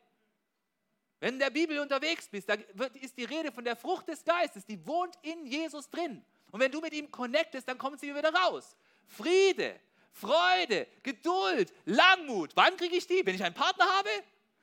Wenn 1.19 1.29
du 1.29 1.35
in 1.35 1.39
der 1.39 1.49
Bibel 1.49 1.79
unterwegs 1.79 2.27
bist, 2.27 2.47
da 2.47 2.53
ist 3.01 3.17
die 3.17 3.23
Rede 3.23 3.51
von 3.51 3.63
der 3.63 3.75
Frucht 3.75 4.07
des 4.07 4.23
Geistes, 4.23 4.65
die 4.65 4.85
wohnt 4.85 5.15
in 5.23 5.45
Jesus 5.45 5.89
drin. 5.89 6.23
Und 6.51 6.59
wenn 6.59 6.71
du 6.71 6.79
mit 6.79 6.93
ihm 6.93 7.09
connectest, 7.09 7.67
dann 7.67 7.77
kommt 7.77 7.99
sie 7.99 8.13
wieder 8.13 8.33
raus. 8.33 8.75
Friede, 9.07 9.79
Freude, 10.15 10.87
Geduld, 11.03 11.73
Langmut. 11.83 12.55
Wann 12.55 12.77
kriege 12.77 12.95
ich 12.95 13.05
die? 13.05 13.25
Wenn 13.25 13.35
ich 13.35 13.43
einen 13.43 13.53
Partner 13.53 13.85
habe? 13.85 14.09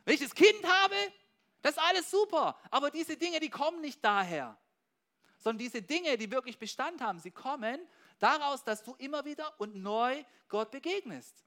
Wenn 0.06 0.14
ich 0.14 0.20
das 0.20 0.34
Kind 0.34 0.64
habe? 0.64 0.96
Das 1.60 1.72
ist 1.72 1.82
alles 1.82 2.10
super. 2.10 2.58
Aber 2.70 2.90
diese 2.90 3.18
Dinge, 3.18 3.38
die 3.38 3.50
kommen 3.50 3.82
nicht 3.82 4.02
daher. 4.02 4.56
Sondern 5.36 5.58
diese 5.58 5.82
Dinge, 5.82 6.16
die 6.16 6.30
wirklich 6.30 6.58
Bestand 6.58 7.02
haben, 7.02 7.18
sie 7.18 7.30
kommen 7.30 7.78
daraus, 8.18 8.64
dass 8.64 8.82
du 8.82 8.94
immer 8.94 9.26
wieder 9.26 9.52
und 9.60 9.76
neu 9.76 10.24
Gott 10.48 10.70
begegnest. 10.70 11.44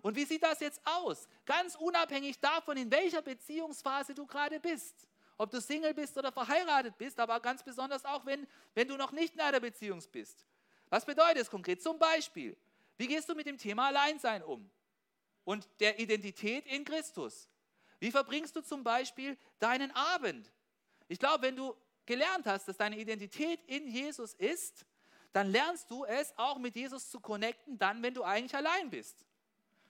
Und 0.00 0.14
wie 0.14 0.24
sieht 0.24 0.44
das 0.44 0.60
jetzt 0.60 0.80
aus? 0.84 1.26
Ganz 1.44 1.74
unabhängig 1.74 2.38
davon, 2.38 2.76
in 2.76 2.88
welcher 2.88 3.20
Beziehungsphase 3.20 4.14
du 4.14 4.26
gerade 4.26 4.60
bist. 4.60 5.08
Ob 5.36 5.50
du 5.50 5.60
Single 5.60 5.92
bist 5.92 6.16
oder 6.16 6.30
verheiratet 6.30 6.96
bist, 6.96 7.18
aber 7.18 7.40
ganz 7.40 7.64
besonders 7.64 8.04
auch, 8.04 8.24
wenn, 8.24 8.46
wenn 8.74 8.86
du 8.86 8.96
noch 8.96 9.10
nicht 9.10 9.34
in 9.34 9.40
einer 9.40 9.58
Beziehung 9.58 10.00
bist. 10.12 10.46
Was 10.88 11.04
bedeutet 11.04 11.38
es 11.38 11.50
konkret? 11.50 11.82
Zum 11.82 11.98
Beispiel, 11.98 12.56
wie 12.98 13.06
gehst 13.06 13.28
du 13.28 13.34
mit 13.34 13.46
dem 13.46 13.56
Thema 13.56 13.86
Alleinsein 13.86 14.42
um? 14.42 14.70
Und 15.44 15.66
der 15.80 15.98
Identität 15.98 16.66
in 16.66 16.84
Christus. 16.84 17.48
Wie 18.00 18.10
verbringst 18.10 18.54
du 18.54 18.60
zum 18.60 18.84
Beispiel 18.84 19.38
deinen 19.58 19.90
Abend? 19.92 20.52
Ich 21.08 21.18
glaube, 21.18 21.42
wenn 21.42 21.56
du 21.56 21.74
gelernt 22.04 22.46
hast, 22.46 22.68
dass 22.68 22.76
deine 22.76 22.98
Identität 22.98 23.60
in 23.66 23.88
Jesus 23.88 24.34
ist, 24.34 24.84
dann 25.32 25.50
lernst 25.50 25.90
du 25.90 26.04
es 26.04 26.36
auch 26.36 26.58
mit 26.58 26.74
Jesus 26.76 27.10
zu 27.10 27.20
connecten, 27.20 27.78
dann, 27.78 28.02
wenn 28.02 28.14
du 28.14 28.24
eigentlich 28.24 28.54
allein 28.54 28.90
bist. 28.90 29.24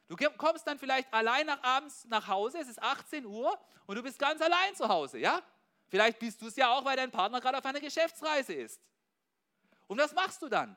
Du 0.09 0.17
kommst 0.17 0.67
dann 0.67 0.79
vielleicht 0.79 1.13
allein 1.13 1.47
nach 1.47 1.63
abends 1.63 2.05
nach 2.07 2.27
Hause, 2.29 2.59
es 2.59 2.69
ist 2.69 2.83
18 2.83 3.27
Uhr 3.27 3.59
und 3.87 3.97
du 3.97 4.03
bist 4.03 4.19
ganz 4.19 4.41
allein 4.41 4.75
zu 4.75 4.89
Hause, 4.89 5.19
ja? 5.19 5.43
Vielleicht 5.89 6.19
bist 6.19 6.41
du 6.41 6.49
es 6.49 6.57
ja 6.57 6.71
auch, 6.73 6.85
weil 6.85 6.97
dein 6.97 7.11
Partner 7.11 7.41
gerade 7.41 7.59
auf 7.59 7.65
einer 7.65 7.81
Geschäftsreise 7.81 8.55
ist. 8.55 8.81
Und 9.87 9.99
was 9.99 10.13
machst 10.13 10.41
du 10.43 10.49
dann? 10.49 10.77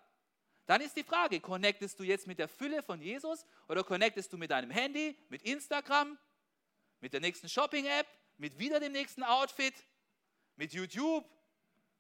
Dann 0.65 0.81
ist 0.81 0.95
die 0.95 1.03
Frage, 1.03 1.39
connectest 1.39 1.99
du 1.99 2.03
jetzt 2.03 2.27
mit 2.27 2.39
der 2.39 2.47
Fülle 2.47 2.83
von 2.83 3.01
Jesus 3.01 3.45
oder 3.67 3.83
connectest 3.83 4.31
du 4.31 4.37
mit 4.37 4.51
deinem 4.51 4.71
Handy, 4.71 5.17
mit 5.29 5.41
Instagram, 5.43 6.17
mit 6.99 7.13
der 7.13 7.19
nächsten 7.19 7.49
Shopping-App, 7.49 8.07
mit 8.37 8.57
wieder 8.59 8.79
dem 8.79 8.91
nächsten 8.91 9.23
Outfit, 9.23 9.73
mit 10.55 10.73
YouTube, 10.73 11.25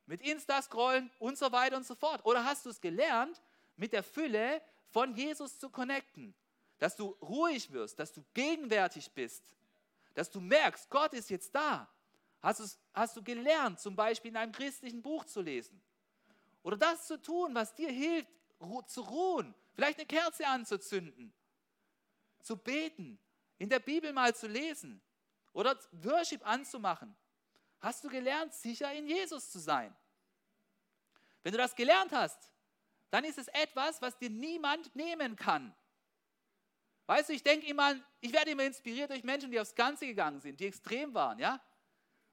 mit 0.05 0.21
Insta-Scrollen 0.21 1.11
und 1.19 1.37
so 1.37 1.51
weiter 1.51 1.77
und 1.77 1.85
so 1.85 1.95
fort? 1.95 2.25
Oder 2.25 2.45
hast 2.45 2.65
du 2.65 2.69
es 2.69 2.79
gelernt, 2.79 3.41
mit 3.75 3.93
der 3.93 4.03
Fülle 4.03 4.61
von 4.89 5.15
Jesus 5.15 5.59
zu 5.59 5.69
connecten? 5.69 6.35
dass 6.81 6.95
du 6.95 7.15
ruhig 7.21 7.71
wirst, 7.71 7.99
dass 7.99 8.11
du 8.11 8.25
gegenwärtig 8.33 9.11
bist, 9.11 9.43
dass 10.15 10.31
du 10.31 10.41
merkst, 10.41 10.89
Gott 10.89 11.13
ist 11.13 11.29
jetzt 11.29 11.53
da. 11.53 11.87
Hast, 12.41 12.79
hast 12.91 13.15
du 13.15 13.21
gelernt, 13.21 13.79
zum 13.79 13.95
Beispiel 13.95 14.31
in 14.31 14.37
einem 14.37 14.51
christlichen 14.51 14.99
Buch 14.99 15.23
zu 15.25 15.41
lesen? 15.41 15.79
Oder 16.63 16.77
das 16.77 17.05
zu 17.05 17.21
tun, 17.21 17.53
was 17.53 17.75
dir 17.75 17.91
hilft, 17.91 18.31
zu 18.87 19.01
ruhen, 19.01 19.55
vielleicht 19.73 19.99
eine 19.99 20.07
Kerze 20.07 20.47
anzuzünden, 20.47 21.33
zu 22.41 22.57
beten, 22.57 23.19
in 23.57 23.69
der 23.69 23.79
Bibel 23.79 24.13
mal 24.13 24.35
zu 24.35 24.47
lesen 24.47 25.01
oder 25.53 25.77
Worship 25.91 26.45
anzumachen. 26.45 27.15
Hast 27.79 28.03
du 28.03 28.09
gelernt, 28.09 28.53
sicher 28.53 28.91
in 28.93 29.07
Jesus 29.07 29.51
zu 29.51 29.59
sein? 29.59 29.95
Wenn 31.43 31.51
du 31.51 31.57
das 31.57 31.75
gelernt 31.75 32.11
hast, 32.11 32.51
dann 33.09 33.23
ist 33.23 33.37
es 33.37 33.47
etwas, 33.49 34.01
was 34.01 34.17
dir 34.17 34.29
niemand 34.29 34.95
nehmen 34.95 35.35
kann. 35.35 35.75
Weißt 37.07 37.29
du, 37.29 37.33
ich 37.33 37.43
denke 37.43 37.65
immer, 37.65 37.95
ich 38.21 38.31
werde 38.31 38.51
immer 38.51 38.63
inspiriert 38.63 39.09
durch 39.09 39.23
Menschen, 39.23 39.51
die 39.51 39.59
aufs 39.59 39.75
Ganze 39.75 40.05
gegangen 40.05 40.39
sind, 40.39 40.59
die 40.59 40.67
extrem 40.67 41.13
waren, 41.13 41.39
ja? 41.39 41.59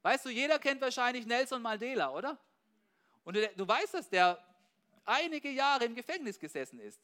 Weißt 0.02 0.24
du, 0.24 0.30
jeder 0.30 0.58
kennt 0.58 0.80
wahrscheinlich 0.80 1.26
Nelson 1.26 1.60
Mandela, 1.60 2.12
oder? 2.12 2.38
Und 3.24 3.34
du, 3.34 3.48
du 3.56 3.66
weißt, 3.66 3.94
dass 3.94 4.08
der 4.08 4.42
einige 5.08 5.50
Jahre 5.50 5.84
im 5.84 5.94
Gefängnis 5.94 6.38
gesessen 6.38 6.78
ist. 6.80 7.00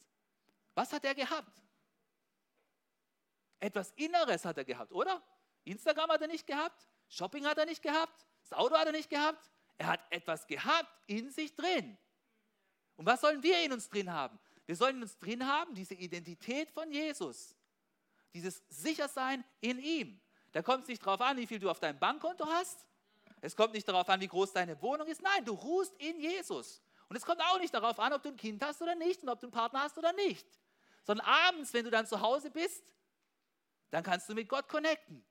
Was 0.73 0.91
hat 0.93 1.03
er 1.05 1.15
gehabt? 1.15 1.61
Etwas 3.59 3.91
Inneres 3.91 4.45
hat 4.45 4.57
er 4.57 4.65
gehabt, 4.65 4.91
oder? 4.91 5.23
Instagram 5.63 6.11
hat 6.11 6.21
er 6.21 6.27
nicht 6.27 6.45
gehabt, 6.45 6.87
Shopping 7.09 7.45
hat 7.45 7.57
er 7.57 7.65
nicht 7.65 7.81
gehabt, 7.81 8.25
das 8.41 8.53
Auto 8.53 8.75
hat 8.75 8.85
er 8.85 8.91
nicht 8.91 9.09
gehabt. 9.09 9.49
Er 9.77 9.87
hat 9.87 10.01
etwas 10.09 10.47
gehabt 10.47 10.91
in 11.07 11.31
sich 11.31 11.53
drin. 11.55 11.97
Und 12.95 13.05
was 13.05 13.21
sollen 13.21 13.43
wir 13.43 13.61
in 13.63 13.73
uns 13.73 13.89
drin 13.89 14.11
haben? 14.11 14.39
Wir 14.65 14.75
sollen 14.75 14.97
in 14.97 15.03
uns 15.03 15.17
drin 15.17 15.45
haben 15.45 15.73
diese 15.73 15.95
Identität 15.95 16.71
von 16.71 16.91
Jesus. 16.91 17.55
Dieses 18.33 18.63
Sichersein 18.69 19.43
in 19.61 19.79
ihm. 19.79 20.21
Da 20.51 20.61
kommt 20.61 20.83
es 20.83 20.87
nicht 20.87 21.05
darauf 21.05 21.21
an, 21.21 21.37
wie 21.37 21.47
viel 21.47 21.59
du 21.59 21.69
auf 21.69 21.79
deinem 21.79 21.99
Bankkonto 21.99 22.45
hast. 22.45 22.85
Es 23.41 23.55
kommt 23.55 23.73
nicht 23.73 23.87
darauf 23.87 24.07
an, 24.07 24.21
wie 24.21 24.27
groß 24.27 24.53
deine 24.53 24.81
Wohnung 24.81 25.07
ist. 25.07 25.21
Nein, 25.21 25.43
du 25.43 25.53
ruhst 25.53 25.93
in 25.97 26.19
Jesus. 26.19 26.81
Und 27.07 27.15
es 27.15 27.25
kommt 27.25 27.41
auch 27.41 27.59
nicht 27.59 27.73
darauf 27.73 27.99
an, 27.99 28.13
ob 28.13 28.23
du 28.23 28.29
ein 28.29 28.37
Kind 28.37 28.63
hast 28.63 28.81
oder 28.81 28.95
nicht 28.95 29.21
und 29.21 29.29
ob 29.29 29.39
du 29.39 29.47
einen 29.47 29.51
Partner 29.51 29.81
hast 29.81 29.97
oder 29.97 30.13
nicht. 30.13 30.47
Sondern 31.03 31.25
abends, 31.27 31.73
wenn 31.73 31.85
du 31.85 31.91
dann 31.91 32.07
zu 32.07 32.19
Hause 32.19 32.49
bist, 32.49 32.93
dann 33.91 34.03
kannst 34.03 34.27
du 34.27 34.33
mit 34.33 34.49
Gott 34.49 34.67
connecten. 34.67 35.23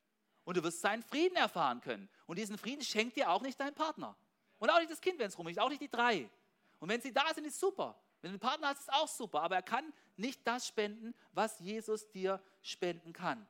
Und 0.44 0.56
du 0.56 0.62
wirst 0.62 0.80
seinen 0.80 1.02
Frieden 1.02 1.36
erfahren 1.36 1.80
können. 1.80 2.08
Und 2.26 2.38
diesen 2.38 2.58
Frieden 2.58 2.82
schenkt 2.82 3.16
dir 3.16 3.30
auch 3.30 3.42
nicht 3.42 3.58
dein 3.58 3.74
Partner. 3.74 4.16
Und 4.58 4.70
auch 4.70 4.78
nicht 4.78 4.90
das 4.90 5.00
Kind, 5.00 5.18
wenn 5.18 5.28
es 5.28 5.38
rumliegt, 5.38 5.58
auch 5.58 5.68
nicht 5.68 5.80
die 5.80 5.90
drei. 5.90 6.30
Und 6.78 6.88
wenn 6.88 7.00
sie 7.00 7.12
da 7.12 7.32
sind, 7.34 7.46
ist 7.46 7.58
super. 7.58 7.98
Wenn 8.20 8.30
du 8.30 8.34
einen 8.34 8.40
Partner 8.40 8.68
hast, 8.68 8.80
ist 8.80 8.92
auch 8.92 9.08
super. 9.08 9.42
Aber 9.42 9.56
er 9.56 9.62
kann 9.62 9.92
nicht 10.16 10.46
das 10.46 10.66
spenden, 10.66 11.14
was 11.32 11.58
Jesus 11.58 12.10
dir 12.10 12.42
spenden 12.62 13.12
kann. 13.12 13.46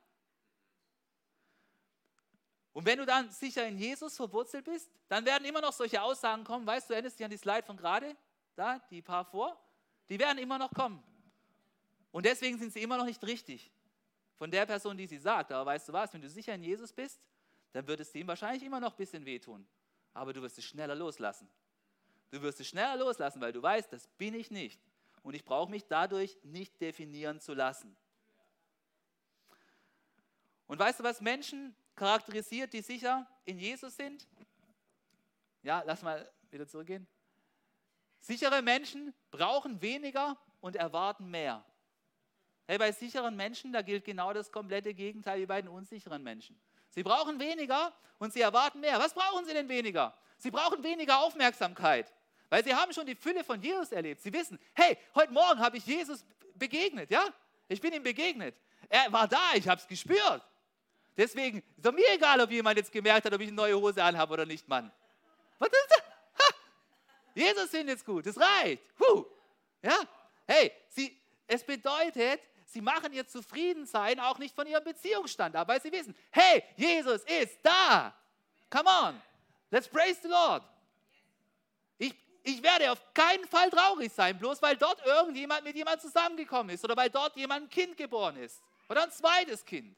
Und 2.75 2.85
wenn 2.85 2.97
du 2.97 3.05
dann 3.05 3.31
sicher 3.31 3.65
in 3.65 3.77
Jesus 3.77 4.17
verwurzelt 4.17 4.65
bist, 4.65 4.91
dann 5.07 5.25
werden 5.25 5.45
immer 5.45 5.61
noch 5.61 5.71
solche 5.71 6.01
Aussagen 6.01 6.43
kommen. 6.43 6.67
Weißt 6.67 6.89
du, 6.89 6.93
erinnerst 6.93 7.17
dich 7.17 7.23
an 7.23 7.31
die 7.31 7.37
Slide 7.37 7.63
von 7.63 7.77
gerade, 7.77 8.17
da, 8.53 8.79
die 8.89 9.01
paar 9.01 9.23
vor? 9.23 9.57
Die 10.09 10.19
werden 10.19 10.37
immer 10.39 10.57
noch 10.57 10.73
kommen. 10.73 11.01
Und 12.11 12.25
deswegen 12.25 12.59
sind 12.59 12.73
sie 12.73 12.81
immer 12.81 12.97
noch 12.97 13.05
nicht 13.05 13.23
richtig 13.23 13.71
von 14.35 14.51
der 14.51 14.65
Person, 14.65 14.97
die 14.97 15.07
sie 15.07 15.19
sagt. 15.19 15.53
Aber 15.53 15.65
weißt 15.67 15.87
du 15.87 15.93
was, 15.93 16.13
wenn 16.13 16.21
du 16.21 16.29
sicher 16.29 16.53
in 16.53 16.63
Jesus 16.63 16.91
bist, 16.91 17.21
dann 17.71 17.87
wird 17.87 18.01
es 18.01 18.11
dem 18.11 18.27
wahrscheinlich 18.27 18.63
immer 18.63 18.81
noch 18.81 18.91
ein 18.91 18.97
bisschen 18.97 19.25
wehtun. 19.25 19.65
Aber 20.13 20.33
du 20.33 20.41
wirst 20.41 20.57
es 20.57 20.65
schneller 20.65 20.95
loslassen. 20.95 21.47
Du 22.29 22.41
wirst 22.41 22.59
es 22.59 22.67
schneller 22.67 22.97
loslassen, 22.97 23.39
weil 23.39 23.53
du 23.53 23.61
weißt, 23.61 23.93
das 23.93 24.05
bin 24.17 24.33
ich 24.33 24.51
nicht. 24.51 24.81
Und 25.23 25.33
ich 25.33 25.45
brauche 25.45 25.71
mich 25.71 25.85
dadurch 25.87 26.37
nicht 26.43 26.81
definieren 26.81 27.39
zu 27.39 27.53
lassen. 27.53 27.95
Und 30.67 30.77
weißt 30.77 30.99
du, 30.99 31.05
was 31.05 31.21
Menschen 31.21 31.73
charakterisiert, 31.95 32.73
die 32.73 32.81
sicher 32.81 33.27
in 33.45 33.57
Jesus 33.57 33.95
sind? 33.95 34.27
Ja, 35.63 35.83
lass 35.85 36.01
mal 36.01 36.29
wieder 36.51 36.67
zurückgehen. 36.67 37.07
Sichere 38.19 38.61
Menschen 38.61 39.13
brauchen 39.31 39.81
weniger 39.81 40.37
und 40.61 40.75
erwarten 40.75 41.29
mehr. 41.29 41.63
Hey, 42.67 42.79
bei 42.79 42.91
sicheren 42.91 43.35
Menschen, 43.35 43.71
da 43.71 43.81
gilt 43.83 44.03
genau 44.03 44.33
das 44.33 44.51
komplette 44.51 44.93
Gegenteil 44.93 45.39
wie 45.39 45.45
bei 45.45 45.61
den 45.61 45.69
unsicheren 45.69 46.23
Menschen. 46.23 46.59
Sie 46.89 47.03
brauchen 47.03 47.39
weniger 47.39 47.93
und 48.17 48.33
sie 48.33 48.41
erwarten 48.41 48.79
mehr. 48.79 48.97
Was 48.97 49.13
brauchen 49.13 49.45
sie 49.45 49.53
denn 49.53 49.69
weniger? 49.69 50.17
Sie 50.37 50.49
brauchen 50.49 50.83
weniger 50.83 51.19
Aufmerksamkeit, 51.19 52.11
weil 52.49 52.63
sie 52.63 52.73
haben 52.73 52.91
schon 52.93 53.05
die 53.05 53.15
Fülle 53.15 53.43
von 53.43 53.61
Jesus 53.61 53.91
erlebt. 53.91 54.21
Sie 54.21 54.33
wissen, 54.33 54.59
hey, 54.73 54.97
heute 55.13 55.31
Morgen 55.31 55.59
habe 55.59 55.77
ich 55.77 55.85
Jesus 55.85 56.25
begegnet, 56.55 57.11
ja? 57.11 57.23
Ich 57.67 57.81
bin 57.81 57.93
ihm 57.93 58.03
begegnet. 58.03 58.55
Er 58.89 59.11
war 59.11 59.27
da, 59.27 59.53
ich 59.53 59.67
habe 59.67 59.81
es 59.81 59.87
gespürt. 59.87 60.41
Deswegen 61.17 61.59
ist 61.59 61.85
doch 61.85 61.93
mir 61.93 62.09
egal, 62.13 62.41
ob 62.41 62.51
jemand 62.51 62.77
jetzt 62.77 62.91
gemerkt 62.91 63.25
hat, 63.25 63.33
ob 63.33 63.39
ich 63.39 63.47
eine 63.47 63.55
neue 63.55 63.79
Hose 63.79 64.03
anhabe 64.03 64.33
oder 64.33 64.45
nicht, 64.45 64.67
Mann. 64.67 64.91
Was 65.59 65.69
ist 65.69 65.87
das? 65.89 66.03
Jesus 67.35 67.69
findet 67.69 67.97
es 67.97 68.05
gut, 68.05 68.25
das 68.25 68.37
reicht. 68.37 68.81
Huh. 68.99 69.25
Ja? 69.81 69.97
Hey, 70.47 70.71
sie, 70.89 71.15
es 71.47 71.63
bedeutet, 71.63 72.41
sie 72.65 72.81
machen 72.81 73.11
ihr 73.13 73.27
Zufriedensein 73.27 74.19
auch 74.19 74.37
nicht 74.39 74.55
von 74.55 74.65
ihrem 74.65 74.83
Beziehungsstand 74.83 75.55
ab, 75.55 75.67
weil 75.67 75.81
sie 75.81 75.91
wissen, 75.91 76.15
hey, 76.31 76.63
Jesus 76.77 77.23
ist 77.23 77.59
da. 77.61 78.15
Come 78.69 78.89
on, 78.89 79.21
let's 79.69 79.87
praise 79.87 80.19
the 80.21 80.29
Lord. 80.29 80.63
Ich, 81.97 82.13
ich 82.43 82.63
werde 82.63 82.91
auf 82.91 83.01
keinen 83.13 83.45
Fall 83.45 83.69
traurig 83.69 84.11
sein, 84.11 84.39
bloß 84.39 84.61
weil 84.61 84.77
dort 84.77 85.05
irgendjemand 85.05 85.63
mit 85.65 85.75
jemandem 85.75 86.01
zusammengekommen 86.01 86.73
ist 86.73 86.83
oder 86.83 86.95
weil 86.95 87.09
dort 87.09 87.35
jemand 87.35 87.65
ein 87.65 87.69
Kind 87.69 87.97
geboren 87.97 88.37
ist 88.37 88.61
oder 88.87 89.03
ein 89.03 89.11
zweites 89.11 89.63
Kind. 89.63 89.95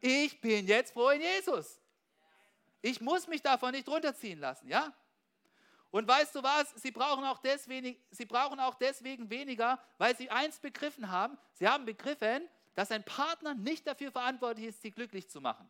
Ich 0.00 0.40
bin 0.40 0.66
jetzt 0.66 0.92
froh 0.92 1.10
in 1.10 1.20
Jesus. 1.20 1.80
Ich 2.82 3.00
muss 3.00 3.26
mich 3.26 3.42
davon 3.42 3.72
nicht 3.72 3.88
runterziehen 3.88 4.38
lassen, 4.38 4.68
ja? 4.68 4.94
Und 5.90 6.06
weißt 6.06 6.34
du 6.34 6.42
was? 6.42 6.70
Sie 6.76 6.90
brauchen, 6.90 7.24
auch 7.24 7.38
deswegen, 7.38 7.96
sie 8.10 8.26
brauchen 8.26 8.60
auch 8.60 8.74
deswegen 8.74 9.30
weniger, 9.30 9.82
weil 9.98 10.16
sie 10.16 10.28
eins 10.30 10.58
begriffen 10.58 11.10
haben. 11.10 11.38
Sie 11.54 11.66
haben 11.66 11.84
begriffen, 11.84 12.48
dass 12.74 12.90
ein 12.90 13.02
Partner 13.02 13.54
nicht 13.54 13.86
dafür 13.86 14.12
verantwortlich 14.12 14.66
ist, 14.66 14.82
sie 14.82 14.90
glücklich 14.90 15.28
zu 15.30 15.40
machen, 15.40 15.68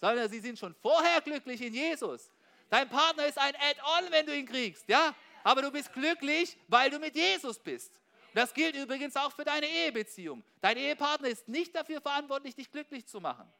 sondern 0.00 0.28
sie 0.28 0.40
sind 0.40 0.58
schon 0.58 0.74
vorher 0.74 1.20
glücklich 1.20 1.60
in 1.60 1.74
Jesus. 1.74 2.32
Dein 2.68 2.88
Partner 2.88 3.26
ist 3.26 3.38
ein 3.38 3.54
Add-on, 3.54 4.10
wenn 4.10 4.26
du 4.26 4.36
ihn 4.36 4.46
kriegst, 4.46 4.88
ja? 4.88 5.14
Aber 5.44 5.62
du 5.62 5.70
bist 5.70 5.92
glücklich, 5.92 6.58
weil 6.68 6.90
du 6.90 6.98
mit 6.98 7.14
Jesus 7.14 7.58
bist. 7.58 8.01
Das 8.34 8.54
gilt 8.54 8.74
übrigens 8.74 9.16
auch 9.16 9.32
für 9.32 9.44
deine 9.44 9.66
Ehebeziehung. 9.66 10.42
Dein 10.60 10.76
Ehepartner 10.76 11.28
ist 11.28 11.48
nicht 11.48 11.74
dafür 11.74 12.00
verantwortlich, 12.00 12.54
dich 12.54 12.70
glücklich 12.70 13.06
zu 13.06 13.20
machen. 13.20 13.50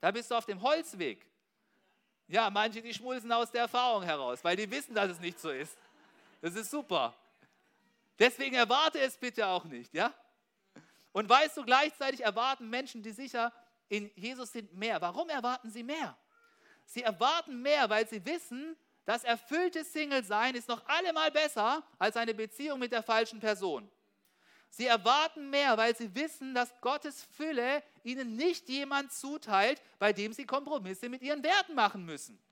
Da 0.00 0.10
bist 0.10 0.30
du 0.30 0.34
auf 0.34 0.46
dem 0.46 0.60
Holzweg. 0.62 1.26
Ja, 2.28 2.48
manche, 2.50 2.80
die 2.80 2.94
schmulsen 2.94 3.30
aus 3.32 3.50
der 3.50 3.62
Erfahrung 3.62 4.02
heraus, 4.02 4.42
weil 4.42 4.56
die 4.56 4.70
wissen, 4.70 4.94
dass 4.94 5.10
es 5.10 5.20
nicht 5.20 5.38
so 5.38 5.50
ist. 5.50 5.76
Das 6.40 6.54
ist 6.54 6.70
super. 6.70 7.14
Deswegen 8.18 8.54
erwarte 8.54 9.00
es 9.00 9.16
bitte 9.16 9.46
auch 9.46 9.64
nicht, 9.64 9.92
ja? 9.94 10.14
Und 11.12 11.28
weißt 11.28 11.56
du, 11.56 11.64
gleichzeitig 11.64 12.20
erwarten 12.20 12.70
Menschen, 12.70 13.02
die 13.02 13.12
sicher 13.12 13.52
in 13.88 14.10
Jesus 14.14 14.52
sind, 14.52 14.72
mehr. 14.74 15.00
Warum 15.00 15.28
erwarten 15.28 15.70
sie 15.70 15.82
mehr? 15.82 16.16
Sie 16.86 17.02
erwarten 17.02 17.60
mehr, 17.60 17.90
weil 17.90 18.08
sie 18.08 18.24
wissen, 18.24 18.76
das 19.04 19.24
erfüllte 19.24 19.84
Single-Sein 19.84 20.54
ist 20.54 20.68
noch 20.68 20.86
allemal 20.86 21.30
besser 21.30 21.82
als 21.98 22.16
eine 22.16 22.34
Beziehung 22.34 22.78
mit 22.78 22.92
der 22.92 23.02
falschen 23.02 23.40
Person. 23.40 23.90
Sie 24.74 24.86
erwarten 24.86 25.50
mehr, 25.50 25.76
weil 25.76 25.94
sie 25.94 26.14
wissen, 26.14 26.54
dass 26.54 26.72
Gottes 26.80 27.22
Fülle 27.36 27.82
ihnen 28.04 28.36
nicht 28.36 28.70
jemand 28.70 29.12
zuteilt, 29.12 29.82
bei 29.98 30.14
dem 30.14 30.32
sie 30.32 30.46
Kompromisse 30.46 31.10
mit 31.10 31.20
ihren 31.20 31.42
Werten 31.42 31.74
machen 31.74 32.06
müssen. 32.06 32.42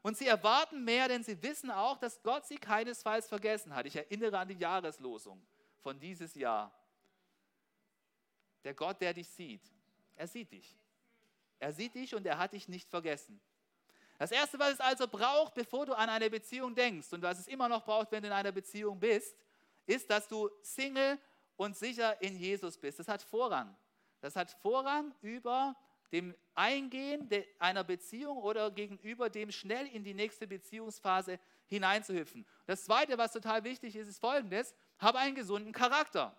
Und 0.00 0.16
sie 0.16 0.26
erwarten 0.26 0.82
mehr, 0.82 1.08
denn 1.08 1.22
sie 1.22 1.40
wissen 1.42 1.70
auch, 1.70 1.98
dass 1.98 2.22
Gott 2.22 2.46
sie 2.46 2.56
keinesfalls 2.56 3.28
vergessen 3.28 3.74
hat. 3.74 3.84
Ich 3.84 3.94
erinnere 3.94 4.38
an 4.38 4.48
die 4.48 4.54
Jahreslosung 4.54 5.46
von 5.82 6.00
dieses 6.00 6.34
Jahr. 6.34 6.72
Der 8.64 8.72
Gott, 8.72 8.98
der 9.02 9.12
dich 9.12 9.28
sieht, 9.28 9.70
er 10.16 10.28
sieht 10.28 10.50
dich. 10.52 10.74
Er 11.58 11.74
sieht 11.74 11.94
dich 11.94 12.14
und 12.14 12.24
er 12.24 12.38
hat 12.38 12.54
dich 12.54 12.66
nicht 12.66 12.88
vergessen. 12.88 13.38
Das 14.18 14.32
Erste, 14.32 14.58
was 14.58 14.72
es 14.72 14.80
also 14.80 15.06
braucht, 15.06 15.52
bevor 15.52 15.84
du 15.84 15.92
an 15.92 16.08
eine 16.08 16.30
Beziehung 16.30 16.74
denkst 16.74 17.12
und 17.12 17.20
was 17.20 17.40
es 17.40 17.46
immer 17.46 17.68
noch 17.68 17.84
braucht, 17.84 18.10
wenn 18.10 18.22
du 18.22 18.28
in 18.28 18.32
einer 18.32 18.52
Beziehung 18.52 18.98
bist, 18.98 19.36
ist, 19.84 20.08
dass 20.08 20.26
du 20.28 20.48
Single 20.62 21.18
und 21.62 21.76
sicher 21.76 22.20
in 22.20 22.36
Jesus 22.36 22.76
bist. 22.76 22.98
Das 22.98 23.06
hat 23.06 23.22
Vorrang. 23.22 23.72
Das 24.20 24.34
hat 24.34 24.50
Vorrang 24.50 25.14
über 25.22 25.76
dem 26.10 26.34
Eingehen 26.56 27.30
einer 27.60 27.84
Beziehung 27.84 28.38
oder 28.38 28.72
gegenüber 28.72 29.30
dem 29.30 29.52
schnell 29.52 29.86
in 29.86 30.02
die 30.02 30.12
nächste 30.12 30.48
Beziehungsphase 30.48 31.38
hineinzuhüpfen. 31.68 32.44
Das 32.66 32.84
Zweite, 32.84 33.16
was 33.16 33.32
total 33.32 33.62
wichtig 33.62 33.94
ist, 33.94 34.08
ist 34.08 34.18
Folgendes. 34.18 34.74
Habe 34.98 35.18
einen 35.20 35.36
gesunden 35.36 35.72
Charakter. 35.72 36.36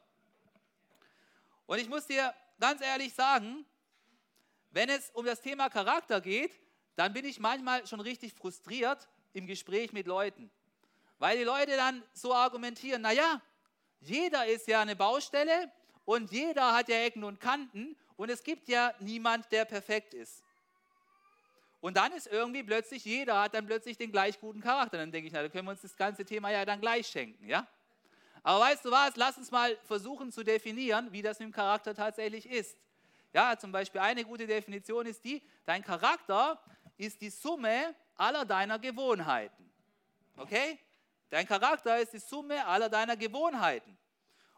Und 1.67 1.79
ich 1.79 1.87
muss 1.87 2.05
dir 2.05 2.33
ganz 2.59 2.81
ehrlich 2.81 3.13
sagen, 3.13 3.65
wenn 4.71 4.89
es 4.89 5.09
um 5.11 5.25
das 5.25 5.39
Thema 5.39 5.69
Charakter 5.69 6.19
geht, 6.19 6.51
dann 6.97 7.13
bin 7.13 7.23
ich 7.23 7.39
manchmal 7.39 7.87
schon 7.87 8.01
richtig 8.01 8.33
frustriert 8.33 9.07
im 9.31 9.47
Gespräch 9.47 9.93
mit 9.93 10.05
Leuten. 10.05 10.51
Weil 11.17 11.37
die 11.37 11.45
Leute 11.45 11.77
dann 11.77 12.03
so 12.11 12.33
argumentieren, 12.33 13.01
naja, 13.01 13.41
jeder 14.03 14.45
ist 14.45 14.67
ja 14.67 14.81
eine 14.81 14.95
Baustelle 14.95 15.71
und 16.05 16.31
jeder 16.31 16.73
hat 16.73 16.89
ja 16.89 16.97
Ecken 16.97 17.23
und 17.23 17.39
Kanten 17.39 17.95
und 18.17 18.29
es 18.29 18.43
gibt 18.43 18.67
ja 18.67 18.93
niemand, 18.99 19.51
der 19.51 19.65
perfekt 19.65 20.13
ist. 20.13 20.43
Und 21.81 21.97
dann 21.97 22.13
ist 22.13 22.27
irgendwie 22.27 22.63
plötzlich, 22.63 23.03
jeder 23.03 23.41
hat 23.41 23.53
dann 23.53 23.65
plötzlich 23.65 23.97
den 23.97 24.11
gleich 24.11 24.39
guten 24.39 24.61
Charakter. 24.61 24.97
Dann 24.97 25.11
denke 25.11 25.27
ich, 25.27 25.33
na, 25.33 25.41
dann 25.41 25.51
können 25.51 25.67
wir 25.67 25.71
uns 25.71 25.81
das 25.81 25.97
ganze 25.97 26.23
Thema 26.23 26.49
ja 26.49 26.63
dann 26.63 26.79
gleich 26.79 27.07
schenken, 27.07 27.45
ja? 27.45 27.67
Aber 28.41 28.61
weißt 28.61 28.85
du 28.85 28.91
was, 28.91 29.15
lass 29.15 29.37
uns 29.37 29.51
mal 29.51 29.77
versuchen 29.83 30.31
zu 30.31 30.43
definieren, 30.43 31.11
wie 31.11 31.21
das 31.21 31.39
mit 31.39 31.47
dem 31.47 31.51
Charakter 31.53 31.93
tatsächlich 31.93 32.49
ist. 32.49 32.77
Ja, 33.33 33.57
zum 33.57 33.71
Beispiel 33.71 33.99
eine 34.01 34.23
gute 34.23 34.45
Definition 34.47 35.05
ist 35.05 35.23
die, 35.25 35.41
dein 35.65 35.83
Charakter 35.83 36.61
ist 36.97 37.19
die 37.21 37.29
Summe 37.29 37.95
aller 38.15 38.45
deiner 38.45 38.79
Gewohnheiten. 38.79 39.69
Okay? 40.37 40.79
Dein 41.33 41.47
Charakter 41.47 41.97
ist 41.97 42.13
die 42.13 42.19
Summe 42.19 42.63
aller 42.63 42.89
deiner 42.89 43.17
Gewohnheiten. 43.17 43.97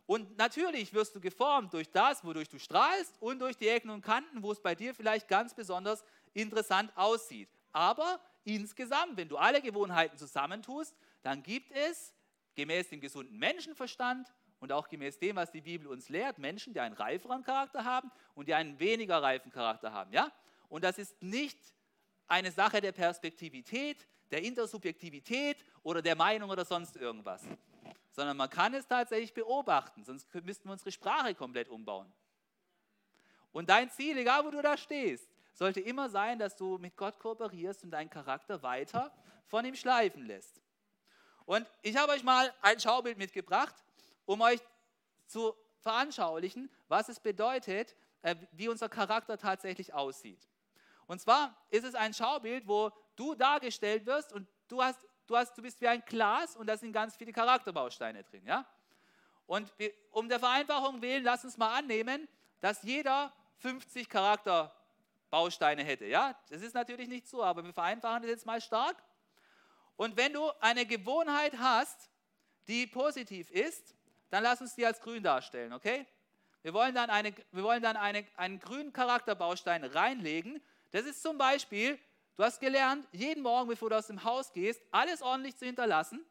Und 0.05 0.37
natürlich 0.37 0.93
wirst 0.93 1.15
du 1.15 1.21
geformt 1.21 1.71
durch 1.71 1.89
das, 1.89 2.21
wodurch 2.25 2.49
du 2.49 2.59
strahlst 2.59 3.15
und 3.21 3.39
durch 3.39 3.55
die 3.55 3.69
Ecken 3.69 3.89
und 3.89 4.01
Kanten, 4.01 4.43
wo 4.43 4.51
es 4.51 4.59
bei 4.59 4.75
dir 4.75 4.93
vielleicht 4.93 5.29
ganz 5.29 5.53
besonders 5.53 6.03
interessant 6.33 6.91
aussieht. 6.97 7.47
Aber 7.71 8.19
insgesamt, 8.43 9.15
wenn 9.15 9.29
du 9.29 9.37
alle 9.37 9.61
Gewohnheiten 9.61 10.17
zusammentust, 10.17 10.93
dann 11.23 11.43
gibt 11.43 11.71
es 11.71 12.13
gemäß 12.55 12.89
dem 12.89 12.99
gesunden 12.99 13.37
Menschenverstand 13.37 14.33
und 14.59 14.73
auch 14.73 14.89
gemäß 14.89 15.17
dem, 15.17 15.37
was 15.37 15.51
die 15.51 15.61
Bibel 15.61 15.87
uns 15.87 16.09
lehrt, 16.09 16.39
Menschen, 16.39 16.73
die 16.73 16.81
einen 16.81 16.95
reiferen 16.95 17.43
Charakter 17.43 17.85
haben 17.85 18.11
und 18.33 18.49
die 18.49 18.53
einen 18.53 18.77
weniger 18.81 19.23
reifen 19.23 19.49
Charakter 19.49 19.93
haben. 19.93 20.11
Ja? 20.11 20.29
Und 20.67 20.83
das 20.83 20.97
ist 20.97 21.23
nicht 21.23 21.57
eine 22.27 22.51
Sache 22.51 22.81
der 22.81 22.91
Perspektivität, 22.91 24.05
der 24.31 24.43
Intersubjektivität 24.43 25.57
oder 25.83 26.01
der 26.01 26.15
Meinung 26.15 26.49
oder 26.49 26.65
sonst 26.65 26.95
irgendwas, 26.95 27.43
sondern 28.11 28.37
man 28.37 28.49
kann 28.49 28.73
es 28.73 28.87
tatsächlich 28.87 29.33
beobachten, 29.33 30.03
sonst 30.03 30.33
müssten 30.43 30.67
wir 30.67 30.73
unsere 30.73 30.91
Sprache 30.91 31.35
komplett 31.35 31.69
umbauen. 31.69 32.11
Und 33.51 33.69
dein 33.69 33.89
Ziel, 33.89 34.17
egal 34.17 34.43
wo 34.43 34.51
du 34.51 34.61
da 34.61 34.77
stehst, 34.77 35.29
sollte 35.53 35.79
immer 35.79 36.09
sein, 36.09 36.37
dass 36.37 36.55
du 36.55 36.77
mit 36.77 36.97
Gott 36.97 37.17
kooperierst 37.19 37.83
und 37.83 37.91
deinen 37.91 38.09
Charakter 38.09 38.61
weiter 38.61 39.13
von 39.47 39.63
ihm 39.63 39.75
schleifen 39.75 40.25
lässt. 40.25 40.61
Und 41.45 41.65
ich 41.81 41.95
habe 41.95 42.11
euch 42.11 42.23
mal 42.23 42.53
ein 42.61 42.79
Schaubild 42.79 43.17
mitgebracht, 43.17 43.75
um 44.25 44.41
euch 44.41 44.59
zu 45.27 45.55
veranschaulichen, 45.79 46.69
was 46.87 47.09
es 47.09 47.19
bedeutet, 47.19 47.95
äh, 48.23 48.35
wie 48.51 48.67
unser 48.67 48.89
Charakter 48.89 49.37
tatsächlich 49.37 49.93
aussieht. 49.93 50.47
Und 51.07 51.21
zwar 51.21 51.55
ist 51.69 51.85
es 51.85 51.93
ein 51.95 52.13
Schaubild, 52.13 52.67
wo 52.67 52.91
du 53.15 53.35
dargestellt 53.35 54.05
wirst 54.05 54.33
und 54.33 54.47
du, 54.67 54.81
hast, 54.83 54.99
du, 55.27 55.37
hast, 55.37 55.57
du 55.57 55.61
bist 55.61 55.79
wie 55.81 55.87
ein 55.87 56.03
Glas 56.05 56.55
und 56.55 56.67
da 56.67 56.77
sind 56.77 56.91
ganz 56.91 57.15
viele 57.15 57.31
Charakterbausteine 57.31 58.23
drin. 58.23 58.45
Ja? 58.45 58.65
Und 59.45 59.71
um 60.11 60.27
der 60.27 60.39
Vereinfachung 60.39 61.01
willen, 61.01 61.23
lass 61.23 61.43
uns 61.43 61.57
mal 61.57 61.77
annehmen, 61.77 62.27
dass 62.61 62.83
jeder 62.83 63.31
50 63.59 64.09
Charakterbausteine 64.09 65.83
hätte. 65.83 66.05
Ja? 66.05 66.37
Das 66.49 66.61
ist 66.61 66.73
natürlich 66.73 67.07
nicht 67.07 67.27
so, 67.27 67.43
aber 67.43 67.63
wir 67.63 67.73
vereinfachen 67.73 68.23
das 68.23 68.31
jetzt 68.31 68.45
mal 68.45 68.61
stark. 68.61 68.95
Und 69.95 70.17
wenn 70.17 70.33
du 70.33 70.49
eine 70.59 70.85
Gewohnheit 70.85 71.57
hast, 71.57 72.09
die 72.67 72.87
positiv 72.87 73.49
ist, 73.51 73.95
dann 74.29 74.43
lass 74.43 74.59
uns 74.59 74.75
die 74.75 74.85
als 74.85 74.99
grün 74.99 75.23
darstellen, 75.23 75.71
okay? 75.71 76.05
Wir 76.63 76.73
wollen 76.73 76.95
dann, 76.95 77.11
eine, 77.11 77.31
wir 77.51 77.63
wollen 77.63 77.83
dann 77.83 77.95
eine, 77.95 78.25
einen 78.37 78.59
grünen 78.59 78.91
Charakterbaustein 78.91 79.83
reinlegen. 79.83 80.59
Das 80.91 81.05
ist 81.05 81.21
zum 81.21 81.37
Beispiel, 81.37 81.99
du 82.37 82.43
hast 82.43 82.59
gelernt, 82.59 83.07
jeden 83.11 83.43
Morgen, 83.43 83.67
bevor 83.67 83.89
du 83.89 83.97
aus 83.97 84.07
dem 84.07 84.23
Haus 84.23 84.51
gehst, 84.51 84.81
alles 84.91 85.21
ordentlich 85.21 85.55
zu 85.57 85.65
hinterlassen. 85.65 86.25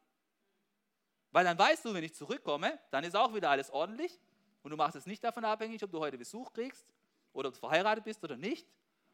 Weil 1.30 1.44
dann 1.44 1.58
weißt 1.58 1.84
du, 1.84 1.94
wenn 1.94 2.04
ich 2.04 2.14
zurückkomme, 2.14 2.78
dann 2.90 3.02
ist 3.04 3.16
auch 3.16 3.34
wieder 3.34 3.50
alles 3.50 3.70
ordentlich. 3.70 4.20
Und 4.62 4.70
du 4.70 4.76
machst 4.76 4.96
es 4.96 5.06
nicht 5.06 5.22
davon 5.22 5.44
abhängig, 5.44 5.82
ob 5.82 5.90
du 5.90 5.98
heute 5.98 6.16
Besuch 6.16 6.52
kriegst 6.52 6.86
oder 7.32 7.48
ob 7.48 7.54
du 7.54 7.60
verheiratet 7.60 8.04
bist 8.04 8.22
oder 8.24 8.36
nicht 8.36 8.66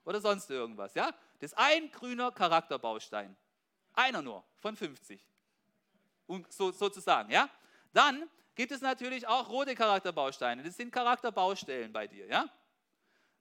oder 0.05 0.21
sonst 0.21 0.51
irgendwas. 0.51 0.95
Ja? 0.95 1.13
Das 1.39 1.53
ist 1.53 1.59
ein 1.59 1.91
grüner 1.91 2.31
Charakterbaustein. 2.31 3.37
Einer 3.95 4.23
nur 4.23 4.45
von 4.59 4.77
50. 4.77 5.27
Und 6.27 6.53
so, 6.53 6.71
sozusagen. 6.71 7.31
Ja? 7.31 7.49
Dann 7.93 8.29
gibt 8.55 8.73
es 8.73 8.81
natürlich 8.81 9.27
auch 9.27 9.49
rote 9.49 9.75
Charakterbausteine. 9.75 10.63
Das 10.63 10.77
sind 10.77 10.93
Charakterbaustellen 10.93 11.93
bei 11.93 12.07
dir. 12.07 12.27
Ja? 12.27 12.49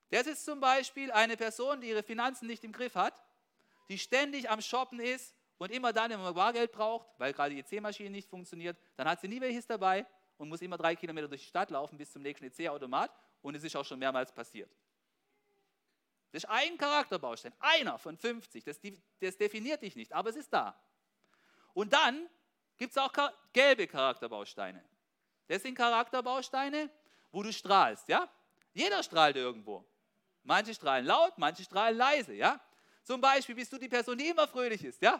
Das 0.10 0.26
ist 0.26 0.46
zum 0.46 0.60
Beispiel 0.60 1.12
eine 1.12 1.38
Person, 1.38 1.82
die 1.82 1.90
ihre 1.90 2.04
Finanzen 2.04 2.48
nicht 2.48 2.64
im 2.64 2.72
Griff 2.72 2.96
hat, 2.96 3.22
die 3.90 3.98
ständig 3.98 4.50
am 4.50 4.62
Shoppen 4.62 5.00
ist 5.00 5.36
und 5.58 5.72
immer 5.72 5.92
dann, 5.92 6.12
wenn 6.12 6.22
man 6.22 6.34
Bargeld 6.34 6.72
braucht, 6.72 7.08
weil 7.18 7.34
gerade 7.34 7.54
die 7.54 7.60
EC-Maschine 7.60 8.10
nicht 8.10 8.30
funktioniert, 8.30 8.78
dann 8.96 9.08
hat 9.08 9.20
sie 9.20 9.28
nie 9.28 9.42
welches 9.42 9.68
dabei 9.68 10.06
und 10.38 10.48
muss 10.48 10.62
immer 10.62 10.78
drei 10.78 10.96
Kilometer 10.96 11.28
durch 11.28 11.42
die 11.42 11.48
Stadt 11.48 11.70
laufen 11.70 11.98
bis 11.98 12.12
zum 12.12 12.22
nächsten 12.22 12.46
EC-Automat 12.46 13.12
und 13.42 13.56
es 13.56 13.64
ist 13.64 13.76
auch 13.76 13.86
schon 13.86 14.00
mehrmals 14.00 14.32
passiert. 14.32 14.72
Das 16.32 16.44
ist 16.44 16.50
ein 16.50 16.78
Charakterbaustein, 16.78 17.54
einer 17.60 17.98
von 17.98 18.16
50. 18.16 18.64
Das, 18.64 18.80
das 19.20 19.38
definiert 19.38 19.82
dich 19.82 19.96
nicht, 19.96 20.14
aber 20.14 20.30
es 20.30 20.36
ist 20.36 20.54
da. 20.54 20.80
Und 21.74 21.92
dann 21.92 22.30
gibt 22.78 22.92
es 22.92 22.98
auch 22.98 23.12
gelbe 23.52 23.88
Charakterbausteine. 23.88 24.84
Das 25.48 25.64
sind 25.64 25.76
Charakterbausteine, 25.76 26.90
wo 27.32 27.42
du 27.42 27.52
strahlst, 27.52 28.08
ja? 28.08 28.30
Jeder 28.74 29.02
strahlt 29.02 29.36
irgendwo. 29.36 29.84
Manche 30.44 30.74
strahlen 30.74 31.06
laut, 31.06 31.38
manche 31.38 31.64
strahlen 31.64 31.98
leise, 31.98 32.34
ja? 32.34 32.62
Zum 33.10 33.20
Beispiel 33.20 33.56
bist 33.56 33.74
du 33.74 33.80
die 33.80 33.90
Person, 33.90 34.16
die 34.16 34.28
immer 34.28 34.48
fröhlich 34.48 34.86
ist, 34.86 35.02
ja? 35.02 35.20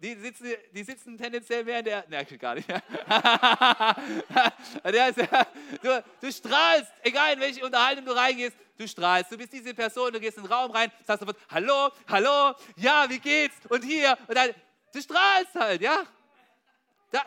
Die 0.00 0.14
sitzen, 0.14 0.54
die 0.72 0.84
sitzen 0.84 1.18
tendenziell 1.18 1.64
mehr 1.64 1.80
in 1.80 1.84
der. 1.84 2.08
Ne, 2.08 2.24
gar 2.38 2.54
nicht. 2.54 2.68
du, 5.82 6.04
du 6.20 6.32
strahlst, 6.32 6.92
egal 7.02 7.32
in 7.32 7.40
welche 7.40 7.64
Unterhaltung 7.64 8.04
du 8.04 8.12
reingehst, 8.12 8.56
du 8.78 8.86
strahlst. 8.86 9.32
Du 9.32 9.36
bist 9.36 9.52
diese 9.52 9.74
Person, 9.74 10.12
du 10.12 10.20
gehst 10.20 10.36
in 10.36 10.44
den 10.44 10.52
Raum 10.52 10.70
rein, 10.70 10.92
sagst 11.04 11.18
sofort: 11.18 11.36
Hallo, 11.50 11.90
hallo, 12.06 12.54
ja, 12.76 13.06
wie 13.08 13.18
geht's? 13.18 13.56
Und 13.68 13.82
hier. 13.82 14.16
Und 14.28 14.36
dann, 14.36 14.54
du 14.92 15.02
strahlst 15.02 15.56
halt, 15.56 15.80
ja? 15.80 16.04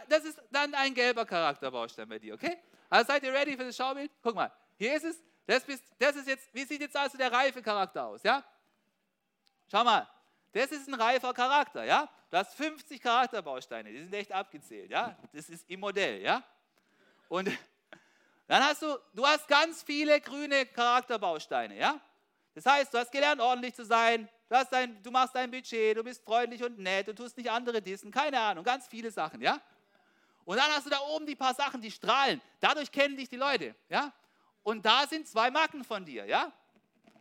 das 0.08 0.24
ist 0.24 0.42
dann 0.50 0.74
ein 0.76 0.94
gelber 0.94 1.26
Charakterbaustein 1.26 2.08
bei 2.08 2.20
dir, 2.20 2.36
okay? 2.36 2.58
Also 2.90 3.12
seid 3.12 3.22
ihr 3.24 3.34
ready 3.34 3.58
für 3.58 3.66
das 3.66 3.76
Schaubild? 3.76 4.12
Guck 4.22 4.34
mal, 4.34 4.50
hier 4.78 4.96
ist 4.96 5.04
es. 5.04 5.22
Das, 5.46 5.66
bist, 5.66 5.84
das 6.00 6.16
ist 6.16 6.30
jetzt, 6.30 6.48
wie 6.54 6.64
sieht 6.64 6.80
jetzt 6.80 6.96
also 6.96 7.18
der 7.18 7.30
reife 7.30 7.62
Charakter 7.62 8.06
aus, 8.06 8.24
ja? 8.24 8.46
Schau 9.74 9.84
mal, 9.84 10.08
das 10.52 10.72
ist 10.72 10.88
ein 10.88 10.94
reifer 10.94 11.34
Charakter, 11.34 11.84
ja? 11.84 12.08
Du 12.30 12.38
hast 12.38 12.54
50 12.54 13.02
Charakterbausteine, 13.02 13.92
die 13.92 14.04
sind 14.04 14.14
echt 14.14 14.32
abgezählt, 14.32 14.92
ja? 14.92 15.18
Das 15.34 15.50
ist 15.50 15.68
im 15.68 15.80
Modell, 15.80 16.22
ja? 16.22 16.44
Und 17.28 17.50
dann 18.48 18.64
hast 18.64 18.84
du, 18.84 18.96
du 19.16 19.26
hast 19.26 19.48
ganz 19.48 19.82
viele 19.82 20.22
grüne 20.22 20.68
Charakterbausteine, 20.68 21.76
ja? 21.76 22.00
Das 22.54 22.68
heißt, 22.68 22.94
du 22.94 23.00
hast 23.00 23.12
gelernt, 23.12 23.42
ordentlich 23.42 23.74
zu 23.74 23.84
sein, 23.84 24.30
du, 24.48 24.56
hast 24.56 24.72
dein, 24.72 25.02
du 25.02 25.10
machst 25.10 25.34
dein 25.34 25.50
Budget, 25.50 25.98
du 25.98 26.04
bist 26.04 26.24
freundlich 26.24 26.64
und 26.64 26.78
nett, 26.78 27.08
du 27.08 27.16
tust 27.16 27.36
nicht 27.36 27.50
andere 27.50 27.82
dissen, 27.82 28.12
keine 28.12 28.40
Ahnung, 28.40 28.64
ganz 28.64 28.86
viele 28.86 29.10
Sachen, 29.10 29.42
ja? 29.42 29.60
Und 30.46 30.58
dann 30.58 30.72
hast 30.72 30.86
du 30.86 30.92
da 30.92 31.00
oben 31.00 31.26
die 31.26 31.36
paar 31.36 31.56
Sachen, 31.56 31.82
die 31.82 31.90
strahlen. 31.90 32.40
Dadurch 32.60 32.92
kennen 32.92 33.18
dich 33.18 33.28
die 33.28 33.38
Leute, 33.38 33.74
ja? 33.90 34.14
Und 34.62 34.86
da 34.86 35.08
sind 35.08 35.28
zwei 35.28 35.50
Macken 35.50 35.84
von 35.84 36.06
dir, 36.06 36.28
ja? 36.28 36.54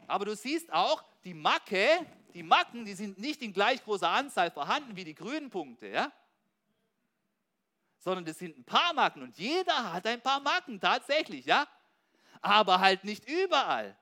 Aber 0.07 0.27
du 0.27 0.37
siehst 0.37 0.71
auch, 0.71 1.03
die 1.25 1.35
Macke, 1.35 2.07
die 2.35 2.43
Macken, 2.43 2.85
die 2.85 2.95
sind 2.95 3.19
nicht 3.19 3.43
in 3.43 3.53
gleich 3.53 3.83
großer 3.85 4.09
Anzahl 4.09 4.51
vorhanden 4.51 4.97
wie 4.97 5.05
die 5.05 5.15
grünen 5.15 5.51
Punkte, 5.51 5.89
ja? 5.89 6.13
Sondern 7.99 8.25
das 8.25 8.39
sind 8.39 8.59
ein 8.59 8.65
paar 8.65 8.93
Macken 8.95 9.23
und 9.23 9.37
jeder 9.39 9.93
hat 9.93 10.07
ein 10.07 10.21
paar 10.21 10.41
Macken, 10.41 10.81
tatsächlich, 10.81 11.47
ja? 11.47 11.67
Aber 12.41 12.81
halt 12.81 13.05
nicht 13.05 13.29
überall. 13.29 13.97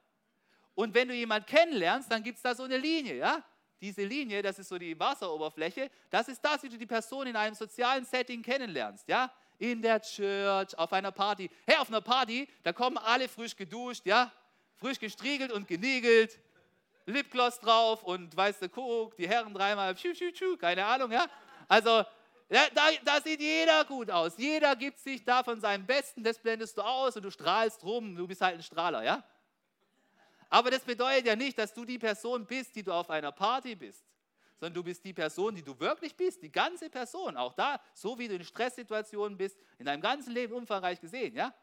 Und 0.75 0.95
wenn 0.95 1.09
du 1.09 1.15
jemanden 1.15 1.47
kennenlernst, 1.47 2.11
dann 2.11 2.23
gibt 2.23 2.37
es 2.37 2.43
da 2.43 2.55
so 2.55 2.63
eine 2.63 2.79
Linie, 2.79 3.17
ja? 3.17 3.45
Diese 3.81 4.05
Linie, 4.05 4.43
das 4.43 4.59
ist 4.59 4.69
so 4.69 4.79
die 4.79 4.99
Wasseroberfläche, 4.99 5.91
das 6.11 6.29
ist 6.29 6.45
das, 6.45 6.63
wie 6.63 6.69
du 6.69 6.77
die 6.77 6.87
Person 6.87 7.27
in 7.27 7.37
einem 7.37 7.55
sozialen 7.55 8.05
Setting 8.05 8.43
kennenlernst, 8.43 9.09
ja? 9.09 9.33
In 9.59 9.83
der 9.83 10.01
Church, 10.01 10.77
auf 10.79 10.93
einer 10.93 11.13
Party. 11.13 11.51
Hey, 11.67 11.77
auf 11.77 11.89
einer 11.89 12.01
Party, 12.01 12.49
da 12.63 12.73
kommen 12.73 12.97
alle 12.97 13.29
frisch 13.29 13.57
geduscht, 13.57 14.07
ja? 14.07 14.33
Frisch 14.77 14.99
gestriegelt 14.99 15.53
und 15.53 15.69
geniegelt, 15.69 16.39
Lipgloss 17.07 17.59
drauf 17.59 18.03
und 18.03 18.37
weißt 18.37 18.63
du, 18.63 18.69
guck, 18.69 19.17
die 19.17 19.29
Herren 19.29 19.53
dreimal, 19.55 19.95
tschu, 19.95 20.13
tschu, 20.13 20.31
tschu, 20.33 20.57
keine 20.57 20.85
Ahnung, 20.85 21.11
ja? 21.11 21.27
Also, 21.69 22.05
da, 22.49 22.91
da, 23.05 23.21
sieht 23.21 23.41
jeder 23.41 23.85
gut 23.85 24.11
aus. 24.11 24.37
Jeder 24.37 24.75
gibt 24.75 24.99
sich 24.99 25.25
da 25.25 25.45
von 25.45 25.61
seinem 25.61 25.87
Besten, 25.87 26.25
das 26.25 26.37
blendest 26.37 26.77
du 26.77 26.83
aus 26.83 27.15
und 27.15 27.23
du 27.23 27.31
strahlst 27.31 27.85
rum. 27.85 28.17
Du 28.17 28.27
bist 28.27 28.41
halt 28.41 28.57
ein 28.57 28.63
Strahler, 28.63 29.05
ja? 29.05 29.23
Aber 30.49 30.73
das 30.73 30.81
bedeutet 30.81 31.27
ja 31.27 31.37
nicht, 31.37 31.57
dass 31.57 31.73
du 31.73 31.85
die 31.85 31.99
Person 31.99 32.45
bist, 32.45 32.75
die 32.75 32.83
du 32.83 32.93
auf 32.93 33.09
einer 33.09 33.31
Party 33.31 33.77
bist, 33.77 34.05
sondern 34.59 34.75
du 34.75 34.83
bist 34.83 35.05
die 35.05 35.13
Person, 35.13 35.55
die 35.55 35.63
du 35.63 35.79
wirklich 35.79 36.17
bist, 36.17 36.43
die 36.43 36.51
ganze 36.51 36.91
Person. 36.91 37.37
Auch 37.37 37.53
da, 37.53 37.81
so 37.95 38.19
wie 38.19 38.27
du 38.27 38.35
in 38.35 38.45
Stresssituationen 38.45 39.39
bist, 39.39 39.57
in 39.79 39.87
deinem 39.87 40.01
ganzen 40.01 40.33
Leben 40.33 40.53
umfangreich 40.53 41.01
gesehen, 41.01 41.37
ja? 41.37 41.55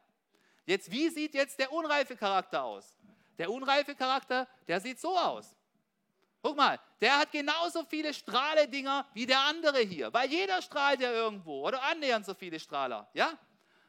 Jetzt, 0.65 0.89
wie 0.89 1.09
sieht 1.09 1.33
jetzt 1.33 1.59
der 1.59 1.71
unreife 1.71 2.15
Charakter 2.15 2.63
aus? 2.63 2.96
Der 3.37 3.51
unreife 3.51 3.95
Charakter, 3.95 4.47
der 4.67 4.79
sieht 4.79 4.99
so 4.99 5.17
aus. 5.17 5.55
Guck 6.41 6.55
mal, 6.55 6.79
der 7.01 7.17
hat 7.17 7.31
genauso 7.31 7.83
viele 7.83 8.13
Strahledinger 8.13 9.05
wie 9.13 9.25
der 9.25 9.39
andere 9.39 9.79
hier, 9.79 10.13
weil 10.13 10.29
jeder 10.29 10.61
strahlt 10.61 11.01
ja 11.01 11.11
irgendwo 11.11 11.67
oder 11.67 11.81
annähernd 11.83 12.25
so 12.25 12.33
viele 12.33 12.59
Strahler, 12.59 13.09
ja? 13.13 13.37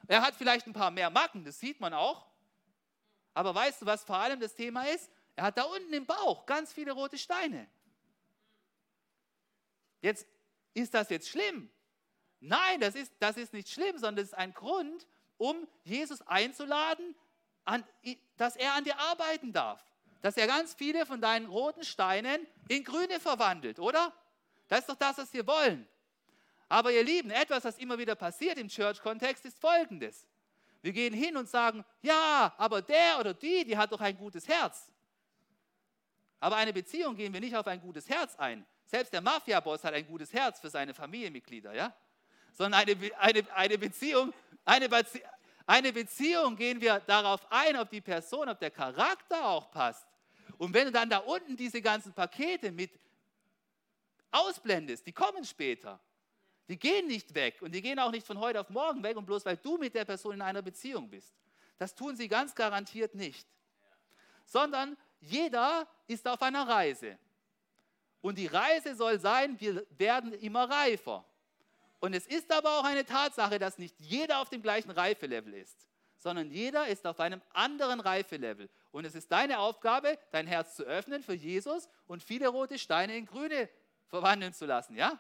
Er 0.06 0.22
hat 0.22 0.34
vielleicht 0.34 0.66
ein 0.66 0.72
paar 0.72 0.90
mehr 0.90 1.11
Macken, 1.11 1.44
das 1.44 1.61
sieht 1.61 1.80
man 1.80 1.92
auch. 1.92 2.26
Aber 3.34 3.54
weißt 3.54 3.82
du, 3.82 3.87
was 3.87 4.04
vor 4.04 4.16
allem 4.16 4.40
das 4.40 4.54
Thema 4.54 4.84
ist? 4.88 5.11
Er 5.37 5.44
hat 5.44 5.58
da 5.58 5.64
unten 5.64 5.92
im 5.92 6.06
Bauch 6.06 6.46
ganz 6.46 6.72
viele 6.72 6.92
rote 6.92 7.18
Steine. 7.18 7.68
Jetzt 10.00 10.26
ist 10.74 10.94
das 10.94 11.11
jetzt 11.11 11.28
schlimm? 11.28 11.70
Nein, 12.40 12.80
das 12.80 12.94
ist, 12.94 13.12
das 13.18 13.37
ist 13.37 13.52
nicht 13.52 13.68
schlimm, 13.68 13.98
sondern 13.98 14.16
das 14.16 14.32
ist 14.32 14.34
ein 14.34 14.54
Grund, 14.54 15.06
um 15.37 15.68
Jesus 15.84 16.22
einzuladen, 16.22 17.14
an, 17.68 17.85
dass 18.37 18.57
er 18.57 18.74
an 18.74 18.85
dir 18.85 18.98
arbeiten 18.98 19.52
darf. 19.52 19.85
Dass 20.22 20.37
er 20.37 20.46
ganz 20.46 20.74
viele 20.74 21.07
von 21.07 21.20
deinen 21.20 21.46
roten 21.46 21.85
Steinen 21.85 22.46
in 22.68 22.83
grüne 22.83 23.20
verwandelt, 23.20 23.78
oder? 23.78 24.12
Das 24.66 24.81
ist 24.81 24.88
doch 24.88 24.96
das, 24.96 25.18
was 25.18 25.33
wir 25.33 25.46
wollen. 25.46 25.87
Aber 26.68 26.90
ihr 26.90 27.04
Lieben, 27.04 27.31
etwas, 27.31 27.64
was 27.64 27.78
immer 27.78 27.96
wieder 27.98 28.14
passiert 28.14 28.59
im 28.59 28.68
Church-Kontext, 28.68 29.44
ist 29.44 29.59
folgendes. 29.59 30.26
Wir 30.83 30.92
gehen 30.92 31.14
hin 31.14 31.37
und 31.37 31.48
sagen, 31.48 31.85
ja, 32.02 32.52
aber 32.57 32.83
der 32.83 33.18
oder 33.20 33.35
die, 33.35 33.64
die 33.64 33.76
hat 33.76 33.92
doch 33.92 34.00
ein 34.00 34.16
gutes 34.16 34.48
Herz. 34.48 34.90
Aber 36.40 36.57
eine 36.57 36.72
Beziehung 36.72 37.16
gehen 37.16 37.33
wir 37.33 37.40
nicht 37.40 37.57
auf 37.57 37.66
ein 37.66 37.81
gutes 37.81 38.09
Herz 38.09 38.37
ein. 38.37 38.66
Selbst 38.87 39.12
der 39.12 39.20
Mafia-Boss 39.20 39.85
hat 39.85 39.94
ein 39.94 40.07
gutes 40.07 40.33
Herz 40.33 40.61
für 40.61 40.70
seine 40.70 40.94
Familienmitglieder, 40.94 41.74
ja? 41.74 41.94
sondern 42.52 42.81
eine, 42.81 42.96
eine, 43.18 43.46
eine 43.54 43.78
Beziehung, 43.78 44.33
eine, 44.64 44.90
eine 45.68 45.92
Beziehung 45.92 46.57
gehen 46.57 46.81
wir 46.81 47.00
darauf 47.00 47.46
ein, 47.52 47.76
ob 47.76 47.90
die 47.90 48.00
Person, 48.00 48.48
ob 48.48 48.59
der 48.59 48.70
Charakter 48.70 49.46
auch 49.46 49.70
passt. 49.70 50.07
Und 50.57 50.72
wenn 50.72 50.87
du 50.87 50.92
dann 50.92 51.11
da 51.11 51.18
unten 51.18 51.59
diese 51.59 51.83
ganzen 51.83 52.14
Pakete 52.14 52.72
mit 52.72 52.90
ausblendest, 54.31 55.07
die 55.07 55.12
kommen 55.12 55.44
später. 55.44 56.00
Die 56.68 56.78
gehen 56.78 57.07
nicht 57.07 57.35
weg 57.35 57.61
und 57.61 57.74
die 57.74 57.83
gehen 57.83 57.98
auch 57.98 58.11
nicht 58.11 58.26
von 58.26 58.38
heute 58.40 58.61
auf 58.61 58.70
morgen 58.70 59.02
weg 59.02 59.18
und 59.18 59.26
bloß 59.26 59.44
weil 59.44 59.59
du 59.59 59.76
mit 59.76 59.94
der 59.94 60.07
Person 60.07 60.35
in 60.35 60.42
einer 60.42 60.62
Beziehung 60.62 61.11
bist. 61.11 61.35
Das 61.76 61.94
tun 61.94 62.16
sie 62.16 62.28
ganz 62.28 62.54
garantiert 62.54 63.14
nicht. 63.14 63.46
Sondern 64.46 64.96
jeder 65.20 65.87
ist 66.07 66.26
auf 66.26 66.40
einer 66.40 66.66
Reise. 66.66 67.18
Und 68.22 68.38
die 68.38 68.46
Reise 68.46 68.94
soll 68.96 69.20
sein, 69.20 69.61
wir 69.61 69.87
werden 69.98 70.33
immer 70.33 70.68
reifer. 70.68 71.26
Und 72.00 72.14
es 72.14 72.26
ist 72.26 72.52
aber 72.52 72.78
auch 72.78 72.84
eine 72.84 73.04
Tatsache, 73.04 73.58
dass 73.58 73.78
nicht 73.78 73.98
jeder 73.98 74.40
auf 74.40 74.48
dem 74.48 74.62
gleichen 74.62 74.90
Reifelevel 74.90 75.54
ist, 75.54 75.88
sondern 76.16 76.50
jeder 76.50 76.87
ist 76.88 77.06
auf 77.06 77.20
einem 77.20 77.42
anderen 77.52 78.00
Reifelevel. 78.00 78.70
Und 78.90 79.04
es 79.04 79.14
ist 79.14 79.32
deine 79.32 79.58
Aufgabe, 79.58 80.18
dein 80.30 80.46
Herz 80.46 80.76
zu 80.76 80.84
öffnen 80.84 81.22
für 81.22 81.34
Jesus 81.34 81.88
und 82.06 82.22
viele 82.22 82.48
rote 82.48 82.78
Steine 82.78 83.16
in 83.16 83.26
grüne 83.26 83.68
verwandeln 84.06 84.52
zu 84.52 84.66
lassen, 84.66 84.94
ja? 84.94 85.18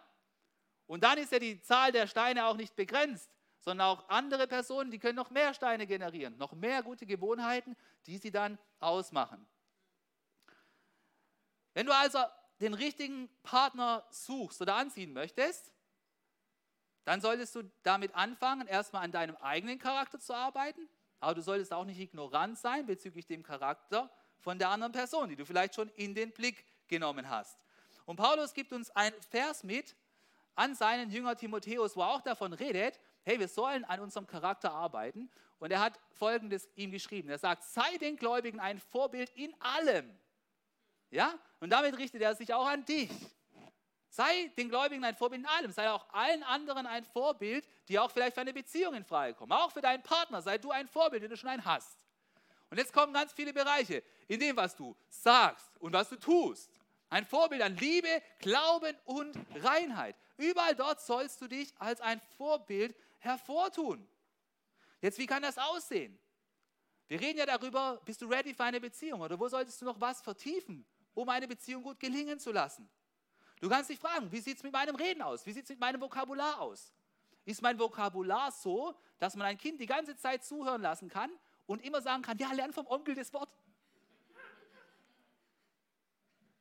Und 0.86 1.04
dann 1.04 1.18
ist 1.18 1.32
ja 1.32 1.38
die 1.38 1.60
Zahl 1.60 1.92
der 1.92 2.06
Steine 2.06 2.46
auch 2.46 2.56
nicht 2.56 2.74
begrenzt, 2.74 3.30
sondern 3.60 3.88
auch 3.88 4.08
andere 4.08 4.46
Personen, 4.46 4.90
die 4.90 4.98
können 4.98 5.16
noch 5.16 5.30
mehr 5.30 5.52
Steine 5.52 5.86
generieren, 5.86 6.36
noch 6.38 6.52
mehr 6.52 6.82
gute 6.82 7.04
Gewohnheiten, 7.04 7.76
die 8.06 8.16
sie 8.16 8.30
dann 8.30 8.58
ausmachen. 8.78 9.46
Wenn 11.74 11.86
du 11.86 11.94
also 11.94 12.18
den 12.60 12.72
richtigen 12.72 13.28
Partner 13.42 14.06
suchst 14.10 14.62
oder 14.62 14.76
anziehen 14.76 15.12
möchtest, 15.12 15.70
dann 17.04 17.20
solltest 17.20 17.54
du 17.54 17.62
damit 17.82 18.14
anfangen, 18.14 18.66
erstmal 18.66 19.04
an 19.04 19.12
deinem 19.12 19.36
eigenen 19.36 19.78
Charakter 19.78 20.18
zu 20.18 20.34
arbeiten, 20.34 20.88
aber 21.20 21.34
du 21.34 21.42
solltest 21.42 21.72
auch 21.72 21.84
nicht 21.84 21.98
ignorant 21.98 22.58
sein 22.58 22.86
bezüglich 22.86 23.26
dem 23.26 23.42
Charakter 23.42 24.10
von 24.38 24.58
der 24.58 24.68
anderen 24.68 24.92
Person, 24.92 25.28
die 25.28 25.36
du 25.36 25.44
vielleicht 25.44 25.74
schon 25.74 25.88
in 25.96 26.14
den 26.14 26.32
Blick 26.32 26.64
genommen 26.86 27.28
hast. 27.28 27.58
Und 28.06 28.16
Paulus 28.16 28.54
gibt 28.54 28.72
uns 28.72 28.90
ein 28.90 29.12
Vers 29.30 29.64
mit 29.64 29.96
an 30.54 30.74
seinen 30.74 31.10
Jünger 31.10 31.36
Timotheus, 31.36 31.96
wo 31.96 32.00
er 32.00 32.08
auch 32.08 32.22
davon 32.22 32.52
redet, 32.52 32.98
hey, 33.22 33.38
wir 33.38 33.48
sollen 33.48 33.84
an 33.84 34.00
unserem 34.00 34.26
Charakter 34.26 34.72
arbeiten. 34.72 35.30
Und 35.58 35.70
er 35.70 35.80
hat 35.80 36.00
Folgendes 36.12 36.68
ihm 36.76 36.90
geschrieben. 36.90 37.28
Er 37.28 37.38
sagt, 37.38 37.64
sei 37.64 37.98
den 37.98 38.16
Gläubigen 38.16 38.60
ein 38.60 38.78
Vorbild 38.78 39.30
in 39.30 39.54
allem. 39.60 40.10
Ja? 41.10 41.34
Und 41.60 41.70
damit 41.70 41.98
richtet 41.98 42.22
er 42.22 42.34
sich 42.34 42.54
auch 42.54 42.66
an 42.66 42.84
dich. 42.84 43.10
Sei 44.10 44.50
den 44.56 44.68
Gläubigen 44.68 45.04
ein 45.04 45.16
Vorbild 45.16 45.42
in 45.42 45.46
allem. 45.46 45.72
Sei 45.72 45.90
auch 45.90 46.08
allen 46.12 46.42
anderen 46.42 46.86
ein 46.86 47.04
Vorbild, 47.04 47.68
die 47.88 47.98
auch 47.98 48.10
vielleicht 48.10 48.34
für 48.34 48.40
eine 48.40 48.52
Beziehung 48.52 48.94
in 48.94 49.04
Frage 49.04 49.34
kommen. 49.34 49.52
Auch 49.52 49.70
für 49.70 49.80
deinen 49.80 50.02
Partner 50.02 50.40
sei 50.42 50.58
du 50.58 50.70
ein 50.70 50.88
Vorbild, 50.88 51.22
wenn 51.22 51.30
du 51.30 51.36
schon 51.36 51.50
einen 51.50 51.64
hast. 51.64 51.98
Und 52.70 52.78
jetzt 52.78 52.92
kommen 52.92 53.12
ganz 53.12 53.32
viele 53.32 53.52
Bereiche 53.52 54.02
in 54.26 54.40
dem, 54.40 54.56
was 54.56 54.76
du 54.76 54.96
sagst 55.08 55.70
und 55.78 55.92
was 55.92 56.08
du 56.08 56.16
tust. 56.16 56.70
Ein 57.10 57.24
Vorbild 57.24 57.62
an 57.62 57.76
Liebe, 57.76 58.22
Glauben 58.38 58.94
und 59.04 59.34
Reinheit. 59.56 60.16
Überall 60.36 60.74
dort 60.74 61.00
sollst 61.00 61.40
du 61.40 61.48
dich 61.48 61.72
als 61.78 62.00
ein 62.00 62.20
Vorbild 62.36 62.94
hervortun. 63.18 64.06
Jetzt, 65.00 65.18
wie 65.18 65.26
kann 65.26 65.42
das 65.42 65.56
aussehen? 65.56 66.18
Wir 67.06 67.20
reden 67.20 67.38
ja 67.38 67.46
darüber, 67.46 68.00
bist 68.04 68.20
du 68.20 68.26
ready 68.26 68.52
für 68.52 68.64
eine 68.64 68.80
Beziehung 68.80 69.22
oder 69.22 69.40
wo 69.40 69.48
solltest 69.48 69.80
du 69.80 69.86
noch 69.86 69.98
was 69.98 70.20
vertiefen, 70.20 70.84
um 71.14 71.28
eine 71.30 71.48
Beziehung 71.48 71.82
gut 71.82 71.98
gelingen 71.98 72.38
zu 72.38 72.52
lassen? 72.52 72.88
Du 73.60 73.68
kannst 73.68 73.90
dich 73.90 73.98
fragen, 73.98 74.30
wie 74.30 74.40
sieht 74.40 74.56
es 74.56 74.62
mit 74.62 74.72
meinem 74.72 74.94
Reden 74.94 75.22
aus? 75.22 75.44
Wie 75.44 75.52
sieht 75.52 75.64
es 75.64 75.70
mit 75.70 75.80
meinem 75.80 76.00
Vokabular 76.00 76.60
aus? 76.60 76.92
Ist 77.44 77.62
mein 77.62 77.78
Vokabular 77.78 78.52
so, 78.52 78.94
dass 79.18 79.34
man 79.34 79.46
ein 79.46 79.58
Kind 79.58 79.80
die 79.80 79.86
ganze 79.86 80.16
Zeit 80.16 80.44
zuhören 80.44 80.82
lassen 80.82 81.08
kann 81.08 81.30
und 81.66 81.82
immer 81.82 82.00
sagen 82.00 82.22
kann, 82.22 82.38
ja, 82.38 82.52
lern 82.52 82.72
vom 82.72 82.86
Onkel 82.86 83.14
das 83.14 83.32
Wort? 83.32 83.48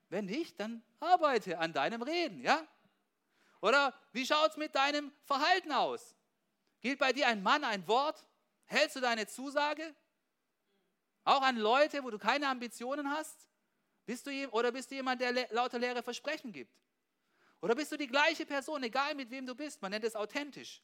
Wenn 0.09 0.25
nicht, 0.25 0.59
dann 0.59 0.81
arbeite 0.99 1.59
an 1.59 1.73
deinem 1.73 2.01
Reden, 2.01 2.41
ja? 2.41 2.65
Oder 3.61 3.93
wie 4.13 4.25
schaut 4.25 4.51
es 4.51 4.57
mit 4.57 4.73
deinem 4.73 5.11
Verhalten 5.25 5.71
aus? 5.71 6.15
Gilt 6.79 6.99
bei 6.99 7.11
dir 7.11 7.27
ein 7.27 7.43
Mann 7.43 7.63
ein 7.63 7.87
Wort? 7.87 8.25
Hältst 8.65 8.95
du 8.95 9.01
deine 9.01 9.27
Zusage? 9.27 9.95
Auch 11.25 11.41
an 11.41 11.57
Leute, 11.57 12.03
wo 12.03 12.09
du 12.09 12.17
keine 12.17 12.47
Ambitionen 12.47 13.09
hast? 13.11 13.47
Bist 14.05 14.25
du, 14.25 14.49
oder 14.51 14.71
bist 14.71 14.89
du 14.89 14.95
jemand, 14.95 15.19
der 15.19 15.33
lauter 15.51 15.79
leere 15.79 16.01
Versprechen 16.01 16.53
gibt? 16.53 16.73
Oder 17.61 17.75
bist 17.75 17.91
du 17.91 17.97
die 17.97 18.07
gleiche 18.07 18.45
Person, 18.45 18.83
egal 18.83 19.15
mit 19.15 19.29
wem 19.31 19.45
du 19.45 19.55
bist? 19.55 19.81
Man 19.81 19.91
nennt 19.91 20.03
es 20.03 20.15
authentisch. 20.15 20.81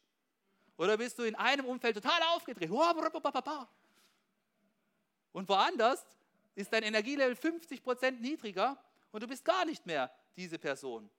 Oder 0.78 0.98
bist 0.98 1.20
du 1.20 1.24
in 1.24 1.36
einem 1.36 1.66
Umfeld 1.66 1.96
total 1.96 2.22
aufgedreht? 2.36 2.70
Und 5.32 5.50
woanders 5.50 6.06
ist 6.56 6.74
dein 6.74 6.84
Energielevel 6.84 7.36
50% 7.36 8.12
niedriger 8.20 8.84
und 9.12 9.22
du 9.22 9.28
bist 9.28 9.46
gar 9.46 9.66
nicht 9.66 9.86
mehr 9.86 10.12
diese 10.36 10.58
Person. 10.58 11.10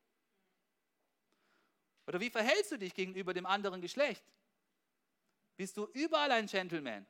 Oder 2.07 2.21
wie 2.21 2.31
verhältst 2.31 2.73
du 2.73 2.77
dich 2.77 2.95
gegenüber 2.95 3.33
dem 3.33 3.47
anderen 3.47 3.81
Geschlecht? 3.81 4.25
Bist 5.57 5.77
du 5.77 5.87
überall 5.93 6.33
ein 6.33 6.47
Gentleman? 6.47 7.07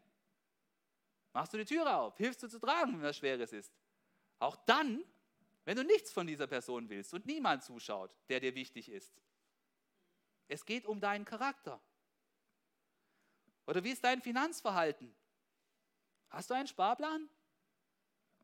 Machst 1.32 1.52
du 1.52 1.58
die 1.58 1.64
Türe 1.64 1.94
auf? 1.96 2.16
Hilfst 2.16 2.42
du 2.42 2.48
zu 2.48 2.60
tragen, 2.60 2.92
wenn 2.92 3.02
was 3.02 3.16
Schweres 3.16 3.52
ist? 3.52 3.72
Auch 4.38 4.56
dann, 4.66 5.02
wenn 5.64 5.76
du 5.76 5.84
nichts 5.84 6.12
von 6.12 6.26
dieser 6.26 6.46
Person 6.46 6.88
willst 6.88 7.14
und 7.14 7.26
niemand 7.26 7.62
zuschaut, 7.62 8.14
der 8.28 8.40
dir 8.40 8.54
wichtig 8.54 8.90
ist. 8.90 9.20
Es 10.48 10.64
geht 10.64 10.84
um 10.86 11.00
deinen 11.00 11.24
Charakter. 11.24 11.80
Oder 13.66 13.82
wie 13.82 13.90
ist 13.90 14.04
dein 14.04 14.20
Finanzverhalten? 14.20 15.14
Hast 16.28 16.50
du 16.50 16.54
einen 16.54 16.68
Sparplan? 16.68 17.30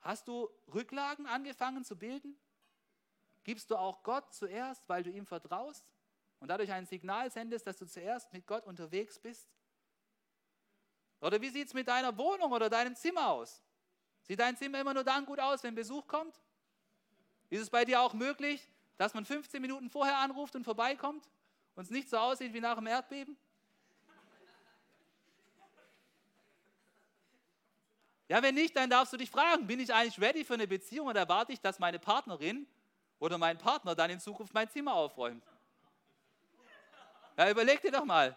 Hast 0.00 0.28
du 0.28 0.48
Rücklagen 0.72 1.26
angefangen 1.26 1.85
zu 1.85 1.96
bilden? 1.96 2.40
Gibst 3.44 3.70
du 3.70 3.76
auch 3.76 4.02
Gott 4.02 4.33
zuerst, 4.33 4.88
weil 4.88 5.02
du 5.02 5.11
ihm 5.11 5.26
vertraust 5.26 5.85
und 6.38 6.48
dadurch 6.48 6.72
ein 6.72 6.87
Signal 6.87 7.30
sendest, 7.30 7.66
dass 7.66 7.76
du 7.76 7.87
zuerst 7.87 8.33
mit 8.33 8.46
Gott 8.46 8.64
unterwegs 8.64 9.18
bist? 9.18 9.50
Oder 11.20 11.40
wie 11.42 11.50
sieht 11.50 11.68
es 11.68 11.74
mit 11.74 11.87
deiner 11.87 12.16
Wohnung 12.16 12.50
oder 12.52 12.70
deinem 12.70 12.96
Zimmer 12.96 13.28
aus? 13.28 13.62
Sieht 14.22 14.40
dein 14.40 14.56
Zimmer 14.56 14.80
immer 14.80 14.94
nur 14.94 15.04
dann 15.04 15.26
gut 15.26 15.38
aus, 15.38 15.62
wenn 15.62 15.74
Besuch 15.74 16.06
kommt? 16.06 16.40
Ist 17.50 17.62
es 17.62 17.70
bei 17.70 17.84
dir 17.84 18.00
auch 18.00 18.14
möglich, 18.14 18.66
dass 18.96 19.12
man 19.12 19.24
15 19.24 19.60
Minuten 19.60 19.90
vorher 19.90 20.18
anruft 20.18 20.54
und 20.54 20.64
vorbeikommt 20.64 21.28
und 21.74 21.84
es 21.84 21.90
nicht 21.90 22.08
so 22.08 22.16
aussieht 22.16 22.54
wie 22.54 22.60
nach 22.60 22.76
dem 22.76 22.86
Erdbeben? 22.86 23.36
Ja, 28.28 28.40
wenn 28.40 28.54
nicht, 28.54 28.76
dann 28.76 28.88
darfst 28.88 29.12
du 29.12 29.16
dich 29.16 29.28
fragen, 29.28 29.66
bin 29.66 29.80
ich 29.80 29.92
eigentlich 29.92 30.20
ready 30.20 30.44
für 30.44 30.54
eine 30.54 30.68
Beziehung 30.68 31.08
oder 31.08 31.20
erwarte 31.20 31.52
ich, 31.52 31.60
dass 31.60 31.80
meine 31.80 31.98
Partnerin 31.98 32.64
oder 33.18 33.36
mein 33.36 33.58
Partner 33.58 33.96
dann 33.96 34.10
in 34.10 34.20
Zukunft 34.20 34.54
mein 34.54 34.70
Zimmer 34.70 34.94
aufräumt? 34.94 35.44
Ja, 37.36 37.50
überleg 37.50 37.82
dir 37.82 37.90
doch 37.90 38.04
mal. 38.04 38.36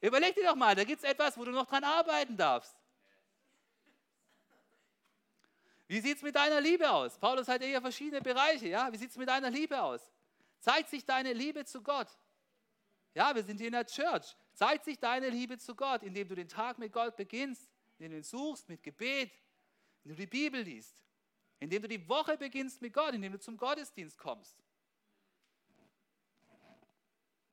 Überleg 0.00 0.36
dir 0.36 0.44
doch 0.44 0.54
mal, 0.54 0.76
da 0.76 0.84
gibt 0.84 1.02
es 1.02 1.10
etwas, 1.10 1.36
wo 1.36 1.44
du 1.44 1.50
noch 1.50 1.66
dran 1.66 1.82
arbeiten 1.82 2.36
darfst. 2.36 2.77
Wie 5.88 6.00
sieht 6.00 6.18
es 6.18 6.22
mit 6.22 6.36
deiner 6.36 6.60
Liebe 6.60 6.88
aus? 6.88 7.18
Paulus 7.18 7.48
hat 7.48 7.64
ja 7.64 7.80
verschiedene 7.80 8.20
Bereiche. 8.20 8.68
Ja? 8.68 8.92
Wie 8.92 8.98
sieht 8.98 9.10
es 9.10 9.16
mit 9.16 9.28
deiner 9.28 9.50
Liebe 9.50 9.82
aus? 9.82 10.12
Zeigt 10.60 10.90
sich 10.90 11.04
deine 11.04 11.32
Liebe 11.32 11.64
zu 11.64 11.82
Gott? 11.82 12.08
Ja, 13.14 13.34
wir 13.34 13.42
sind 13.42 13.56
hier 13.56 13.68
in 13.68 13.72
der 13.72 13.86
Church. 13.86 14.36
Zeigt 14.52 14.84
sich 14.84 14.98
deine 14.98 15.30
Liebe 15.30 15.56
zu 15.56 15.74
Gott, 15.74 16.02
indem 16.02 16.28
du 16.28 16.34
den 16.34 16.48
Tag 16.48 16.78
mit 16.78 16.92
Gott 16.92 17.16
beginnst, 17.16 17.70
indem 17.98 18.12
du 18.12 18.16
ihn 18.18 18.22
suchst 18.22 18.68
mit 18.68 18.82
Gebet, 18.82 19.32
indem 20.04 20.16
du 20.16 20.22
die 20.22 20.26
Bibel 20.26 20.60
liest, 20.60 21.02
indem 21.58 21.82
du 21.82 21.88
die 21.88 22.06
Woche 22.06 22.36
beginnst 22.36 22.82
mit 22.82 22.92
Gott, 22.92 23.14
indem 23.14 23.32
du 23.32 23.40
zum 23.40 23.56
Gottesdienst 23.56 24.18
kommst. 24.18 24.56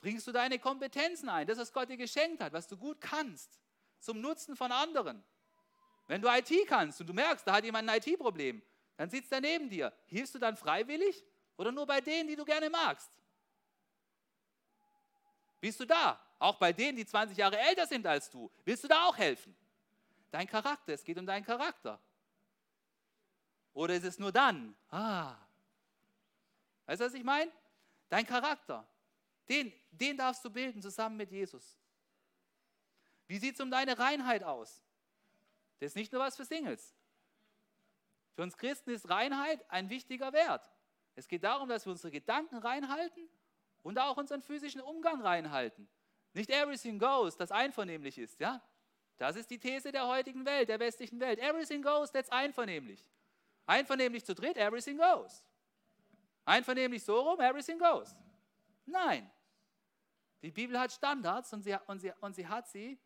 Bringst 0.02 0.28
du 0.28 0.34
deine 0.34 0.60
Kompetenzen 0.60 1.30
ein, 1.30 1.48
das, 1.48 1.58
was 1.58 1.72
Gott 1.72 1.90
dir 1.90 1.98
geschenkt 1.98 2.44
hat, 2.44 2.52
was 2.52 2.68
du 2.68 2.76
gut 2.76 3.00
kannst, 3.00 3.60
zum 4.00 4.20
Nutzen 4.20 4.56
von 4.56 4.72
anderen. 4.72 5.24
Wenn 6.08 6.22
du 6.22 6.28
IT 6.28 6.68
kannst 6.68 7.01
und 7.01 7.08
du 7.08 7.14
merkst, 7.14 7.45
da 7.47 7.53
hat 7.53 7.64
jemand 7.64 7.89
ein 7.89 8.01
IT-Problem, 8.01 8.62
dann 8.95 9.10
sitzt 9.10 9.32
er 9.32 9.41
neben 9.41 9.70
dir. 9.70 9.91
Hilfst 10.06 10.36
du 10.36 10.39
dann 10.39 10.56
freiwillig 10.56 11.24
oder 11.58 11.72
nur 11.72 11.86
bei 11.86 12.01
denen, 12.01 12.30
die 12.30 12.36
du 12.36 12.45
gerne 12.45 12.70
magst? 12.70 13.10
Bist 15.60 15.80
du 15.80 15.86
da? 15.86 16.20
Auch 16.38 16.58
bei 16.58 16.72
denen, 16.74 16.97
die 16.97 17.06
20 17.06 17.38
Jahre 17.38 17.58
älter 17.58 17.88
sind 17.88 18.06
als 18.06 18.30
du. 18.30 18.51
Willst 18.66 18.84
du 18.84 18.88
da 18.88 19.06
auch 19.06 19.18
helfen? 19.18 19.56
Dein 20.30 20.47
Charakter, 20.47 20.93
es 20.93 21.03
geht 21.03 21.18
um 21.18 21.26
deinen 21.26 21.45
Charakter. 21.45 21.99
Oder 23.74 23.95
ist 23.95 24.06
es 24.06 24.20
nur 24.20 24.32
dann? 24.32 24.76
Ah. 24.89 25.36
Weißt 26.86 27.01
du, 27.01 27.06
was 27.06 27.14
ich 27.14 27.24
meine? 27.24 27.51
Dein 28.10 28.26
Charakter. 28.28 28.88
Den, 29.49 29.74
den 29.91 30.18
darfst 30.18 30.43
du 30.45 30.49
bilden 30.49 30.82
zusammen 30.82 31.18
mit 31.18 31.32
Jesus. 31.32 31.80
Wie 33.28 33.39
sieht 33.39 33.56
es 33.56 33.62
um 33.62 33.72
deine 33.72 33.97
Reinheit 33.97 34.43
aus? 34.43 34.85
Das 35.80 35.88
ist 35.88 35.96
nicht 35.96 36.12
nur 36.12 36.22
was 36.22 36.36
für 36.36 36.46
Singles. 36.46 36.96
Für 38.34 38.44
uns 38.44 38.58
Christen 38.58 38.92
ist 38.92 39.10
Reinheit 39.10 39.64
ein 39.70 39.90
wichtiger 39.90 40.34
Wert. 40.34 40.70
Es 41.16 41.28
geht 41.28 41.44
darum, 41.44 41.70
dass 41.70 41.86
wir 41.86 41.92
unsere 41.92 42.12
Gedanken 42.12 42.58
reinhalten 42.58 43.30
und 43.84 43.98
auch 44.00 44.18
unseren 44.18 44.42
physischen 44.42 44.82
Umgang 44.82 45.22
reinhalten. 45.22 45.88
Nicht 46.34 46.50
everything 46.50 47.00
goes, 47.00 47.38
das 47.38 47.52
einvernehmlich 47.52 48.18
ist, 48.18 48.40
ja? 48.40 48.62
Das 49.18 49.38
ist 49.38 49.50
die 49.50 49.58
These 49.58 49.94
der 49.94 50.06
heutigen 50.08 50.46
Welt, 50.46 50.68
der 50.68 50.80
westlichen 50.80 51.20
Welt. 51.22 51.40
Everything 51.40 51.82
goes, 51.82 52.12
that's 52.12 52.30
einvernehmlich. 52.30 53.10
Einvernehmlich 53.66 54.26
zu 54.26 54.36
dritt, 54.36 54.58
everything 54.58 54.98
goes. 54.98 55.46
Einvernehmlich 56.44 57.04
so 57.04 57.22
rum, 57.22 57.40
everything 57.40 57.80
goes. 57.80 58.14
Nein. 58.86 59.32
Die 60.42 60.52
Bibel 60.52 60.78
hat 60.78 60.92
Standards 60.92 61.54
und 61.54 61.62
sie, 61.62 61.76
und, 61.88 62.00
sie, 62.00 62.12
und 62.20 62.36
sie 62.36 62.46
hat 62.46 62.68
sie, 62.68 63.00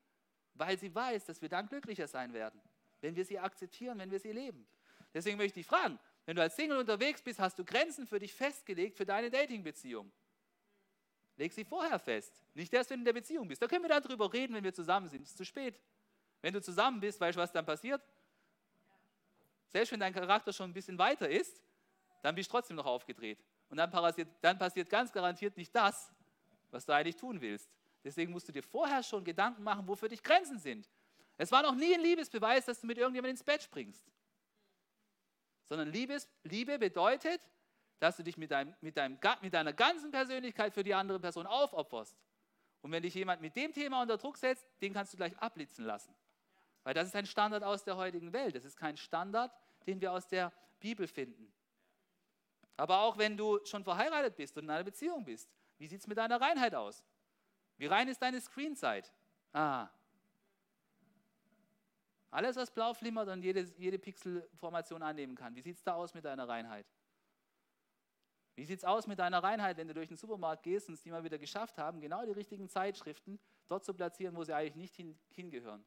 weil 0.59 0.77
sie 0.77 0.93
weiß, 0.93 1.25
dass 1.25 1.41
wir 1.41 1.49
dann 1.49 1.67
glücklicher 1.67 2.07
sein 2.07 2.33
werden, 2.33 2.61
wenn 3.01 3.15
wir 3.15 3.25
sie 3.25 3.39
akzeptieren, 3.39 3.97
wenn 3.97 4.11
wir 4.11 4.19
sie 4.19 4.31
leben. 4.31 4.67
Deswegen 5.13 5.37
möchte 5.37 5.59
ich 5.59 5.65
fragen, 5.65 5.97
wenn 6.25 6.35
du 6.35 6.41
als 6.41 6.55
Single 6.55 6.77
unterwegs 6.77 7.21
bist, 7.21 7.39
hast 7.39 7.57
du 7.57 7.63
Grenzen 7.63 8.05
für 8.05 8.19
dich 8.19 8.33
festgelegt 8.33 8.97
für 8.97 9.05
deine 9.05 9.31
Dating-Beziehung. 9.31 10.11
Leg 11.37 11.53
sie 11.53 11.63
vorher 11.63 11.97
fest, 11.97 12.33
nicht 12.53 12.73
erst, 12.73 12.89
wenn 12.89 12.97
du 12.97 13.01
in 13.01 13.05
der 13.05 13.13
Beziehung 13.13 13.47
bist. 13.47 13.61
Da 13.61 13.67
können 13.67 13.83
wir 13.83 13.89
dann 13.89 14.03
drüber 14.03 14.31
reden, 14.31 14.53
wenn 14.53 14.63
wir 14.63 14.73
zusammen 14.73 15.07
sind. 15.07 15.23
Es 15.23 15.29
ist 15.29 15.37
zu 15.37 15.45
spät. 15.45 15.79
Wenn 16.41 16.53
du 16.53 16.61
zusammen 16.61 16.99
bist, 16.99 17.19
weißt 17.19 17.37
du, 17.37 17.41
was 17.41 17.51
dann 17.51 17.65
passiert? 17.65 18.01
Selbst 19.69 19.91
wenn 19.93 19.99
dein 20.01 20.13
Charakter 20.13 20.51
schon 20.51 20.69
ein 20.69 20.73
bisschen 20.73 20.97
weiter 20.97 21.29
ist, 21.29 21.61
dann 22.21 22.35
bist 22.35 22.49
du 22.49 22.51
trotzdem 22.51 22.75
noch 22.75 22.85
aufgedreht. 22.85 23.39
Und 23.69 23.77
dann 23.77 23.89
passiert, 23.89 24.27
dann 24.41 24.57
passiert 24.57 24.89
ganz 24.89 25.11
garantiert 25.11 25.55
nicht 25.55 25.73
das, 25.73 26.11
was 26.69 26.85
du 26.85 26.93
eigentlich 26.93 27.15
tun 27.15 27.39
willst. 27.39 27.69
Deswegen 28.03 28.31
musst 28.31 28.47
du 28.47 28.51
dir 28.51 28.63
vorher 28.63 29.03
schon 29.03 29.23
Gedanken 29.23 29.63
machen, 29.63 29.87
wo 29.87 29.95
für 29.95 30.07
dich 30.07 30.23
Grenzen 30.23 30.59
sind. 30.59 30.89
Es 31.37 31.51
war 31.51 31.61
noch 31.61 31.75
nie 31.75 31.93
ein 31.93 32.01
Liebesbeweis, 32.01 32.65
dass 32.65 32.81
du 32.81 32.87
mit 32.87 32.97
irgendjemandem 32.97 33.31
ins 33.31 33.43
Bett 33.43 33.61
springst. 33.61 34.05
Sondern 35.67 35.91
Liebes, 35.91 36.27
Liebe 36.43 36.79
bedeutet, 36.79 37.41
dass 37.99 38.17
du 38.17 38.23
dich 38.23 38.37
mit, 38.37 38.51
deinem, 38.51 38.73
mit, 38.81 38.97
deinem, 38.97 39.19
mit 39.41 39.53
deiner 39.53 39.73
ganzen 39.73 40.11
Persönlichkeit 40.11 40.73
für 40.73 40.83
die 40.83 40.93
andere 40.93 41.19
Person 41.19 41.45
aufopferst. 41.45 42.17
Und 42.81 42.91
wenn 42.91 43.03
dich 43.03 43.13
jemand 43.13 43.41
mit 43.41 43.55
dem 43.55 43.73
Thema 43.73 44.01
unter 44.01 44.17
Druck 44.17 44.37
setzt, 44.37 44.65
den 44.81 44.93
kannst 44.93 45.13
du 45.13 45.17
gleich 45.17 45.37
abblitzen 45.37 45.85
lassen. 45.85 46.15
Weil 46.83 46.93
das 46.93 47.07
ist 47.07 47.15
ein 47.15 47.25
Standard 47.25 47.63
aus 47.63 47.83
der 47.83 47.97
heutigen 47.97 48.31
Welt. 48.31 48.55
Das 48.55 48.63
ist 48.63 48.77
kein 48.77 48.95
Standard, 48.95 49.51
den 49.85 49.99
wir 49.99 50.13
aus 50.13 50.27
der 50.27 50.53
Bibel 50.79 51.07
finden. 51.07 51.51
Aber 52.77 53.01
auch 53.01 53.17
wenn 53.17 53.35
du 53.35 53.59
schon 53.65 53.83
verheiratet 53.83 54.37
bist 54.37 54.57
und 54.57 54.63
in 54.63 54.69
einer 54.69 54.85
Beziehung 54.85 55.25
bist, 55.25 55.49
wie 55.77 55.87
sieht 55.87 55.99
es 55.99 56.07
mit 56.07 56.17
deiner 56.17 56.39
Reinheit 56.39 56.73
aus? 56.73 57.03
Wie 57.79 57.85
rein 57.85 58.09
ist 58.09 58.21
deine 58.21 58.41
Screenzeit? 58.41 59.11
Ah. 59.53 59.89
Alles, 62.29 62.57
was 62.57 62.69
blau 62.69 62.93
flimmert 62.93 63.29
und 63.29 63.41
jede, 63.41 63.61
jede 63.77 63.97
Pixelformation 63.97 65.01
annehmen 65.01 65.33
kann. 65.33 65.55
Wie 65.55 65.61
sieht 65.61 65.77
es 65.77 65.83
da 65.83 65.93
aus 65.95 66.13
mit 66.13 66.25
deiner 66.25 66.47
Reinheit? 66.47 66.85
Wie 68.55 68.65
sieht 68.65 68.79
es 68.79 68.83
aus 68.83 69.07
mit 69.07 69.17
deiner 69.17 69.41
Reinheit, 69.41 69.77
wenn 69.77 69.87
du 69.87 69.93
durch 69.93 70.09
den 70.09 70.17
Supermarkt 70.17 70.63
gehst 70.63 70.89
und 70.89 70.95
es 70.95 71.01
die 71.01 71.09
mal 71.09 71.23
wieder 71.23 71.39
geschafft 71.39 71.77
haben, 71.77 72.01
genau 72.01 72.25
die 72.25 72.33
richtigen 72.33 72.67
Zeitschriften 72.67 73.39
dort 73.69 73.85
zu 73.85 73.93
platzieren, 73.93 74.35
wo 74.35 74.43
sie 74.43 74.53
eigentlich 74.53 74.75
nicht 74.75 74.95
hin, 74.97 75.17
hingehören? 75.29 75.85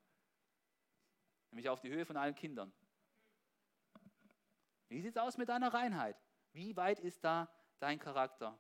Nämlich 1.51 1.69
auf 1.69 1.83
die 1.83 1.91
Höhe 1.91 2.07
von 2.07 2.17
allen 2.17 2.35
Kindern. 2.35 2.73
Wie 4.89 5.03
sieht 5.03 5.11
es 5.11 5.23
aus 5.23 5.37
mit 5.37 5.51
deiner 5.51 5.75
Reinheit? 5.75 6.17
Wie 6.55 6.75
weit 6.75 7.01
ist 7.01 7.23
da 7.23 7.55
dein 7.79 7.99
Charakter? 7.99 8.59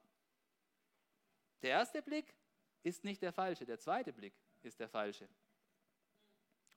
Der 1.63 1.71
erste 1.71 2.03
Blick 2.03 2.37
ist 2.83 3.05
nicht 3.05 3.23
der 3.23 3.33
falsche, 3.33 3.65
der 3.65 3.79
zweite 3.79 4.13
Blick 4.13 4.35
ist 4.63 4.81
der 4.81 4.89
falsche. 4.89 5.29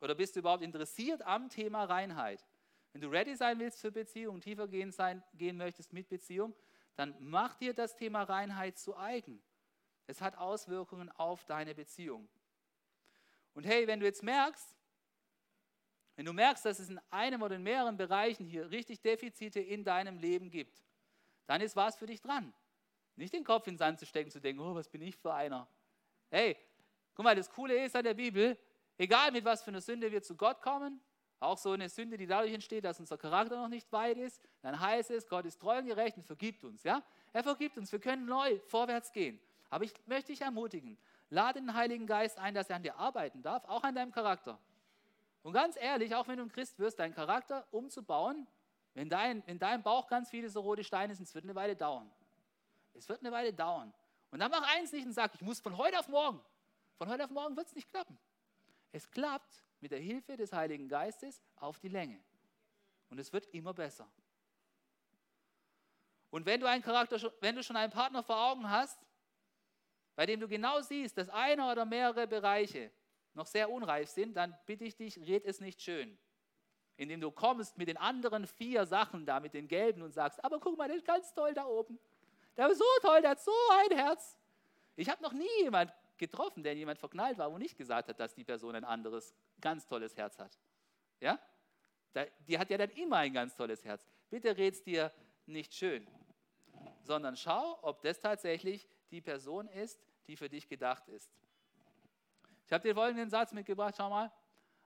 Oder 0.01 0.15
bist 0.15 0.35
du 0.35 0.39
überhaupt 0.39 0.63
interessiert 0.63 1.21
am 1.21 1.49
Thema 1.49 1.85
Reinheit? 1.85 2.45
Wenn 2.91 3.01
du 3.01 3.09
ready 3.09 3.35
sein 3.35 3.59
willst 3.59 3.81
für 3.81 3.91
Beziehung, 3.91 4.39
tiefer 4.39 4.67
gehen, 4.67 4.91
sein, 4.91 5.23
gehen 5.33 5.57
möchtest 5.57 5.93
mit 5.93 6.07
Beziehung, 6.07 6.55
dann 6.95 7.15
mach 7.19 7.55
dir 7.55 7.73
das 7.73 7.95
Thema 7.95 8.23
Reinheit 8.23 8.77
zu 8.77 8.95
eigen. 8.95 9.41
Es 10.07 10.21
hat 10.21 10.37
Auswirkungen 10.37 11.11
auf 11.11 11.45
deine 11.45 11.75
Beziehung. 11.75 12.29
Und 13.53 13.65
hey, 13.65 13.87
wenn 13.87 13.99
du 13.99 14.05
jetzt 14.05 14.23
merkst, 14.23 14.75
wenn 16.15 16.25
du 16.25 16.33
merkst, 16.33 16.63
dass 16.65 16.79
es 16.79 16.89
in 16.89 16.99
einem 17.09 17.41
oder 17.41 17.55
in 17.55 17.63
mehreren 17.63 17.97
Bereichen 17.97 18.45
hier 18.45 18.69
richtig 18.71 19.01
Defizite 19.01 19.59
in 19.59 19.83
deinem 19.83 20.17
Leben 20.17 20.49
gibt, 20.49 20.83
dann 21.47 21.61
ist 21.61 21.75
was 21.75 21.97
für 21.97 22.05
dich 22.05 22.21
dran. 22.21 22.53
Nicht 23.15 23.33
den 23.33 23.43
Kopf 23.43 23.67
in 23.67 23.73
den 23.73 23.79
Sand 23.79 23.99
zu 23.99 24.05
stecken, 24.05 24.31
zu 24.31 24.39
denken, 24.39 24.61
oh, 24.61 24.75
was 24.75 24.89
bin 24.89 25.01
ich 25.01 25.17
für 25.17 25.33
einer. 25.33 25.67
Hey, 26.29 26.57
guck 27.13 27.23
mal, 27.23 27.35
das 27.35 27.49
Coole 27.49 27.85
ist 27.85 27.95
an 27.95 28.03
der 28.03 28.13
Bibel, 28.13 28.57
egal 28.97 29.31
mit 29.31 29.45
was 29.45 29.63
für 29.63 29.69
einer 29.69 29.81
Sünde 29.81 30.11
wir 30.11 30.21
zu 30.21 30.35
Gott 30.35 30.61
kommen, 30.61 30.99
auch 31.39 31.57
so 31.57 31.71
eine 31.71 31.89
Sünde, 31.89 32.17
die 32.17 32.27
dadurch 32.27 32.53
entsteht, 32.53 32.85
dass 32.85 32.99
unser 32.99 33.17
Charakter 33.17 33.55
noch 33.57 33.67
nicht 33.67 33.91
weit 33.91 34.17
ist, 34.17 34.41
dann 34.61 34.79
heißt 34.79 35.11
es, 35.11 35.27
Gott 35.27 35.45
ist 35.45 35.59
treu 35.59 35.77
und 35.77 35.85
gerecht 35.85 36.17
und 36.17 36.23
vergibt 36.23 36.63
uns. 36.63 36.83
Ja? 36.83 37.03
Er 37.33 37.43
vergibt 37.43 37.77
uns, 37.77 37.91
wir 37.91 37.99
können 37.99 38.25
neu 38.25 38.59
vorwärts 38.67 39.11
gehen. 39.11 39.39
Aber 39.69 39.83
ich 39.83 39.93
möchte 40.05 40.31
dich 40.31 40.41
ermutigen, 40.41 40.97
lade 41.29 41.59
den 41.59 41.73
Heiligen 41.73 42.07
Geist 42.07 42.37
ein, 42.37 42.53
dass 42.53 42.69
er 42.69 42.77
an 42.77 42.83
dir 42.83 42.97
arbeiten 42.97 43.41
darf, 43.41 43.65
auch 43.65 43.83
an 43.83 43.95
deinem 43.95 44.11
Charakter. 44.11 44.59
Und 45.43 45.53
ganz 45.53 45.75
ehrlich, 45.79 46.15
auch 46.15 46.27
wenn 46.27 46.37
du 46.37 46.43
ein 46.43 46.51
Christ 46.51 46.79
wirst, 46.79 46.99
deinen 46.99 47.13
Charakter 47.13 47.67
umzubauen, 47.71 48.47
wenn 48.93 49.09
dein, 49.09 49.43
in 49.45 49.59
deinem 49.59 49.83
Bauch 49.83 50.07
ganz 50.07 50.29
viele 50.29 50.49
so 50.49 50.61
rote 50.61 50.83
Steine 50.83 51.13
sind, 51.13 51.27
es 51.27 51.35
wird 51.35 51.43
eine 51.43 51.55
Weile 51.55 51.75
dauern. 51.75 52.09
Es 52.93 53.09
wird 53.09 53.19
eine 53.19 53.31
Weile 53.31 53.53
dauern. 53.53 53.93
Und 54.35 54.41
dann 54.41 54.51
mach 54.51 54.67
eins 54.75 54.91
nicht 54.91 55.05
und 55.05 55.13
sag, 55.13 55.33
ich 55.33 55.39
muss 55.39 55.61
von 55.61 55.77
heute 55.77 55.97
auf 55.97 56.09
morgen. 56.09 56.43
Von 56.97 57.07
heute 57.07 57.23
auf 57.23 57.29
morgen 57.29 57.55
wird 57.55 57.67
es 57.67 57.73
nicht 57.73 57.87
klappen. 57.87 58.19
Es 58.91 59.09
klappt 59.09 59.63
mit 59.79 59.91
der 59.91 59.99
Hilfe 59.99 60.35
des 60.35 60.51
Heiligen 60.51 60.89
Geistes 60.89 61.41
auf 61.55 61.79
die 61.79 61.87
Länge. 61.87 62.21
Und 63.07 63.17
es 63.17 63.31
wird 63.31 63.45
immer 63.53 63.73
besser. 63.73 64.11
Und 66.31 66.45
wenn 66.45 66.59
du 66.59 66.67
einen 66.67 66.83
Charakter, 66.83 67.31
wenn 67.39 67.55
du 67.55 67.63
schon 67.63 67.77
einen 67.77 67.93
Partner 67.93 68.23
vor 68.23 68.51
Augen 68.51 68.69
hast, 68.69 68.99
bei 70.17 70.25
dem 70.25 70.41
du 70.41 70.49
genau 70.49 70.81
siehst, 70.81 71.17
dass 71.17 71.29
einer 71.29 71.71
oder 71.71 71.85
mehrere 71.85 72.27
Bereiche 72.27 72.91
noch 73.35 73.45
sehr 73.45 73.69
unreif 73.69 74.09
sind, 74.09 74.35
dann 74.35 74.53
bitte 74.65 74.83
ich 74.83 74.97
dich, 74.97 75.17
red 75.17 75.45
es 75.45 75.61
nicht 75.61 75.81
schön. 75.81 76.19
Indem 76.97 77.21
du 77.21 77.31
kommst 77.31 77.77
mit 77.77 77.87
den 77.87 77.95
anderen 77.95 78.47
vier 78.47 78.85
Sachen 78.85 79.25
da, 79.25 79.39
mit 79.39 79.53
den 79.53 79.69
gelben 79.69 80.01
und 80.01 80.11
sagst, 80.11 80.43
aber 80.43 80.59
guck 80.59 80.77
mal, 80.77 80.89
der 80.89 80.97
ist 80.97 81.07
ganz 81.07 81.33
toll 81.33 81.53
da 81.53 81.65
oben. 81.65 81.97
Der 82.57 82.69
ist 82.69 82.77
so 82.77 82.85
toll, 83.01 83.21
der 83.21 83.31
hat 83.31 83.41
so 83.41 83.51
ein 83.81 83.97
Herz. 83.97 84.37
Ich 84.95 85.09
habe 85.09 85.21
noch 85.21 85.33
nie 85.33 85.63
jemand 85.63 85.93
getroffen, 86.17 86.63
der 86.63 86.73
jemand 86.75 86.99
verknallt 86.99 87.37
war, 87.37 87.51
wo 87.51 87.57
nicht 87.57 87.77
gesagt 87.77 88.07
hat, 88.07 88.19
dass 88.19 88.33
die 88.33 88.43
Person 88.43 88.75
ein 88.75 88.85
anderes, 88.85 89.33
ganz 89.59 89.85
tolles 89.85 90.15
Herz 90.15 90.39
hat. 90.39 90.57
Ja? 91.19 91.37
Die 92.47 92.57
hat 92.57 92.69
ja 92.69 92.77
dann 92.77 92.91
immer 92.91 93.17
ein 93.17 93.33
ganz 93.33 93.55
tolles 93.55 93.83
Herz. 93.83 94.05
Bitte 94.29 94.55
red's 94.55 94.81
dir 94.81 95.11
nicht 95.45 95.73
schön, 95.73 96.07
sondern 97.03 97.35
schau, 97.35 97.77
ob 97.81 98.01
das 98.01 98.19
tatsächlich 98.19 98.87
die 99.11 99.21
Person 99.21 99.67
ist, 99.67 99.99
die 100.27 100.37
für 100.37 100.49
dich 100.49 100.67
gedacht 100.67 101.07
ist. 101.09 101.29
Ich 102.65 102.73
habe 102.73 102.87
dir 102.87 102.95
folgenden 102.95 103.29
Satz 103.29 103.51
mitgebracht, 103.51 103.95
schau 103.97 104.09
mal. 104.09 104.31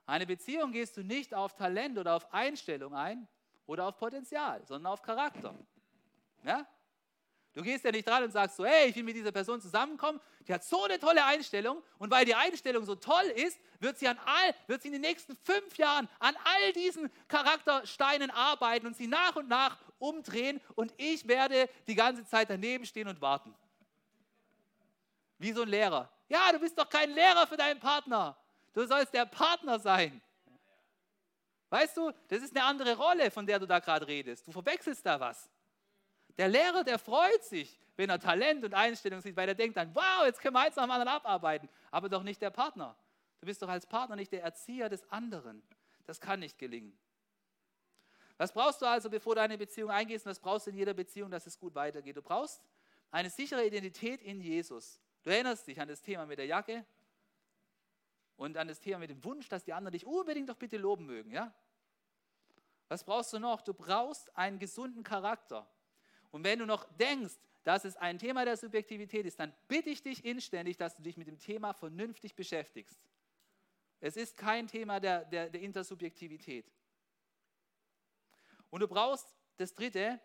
Eine 0.06 0.26
Beziehung 0.26 0.72
gehst 0.72 0.98
du 0.98 1.04
nicht 1.04 1.36
auf 1.36 1.54
Talent 1.54 1.98
oder 1.98 2.16
auf 2.16 2.34
Einstellung 2.34 2.96
ein 2.96 3.28
oder 3.68 3.88
auf 3.88 3.98
Potenzial, 3.98 4.66
sondern 4.66 4.92
auf 4.92 5.04
Charakter. 5.04 5.54
Ja? 6.44 6.68
Du 7.54 7.64
gehst 7.64 7.84
ja 7.84 7.92
nicht 7.92 8.08
dran 8.08 8.24
und 8.24 8.32
sagst 8.32 8.58
so, 8.58 8.66
hey, 8.66 8.90
ich 8.90 8.96
will 8.96 9.04
mit 9.04 9.16
dieser 9.16 9.32
Person 9.32 9.60
zusammenkommen, 9.60 10.20
die 10.48 10.54
hat 10.54 10.64
so 10.64 10.84
eine 10.84 11.00
tolle 11.00 11.26
Einstellung 11.26 11.82
und 11.98 12.12
weil 12.12 12.24
die 12.24 12.36
Einstellung 12.36 12.86
so 12.86 12.96
toll 12.96 13.26
ist, 13.36 13.60
wird 13.80 13.98
sie, 13.98 14.08
an 14.08 14.20
all, 14.24 14.56
wird 14.68 14.82
sie 14.82 14.90
in 14.90 14.94
den 14.94 15.02
nächsten 15.02 15.36
fünf 15.36 15.78
Jahren 15.78 16.08
an 16.20 16.36
all 16.44 16.74
diesen 16.74 17.10
Charaktersteinen 17.28 18.30
arbeiten 18.30 18.86
und 18.86 18.96
sie 18.96 19.08
nach 19.08 19.36
und 19.36 19.48
nach 19.48 19.78
umdrehen 19.98 20.62
und 20.76 20.94
ich 20.98 21.28
werde 21.28 21.70
die 21.88 21.96
ganze 21.96 22.26
Zeit 22.26 22.50
daneben 22.50 22.86
stehen 22.86 23.08
und 23.08 23.20
warten. 23.20 23.54
Wie 25.40 25.52
so 25.52 25.64
ein 25.64 25.70
Lehrer. 25.70 26.10
Ja, 26.28 26.52
du 26.52 26.60
bist 26.60 26.78
doch 26.78 26.90
kein 26.90 27.12
Lehrer 27.12 27.48
für 27.48 27.58
deinen 27.58 27.80
Partner. 27.80 28.38
Du 28.74 28.86
sollst 28.86 29.14
der 29.14 29.26
Partner 29.26 29.80
sein. 29.80 30.22
Weißt 31.70 31.98
du, 31.98 32.12
das 32.28 32.44
ist 32.44 32.56
eine 32.56 32.66
andere 32.66 32.96
Rolle, 32.96 33.32
von 33.32 33.46
der 33.46 33.60
du 33.60 33.66
da 33.66 33.80
gerade 33.80 34.08
redest. 34.08 34.48
Du 34.48 34.52
verwechselst 34.52 35.06
da 35.06 35.20
was. 35.20 35.50
Der 36.40 36.48
Lehrer, 36.48 36.86
der 36.86 36.98
freut 36.98 37.44
sich, 37.44 37.78
wenn 37.98 38.10
er 38.10 38.18
Talent 38.18 38.64
und 38.64 38.74
Einstellung 38.74 39.20
sieht, 39.20 39.36
weil 39.36 39.50
er 39.50 39.56
denkt 39.56 39.76
dann, 39.76 39.94
wow, 39.94 40.24
jetzt 40.26 40.40
können 40.40 40.56
wir 40.56 40.62
eins 40.62 40.78
nach 40.78 40.86
dem 40.86 40.92
anderen 40.92 41.10
abarbeiten. 41.10 41.68
Aber 41.92 42.08
doch 42.08 42.24
nicht 42.24 42.42
der 42.42 42.50
Partner. 42.50 42.96
Du 43.42 43.46
bist 43.46 43.62
doch 43.62 43.68
als 43.68 43.86
Partner 43.86 44.16
nicht 44.16 44.32
der 44.32 44.42
Erzieher 44.42 44.88
des 44.88 45.04
anderen. 45.12 45.62
Das 46.06 46.22
kann 46.22 46.40
nicht 46.40 46.58
gelingen. 46.58 46.98
Was 48.38 48.54
brauchst 48.54 48.82
du 48.82 48.86
also, 48.86 49.10
bevor 49.10 49.36
du 49.36 49.42
eine 49.42 49.58
Beziehung 49.58 49.92
eingehst? 49.92 50.26
Und 50.26 50.30
was 50.30 50.40
brauchst 50.40 50.66
du 50.66 50.72
in 50.72 50.78
jeder 50.78 50.94
Beziehung, 50.94 51.30
dass 51.30 51.46
es 51.46 51.60
gut 51.60 51.76
weitergeht? 51.76 52.16
Du 52.16 52.22
brauchst 52.22 52.64
eine 53.12 53.30
sichere 53.30 53.66
Identität 53.66 54.22
in 54.22 54.40
Jesus. 54.40 55.02
Du 55.24 55.32
erinnerst 55.32 55.68
dich 55.68 55.82
an 55.82 55.90
das 55.90 56.02
Thema 56.02 56.26
mit 56.26 56.40
der 56.40 56.46
Jacke 56.46 56.86
und 58.38 58.56
an 58.56 58.70
das 58.70 58.80
Thema 58.80 59.00
mit 59.00 59.10
dem 59.10 59.22
Wunsch, 59.26 59.50
dass 59.50 59.66
die 59.66 59.74
anderen 59.74 59.92
dich 59.92 60.06
unbedingt 60.06 60.48
doch 60.48 60.56
bitte 60.56 60.78
loben 60.78 61.06
mögen. 61.06 61.32
Ja? 61.32 61.54
Was 62.88 63.04
brauchst 63.04 63.34
du 63.34 63.40
noch? 63.40 63.62
Du 63.62 63.74
brauchst 63.74 64.34
einen 64.38 64.58
gesunden 64.58 65.04
Charakter. 65.04 65.70
Und 66.32 66.44
wenn 66.44 66.60
du 66.60 66.66
noch 66.66 66.86
denkst, 66.98 67.34
dass 67.64 67.86
es 67.86 67.98
ein 67.98 68.18
Thema 68.18 68.46
der 68.46 68.58
Subjektivität 68.58 69.26
ist, 69.26 69.40
dann 69.40 69.54
bitte 69.68 69.90
ich 69.90 70.02
dich 70.02 70.24
inständig, 70.24 70.78
dass 70.78 70.96
du 70.96 71.04
dich 71.04 71.18
mit 71.18 71.28
dem 71.28 71.38
Thema 71.38 71.74
vernünftig 71.74 72.36
beschäftigst. 72.36 73.00
Es 74.00 74.16
ist 74.16 74.38
kein 74.38 74.68
Thema 74.68 75.00
der, 75.00 75.26
der, 75.26 75.50
der 75.50 75.62
Intersubjektivität. 75.62 76.72
Und 78.70 78.80
du 78.82 78.88
brauchst 78.88 79.36
das 79.58 79.74
Dritte, 79.74 80.20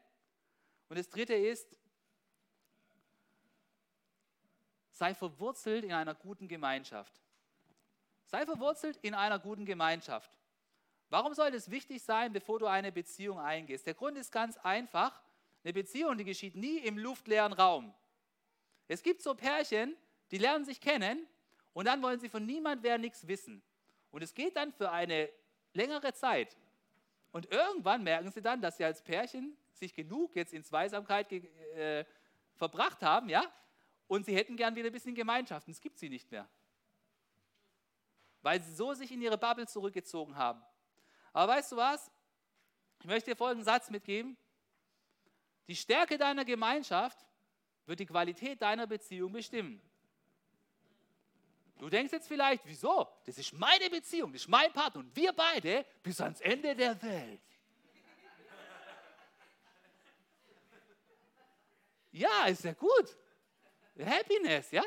und 0.88 0.98
das 0.98 1.08
Dritte 1.08 1.34
ist, 1.34 1.76
sei 4.92 5.14
verwurzelt 5.14 5.84
in 5.84 5.92
einer 5.92 6.14
guten 6.14 6.46
Gemeinschaft. 6.46 7.20
Sei 8.26 8.44
verwurzelt 8.46 8.96
in 8.98 9.14
einer 9.14 9.38
guten 9.38 9.64
Gemeinschaft. 9.64 10.30
Warum 11.08 11.34
soll 11.34 11.48
es 11.54 11.70
wichtig 11.70 12.02
sein, 12.02 12.32
bevor 12.32 12.58
du 12.58 12.66
eine 12.66 12.92
Beziehung 12.92 13.38
eingehst? 13.38 13.86
Der 13.86 13.94
Grund 13.94 14.16
ist 14.16 14.30
ganz 14.30 14.56
einfach. 14.58 15.23
Eine 15.64 15.72
Beziehung, 15.72 16.18
die 16.18 16.24
geschieht 16.24 16.54
nie 16.54 16.78
im 16.78 16.98
luftleeren 16.98 17.54
Raum. 17.54 17.94
Es 18.86 19.02
gibt 19.02 19.22
so 19.22 19.34
Pärchen, 19.34 19.96
die 20.30 20.38
lernen 20.38 20.64
sich 20.64 20.80
kennen 20.80 21.26
und 21.72 21.86
dann 21.86 22.02
wollen 22.02 22.20
sie 22.20 22.28
von 22.28 22.44
niemand 22.44 22.82
wer 22.82 22.98
nichts 22.98 23.26
wissen. 23.26 23.62
Und 24.10 24.22
es 24.22 24.34
geht 24.34 24.56
dann 24.56 24.72
für 24.72 24.90
eine 24.90 25.30
längere 25.72 26.12
Zeit. 26.12 26.56
Und 27.32 27.50
irgendwann 27.50 28.04
merken 28.04 28.30
sie 28.30 28.42
dann, 28.42 28.60
dass 28.60 28.76
sie 28.76 28.84
als 28.84 29.02
Pärchen 29.02 29.56
sich 29.72 29.94
genug 29.94 30.36
jetzt 30.36 30.52
in 30.52 30.62
Zweisamkeit 30.62 31.32
äh, 31.32 32.04
verbracht 32.54 33.02
haben, 33.02 33.28
ja, 33.28 33.50
und 34.06 34.26
sie 34.26 34.36
hätten 34.36 34.56
gern 34.56 34.76
wieder 34.76 34.90
ein 34.90 34.92
bisschen 34.92 35.14
Gemeinschaft. 35.14 35.66
Und 35.66 35.72
es 35.72 35.80
gibt 35.80 35.98
sie 35.98 36.08
nicht 36.08 36.30
mehr. 36.30 36.48
Weil 38.42 38.62
sie 38.62 38.74
so 38.74 38.92
sich 38.92 39.10
in 39.10 39.22
ihre 39.22 39.38
Bubble 39.38 39.66
zurückgezogen 39.66 40.36
haben. 40.36 40.62
Aber 41.32 41.54
weißt 41.54 41.72
du 41.72 41.76
was? 41.76 42.10
Ich 43.00 43.06
möchte 43.06 43.30
dir 43.30 43.36
folgenden 43.36 43.64
Satz 43.64 43.90
mitgeben. 43.90 44.36
Die 45.68 45.76
Stärke 45.76 46.18
deiner 46.18 46.44
Gemeinschaft 46.44 47.18
wird 47.86 48.00
die 48.00 48.06
Qualität 48.06 48.60
deiner 48.60 48.86
Beziehung 48.86 49.32
bestimmen. 49.32 49.80
Du 51.78 51.88
denkst 51.88 52.12
jetzt 52.12 52.28
vielleicht, 52.28 52.64
wieso? 52.66 53.08
Das 53.26 53.36
ist 53.36 53.52
meine 53.52 53.90
Beziehung, 53.90 54.32
das 54.32 54.42
ist 54.42 54.48
mein 54.48 54.72
Partner 54.72 55.00
und 55.00 55.14
wir 55.16 55.32
beide 55.32 55.84
bis 56.02 56.20
ans 56.20 56.40
Ende 56.40 56.74
der 56.74 57.00
Welt. 57.02 57.40
Ja, 62.12 62.46
ist 62.46 62.64
ja 62.64 62.72
gut. 62.74 63.16
Happiness, 63.98 64.70
ja. 64.70 64.84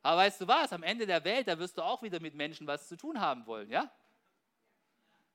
Aber 0.00 0.18
weißt 0.18 0.40
du 0.40 0.46
was, 0.46 0.72
am 0.72 0.84
Ende 0.84 1.06
der 1.06 1.24
Welt, 1.24 1.48
da 1.48 1.58
wirst 1.58 1.76
du 1.76 1.82
auch 1.82 2.02
wieder 2.02 2.20
mit 2.20 2.34
Menschen 2.34 2.66
was 2.66 2.86
zu 2.86 2.96
tun 2.96 3.20
haben 3.20 3.44
wollen, 3.46 3.68
ja. 3.70 3.90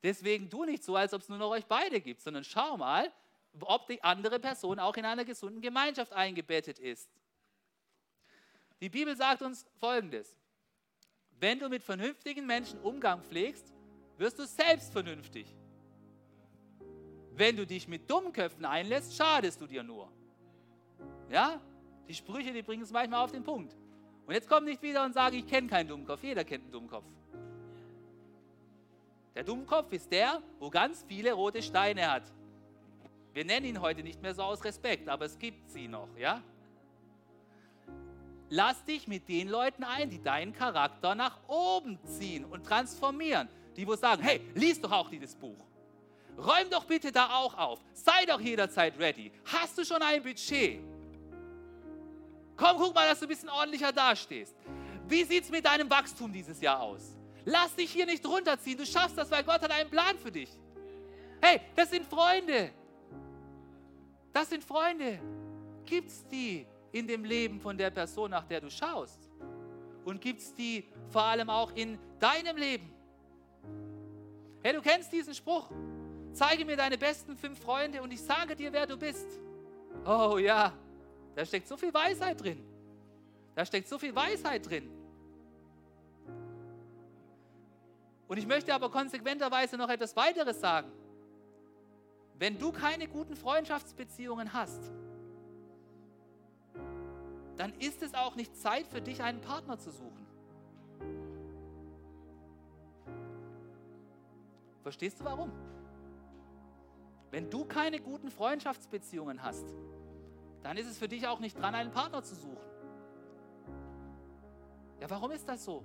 Deswegen 0.01 0.49
tu 0.49 0.63
nicht 0.63 0.83
so, 0.83 0.95
als 0.95 1.13
ob 1.13 1.21
es 1.21 1.29
nur 1.29 1.37
noch 1.37 1.49
euch 1.49 1.65
beide 1.65 1.99
gibt, 1.99 2.21
sondern 2.21 2.43
schau 2.43 2.77
mal, 2.77 3.11
ob 3.61 3.87
die 3.87 4.03
andere 4.03 4.39
Person 4.39 4.79
auch 4.79 4.95
in 4.95 5.05
einer 5.05 5.25
gesunden 5.25 5.61
Gemeinschaft 5.61 6.13
eingebettet 6.13 6.79
ist. 6.79 7.09
Die 8.81 8.89
Bibel 8.89 9.15
sagt 9.15 9.41
uns 9.41 9.65
Folgendes. 9.79 10.35
Wenn 11.39 11.59
du 11.59 11.69
mit 11.69 11.83
vernünftigen 11.83 12.45
Menschen 12.45 12.79
Umgang 12.81 13.21
pflegst, 13.23 13.73
wirst 14.17 14.39
du 14.39 14.45
selbst 14.45 14.91
vernünftig. 14.91 15.47
Wenn 17.31 17.57
du 17.57 17.65
dich 17.65 17.87
mit 17.87 18.09
Dummköpfen 18.09 18.65
einlässt, 18.65 19.15
schadest 19.15 19.59
du 19.61 19.67
dir 19.67 19.83
nur. 19.83 20.11
Ja? 21.29 21.59
Die 22.07 22.13
Sprüche, 22.13 22.51
die 22.51 22.61
bringen 22.61 22.83
es 22.83 22.91
manchmal 22.91 23.23
auf 23.23 23.31
den 23.31 23.43
Punkt. 23.43 23.75
Und 24.25 24.33
jetzt 24.33 24.47
komm 24.47 24.65
nicht 24.65 24.81
wieder 24.81 25.03
und 25.03 25.13
sage, 25.13 25.37
ich 25.37 25.47
kenne 25.47 25.67
keinen 25.67 25.87
Dummkopf. 25.87 26.23
Jeder 26.23 26.43
kennt 26.43 26.63
einen 26.63 26.71
Dummkopf. 26.71 27.05
Der 29.35 29.43
Dummkopf 29.43 29.91
ist 29.91 30.11
der, 30.11 30.41
wo 30.59 30.69
ganz 30.69 31.03
viele 31.07 31.33
rote 31.33 31.61
Steine 31.61 32.09
hat. 32.11 32.23
Wir 33.33 33.45
nennen 33.45 33.65
ihn 33.65 33.81
heute 33.81 34.03
nicht 34.03 34.21
mehr 34.21 34.35
so 34.35 34.43
aus 34.43 34.63
Respekt, 34.63 35.09
aber 35.09 35.25
es 35.25 35.37
gibt 35.39 35.69
sie 35.71 35.87
noch, 35.87 36.09
ja? 36.17 36.41
Lass 38.49 38.83
dich 38.85 39.07
mit 39.07 39.27
den 39.27 39.49
Leuten 39.49 39.83
ein, 39.83 40.11
die 40.11 40.21
deinen 40.21 40.53
Charakter 40.53 41.15
nach 41.15 41.39
oben 41.47 41.97
ziehen 42.05 42.45
und 42.45 42.63
transformieren. 42.63 43.49
Die, 43.75 43.87
wo 43.87 43.95
sagen, 43.95 44.21
hey, 44.21 44.39
lies 44.53 44.79
doch 44.79 44.91
auch 44.91 45.09
dieses 45.09 45.33
Buch. 45.33 45.57
Räum 46.37 46.69
doch 46.69 46.85
bitte 46.85 47.11
da 47.11 47.29
auch 47.33 47.57
auf. 47.57 47.79
Sei 47.93 48.25
doch 48.27 48.39
jederzeit 48.39 48.97
ready. 48.99 49.31
Hast 49.45 49.75
du 49.79 49.83
schon 49.83 50.01
ein 50.03 50.21
Budget? 50.21 50.79
Komm, 52.55 52.77
guck 52.77 52.93
mal, 52.93 53.07
dass 53.07 53.19
du 53.19 53.25
ein 53.25 53.29
bisschen 53.29 53.49
ordentlicher 53.49 53.91
dastehst. 53.91 54.55
Wie 55.07 55.23
sieht 55.23 55.45
es 55.45 55.49
mit 55.49 55.65
deinem 55.65 55.89
Wachstum 55.89 56.31
dieses 56.31 56.61
Jahr 56.61 56.79
aus? 56.79 57.17
Lass 57.45 57.75
dich 57.75 57.91
hier 57.91 58.05
nicht 58.05 58.25
runterziehen. 58.25 58.77
Du 58.77 58.85
schaffst 58.85 59.17
das, 59.17 59.29
weil 59.31 59.43
Gott 59.43 59.61
hat 59.61 59.71
einen 59.71 59.89
Plan 59.89 60.17
für 60.19 60.31
dich. 60.31 60.49
Hey, 61.41 61.59
das 61.75 61.89
sind 61.89 62.05
Freunde. 62.05 62.71
Das 64.33 64.49
sind 64.49 64.63
Freunde. 64.63 65.19
Gibt's 65.85 66.25
die 66.27 66.65
in 66.91 67.07
dem 67.07 67.23
Leben 67.23 67.61
von 67.61 67.77
der 67.77 67.91
Person, 67.91 68.31
nach 68.31 68.45
der 68.45 68.61
du 68.61 68.69
schaust? 68.69 69.29
Und 70.03 70.19
gibt's 70.19 70.53
die 70.53 70.85
vor 71.09 71.23
allem 71.23 71.49
auch 71.49 71.71
in 71.75 71.97
deinem 72.19 72.57
Leben? 72.57 72.91
Hey, 74.63 74.73
du 74.73 74.81
kennst 74.81 75.11
diesen 75.11 75.33
Spruch. 75.33 75.69
Zeige 76.33 76.65
mir 76.65 76.75
deine 76.75 76.97
besten 76.97 77.37
fünf 77.37 77.59
Freunde 77.59 78.01
und 78.01 78.11
ich 78.11 78.21
sage 78.21 78.55
dir, 78.55 78.73
wer 78.73 78.87
du 78.87 78.97
bist. 78.97 79.39
Oh 80.05 80.37
ja, 80.39 80.73
da 81.35 81.45
steckt 81.45 81.67
so 81.67 81.77
viel 81.77 81.93
Weisheit 81.93 82.41
drin. 82.41 82.65
Da 83.55 83.65
steckt 83.65 83.87
so 83.87 83.99
viel 83.99 84.15
Weisheit 84.15 84.67
drin. 84.67 84.89
Und 88.27 88.37
ich 88.37 88.47
möchte 88.47 88.73
aber 88.73 88.89
konsequenterweise 88.89 89.77
noch 89.77 89.89
etwas 89.89 90.15
weiteres 90.15 90.59
sagen. 90.59 90.91
Wenn 92.43 92.59
du 92.59 92.73
keine 92.73 93.07
guten 93.07 93.37
Freundschaftsbeziehungen 93.37 94.51
hast, 94.51 94.91
dann 97.55 97.71
ist 97.79 98.03
es 98.03 98.13
auch 98.13 98.35
nicht 98.35 98.53
Zeit 98.57 98.85
für 98.85 99.01
dich, 99.01 99.23
einen 99.23 99.39
Partner 99.39 99.79
zu 99.79 99.91
suchen. 99.91 100.27
Verstehst 104.81 105.21
du 105.21 105.23
warum? 105.23 105.53
Wenn 107.31 107.49
du 107.49 107.63
keine 107.63 107.99
guten 107.99 108.29
Freundschaftsbeziehungen 108.29 109.41
hast, 109.41 109.73
dann 110.63 110.75
ist 110.75 110.87
es 110.87 110.97
für 110.97 111.07
dich 111.07 111.25
auch 111.25 111.39
nicht 111.39 111.57
dran, 111.57 111.73
einen 111.73 111.91
Partner 111.91 112.23
zu 112.23 112.35
suchen. 112.35 112.67
Ja, 114.99 115.09
warum 115.09 115.31
ist 115.31 115.47
das 115.47 115.63
so? 115.63 115.81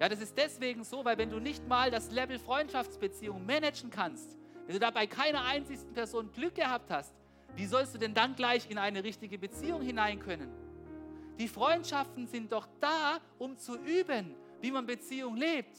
Ja, 0.00 0.08
das 0.08 0.20
ist 0.20 0.36
deswegen 0.36 0.82
so, 0.82 1.04
weil 1.04 1.16
wenn 1.16 1.30
du 1.30 1.38
nicht 1.38 1.68
mal 1.68 1.92
das 1.92 2.10
Level 2.10 2.40
Freundschaftsbeziehung 2.40 3.46
managen 3.46 3.90
kannst, 3.90 4.39
wenn 4.66 4.74
du 4.74 4.80
dabei 4.80 5.06
keiner 5.06 5.44
einzigen 5.44 5.92
Person 5.92 6.30
Glück 6.32 6.54
gehabt 6.54 6.90
hast, 6.90 7.14
wie 7.56 7.66
sollst 7.66 7.94
du 7.94 7.98
denn 7.98 8.14
dann 8.14 8.36
gleich 8.36 8.70
in 8.70 8.78
eine 8.78 9.02
richtige 9.02 9.38
Beziehung 9.38 9.82
hinein 9.82 10.20
können? 10.20 10.50
Die 11.38 11.48
Freundschaften 11.48 12.26
sind 12.26 12.52
doch 12.52 12.68
da, 12.80 13.18
um 13.38 13.56
zu 13.56 13.76
üben, 13.76 14.34
wie 14.60 14.70
man 14.70 14.86
Beziehung 14.86 15.36
lebt. 15.36 15.76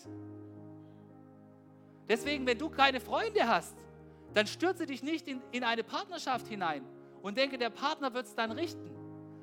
Deswegen, 2.10 2.46
wenn 2.46 2.58
du 2.58 2.70
keine 2.70 3.00
Freunde 3.00 3.48
hast, 3.48 3.76
dann 4.34 4.48
stürze 4.48 4.86
dich 4.86 5.04
nicht 5.04 5.28
in, 5.28 5.42
in 5.52 5.64
eine 5.64 5.84
Partnerschaft 5.84 6.48
hinein, 6.48 6.84
und 7.22 7.38
denke, 7.38 7.58
der 7.58 7.70
Partner 7.70 8.14
wird 8.14 8.26
es 8.26 8.36
dann 8.36 8.52
richten, 8.52 8.90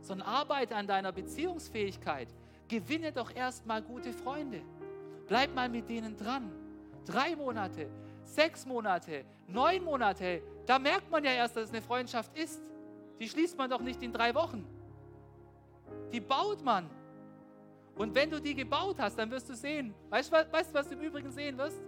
sondern 0.01 0.27
arbeite 0.27 0.75
an 0.75 0.87
deiner 0.87 1.13
Beziehungsfähigkeit. 1.13 2.29
Gewinne 2.69 3.13
doch 3.13 3.35
erstmal 3.35 3.83
gute 3.83 4.13
Freunde. 4.13 4.63
Bleib 5.27 5.55
mal 5.55 5.69
mit 5.69 5.89
denen 5.89 6.17
dran. 6.17 6.51
Drei 7.05 7.37
Monate, 7.37 7.89
sechs 8.35 8.67
Monate, 8.67 9.25
neun 9.47 9.85
Monate, 9.85 10.43
da 10.67 10.79
merkt 10.79 11.11
man 11.11 11.25
ja 11.25 11.33
erst, 11.33 11.57
dass 11.57 11.65
es 11.65 11.71
eine 11.71 11.83
Freundschaft 11.83 12.37
ist. 12.37 12.61
Die 13.19 13.29
schließt 13.29 13.57
man 13.59 13.69
doch 13.69 13.81
nicht 13.81 14.03
in 14.03 14.13
drei 14.13 14.35
Wochen. 14.35 14.67
Die 16.13 16.21
baut 16.21 16.63
man. 16.63 16.89
Und 17.97 18.15
wenn 18.15 18.31
du 18.31 18.41
die 18.41 18.55
gebaut 18.55 18.97
hast, 18.99 19.19
dann 19.19 19.31
wirst 19.31 19.49
du 19.49 19.55
sehen, 19.55 19.95
weißt 20.11 20.33
du, 20.33 20.53
weißt, 20.53 20.73
was 20.73 20.89
du 20.89 20.95
im 20.95 21.01
Übrigen 21.01 21.33
sehen 21.33 21.59
wirst? 21.59 21.81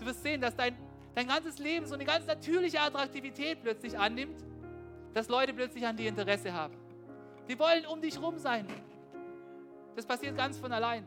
Du 0.00 0.06
wirst 0.06 0.22
sehen, 0.22 0.40
dass 0.40 0.56
dein, 0.56 0.76
dein 1.14 1.28
ganzes 1.28 1.58
Leben 1.58 1.86
so 1.86 1.94
eine 1.94 2.04
ganz 2.04 2.26
natürliche 2.26 2.80
Attraktivität 2.80 3.62
plötzlich 3.62 3.96
annimmt 3.96 4.44
dass 5.16 5.28
Leute 5.28 5.54
plötzlich 5.54 5.86
an 5.86 5.96
dir 5.96 6.10
Interesse 6.10 6.52
haben. 6.52 6.76
Die 7.48 7.58
wollen 7.58 7.86
um 7.86 8.02
dich 8.02 8.20
rum 8.20 8.36
sein. 8.36 8.66
Das 9.94 10.04
passiert 10.04 10.36
ganz 10.36 10.58
von 10.58 10.70
allein. 10.70 11.06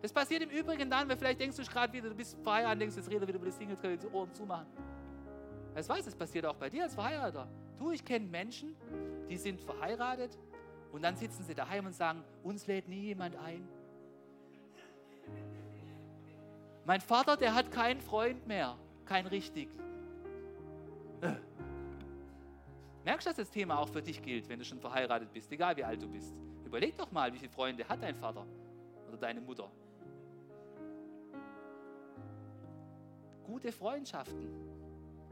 Das 0.00 0.12
passiert 0.12 0.42
im 0.42 0.50
Übrigen 0.50 0.88
dann, 0.88 1.08
wenn 1.08 1.18
vielleicht 1.18 1.40
denkst 1.40 1.56
du 1.56 1.62
gerade 1.64 1.92
wieder, 1.92 2.08
du 2.08 2.14
bist 2.14 2.36
verheiratet, 2.42 2.82
denkst, 2.82 2.96
jetzt 2.96 3.10
rede 3.10 3.26
wieder 3.26 3.38
über 3.38 3.46
das 3.46 3.56
Single, 3.56 3.76
die 3.96 4.06
Ohren 4.08 4.32
zumachen. 4.32 4.66
Das 5.74 5.88
weiß, 5.88 6.04
das 6.04 6.14
passiert 6.14 6.46
auch 6.46 6.56
bei 6.56 6.70
dir 6.70 6.84
als 6.84 6.94
Verheirateter. 6.94 7.48
Du, 7.78 7.90
ich 7.90 8.04
kenne 8.04 8.26
Menschen, 8.26 8.76
die 9.28 9.36
sind 9.36 9.60
verheiratet 9.60 10.38
und 10.92 11.02
dann 11.02 11.16
sitzen 11.16 11.44
sie 11.44 11.54
daheim 11.54 11.86
und 11.86 11.94
sagen, 11.94 12.24
uns 12.42 12.66
lädt 12.66 12.88
nie 12.88 13.00
jemand 13.00 13.36
ein. 13.36 13.68
Mein 16.84 17.00
Vater, 17.00 17.36
der 17.36 17.54
hat 17.54 17.70
keinen 17.70 18.00
Freund 18.00 18.46
mehr, 18.46 18.76
keinen 19.04 19.26
richtigen. 19.26 19.78
Äh. 21.20 21.34
Merkst 23.04 23.26
du, 23.26 23.30
dass 23.30 23.36
das 23.36 23.50
Thema 23.50 23.78
auch 23.78 23.88
für 23.88 24.02
dich 24.02 24.22
gilt, 24.22 24.48
wenn 24.48 24.58
du 24.58 24.64
schon 24.64 24.80
verheiratet 24.80 25.32
bist, 25.32 25.52
egal 25.52 25.76
wie 25.76 25.84
alt 25.84 26.02
du 26.02 26.08
bist? 26.08 26.34
Überleg 26.64 26.96
doch 26.96 27.10
mal, 27.10 27.32
wie 27.32 27.38
viele 27.38 27.52
Freunde 27.52 27.88
hat 27.88 28.02
dein 28.02 28.14
Vater 28.14 28.46
oder 29.06 29.16
deine 29.16 29.40
Mutter? 29.40 29.70
Gute 33.48 33.72
Freundschaften, 33.72 34.46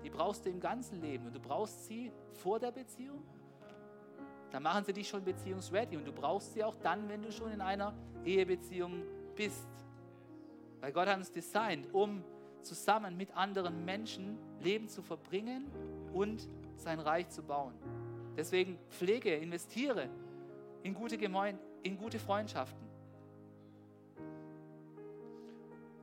die 0.02 0.08
brauchst 0.08 0.46
du 0.46 0.48
im 0.48 0.58
ganzen 0.58 1.02
Leben 1.02 1.26
und 1.26 1.36
du 1.36 1.38
brauchst 1.38 1.84
sie 1.84 2.10
vor 2.32 2.58
der 2.58 2.72
Beziehung. 2.72 3.22
Da 4.50 4.58
machen 4.58 4.86
sie 4.86 4.94
dich 4.94 5.06
schon 5.06 5.22
beziehungsready 5.22 5.98
und 5.98 6.06
du 6.06 6.12
brauchst 6.12 6.54
sie 6.54 6.64
auch 6.64 6.76
dann, 6.76 7.10
wenn 7.10 7.20
du 7.20 7.30
schon 7.30 7.52
in 7.52 7.60
einer 7.60 7.92
Ehebeziehung 8.24 9.02
bist. 9.34 9.68
Weil 10.80 10.92
Gott 10.92 11.08
hat 11.08 11.18
uns 11.18 11.30
designt, 11.30 11.92
um 11.92 12.24
zusammen 12.62 13.18
mit 13.18 13.36
anderen 13.36 13.84
Menschen 13.84 14.38
Leben 14.60 14.88
zu 14.88 15.02
verbringen 15.02 15.70
und 16.14 16.48
sein 16.76 17.00
Reich 17.00 17.28
zu 17.28 17.42
bauen. 17.42 17.74
Deswegen 18.34 18.78
pflege, 18.88 19.34
investiere 19.34 20.08
in 20.82 20.94
gute 20.94 21.16
in 21.82 21.98
gute 21.98 22.18
Freundschaften. 22.18 22.85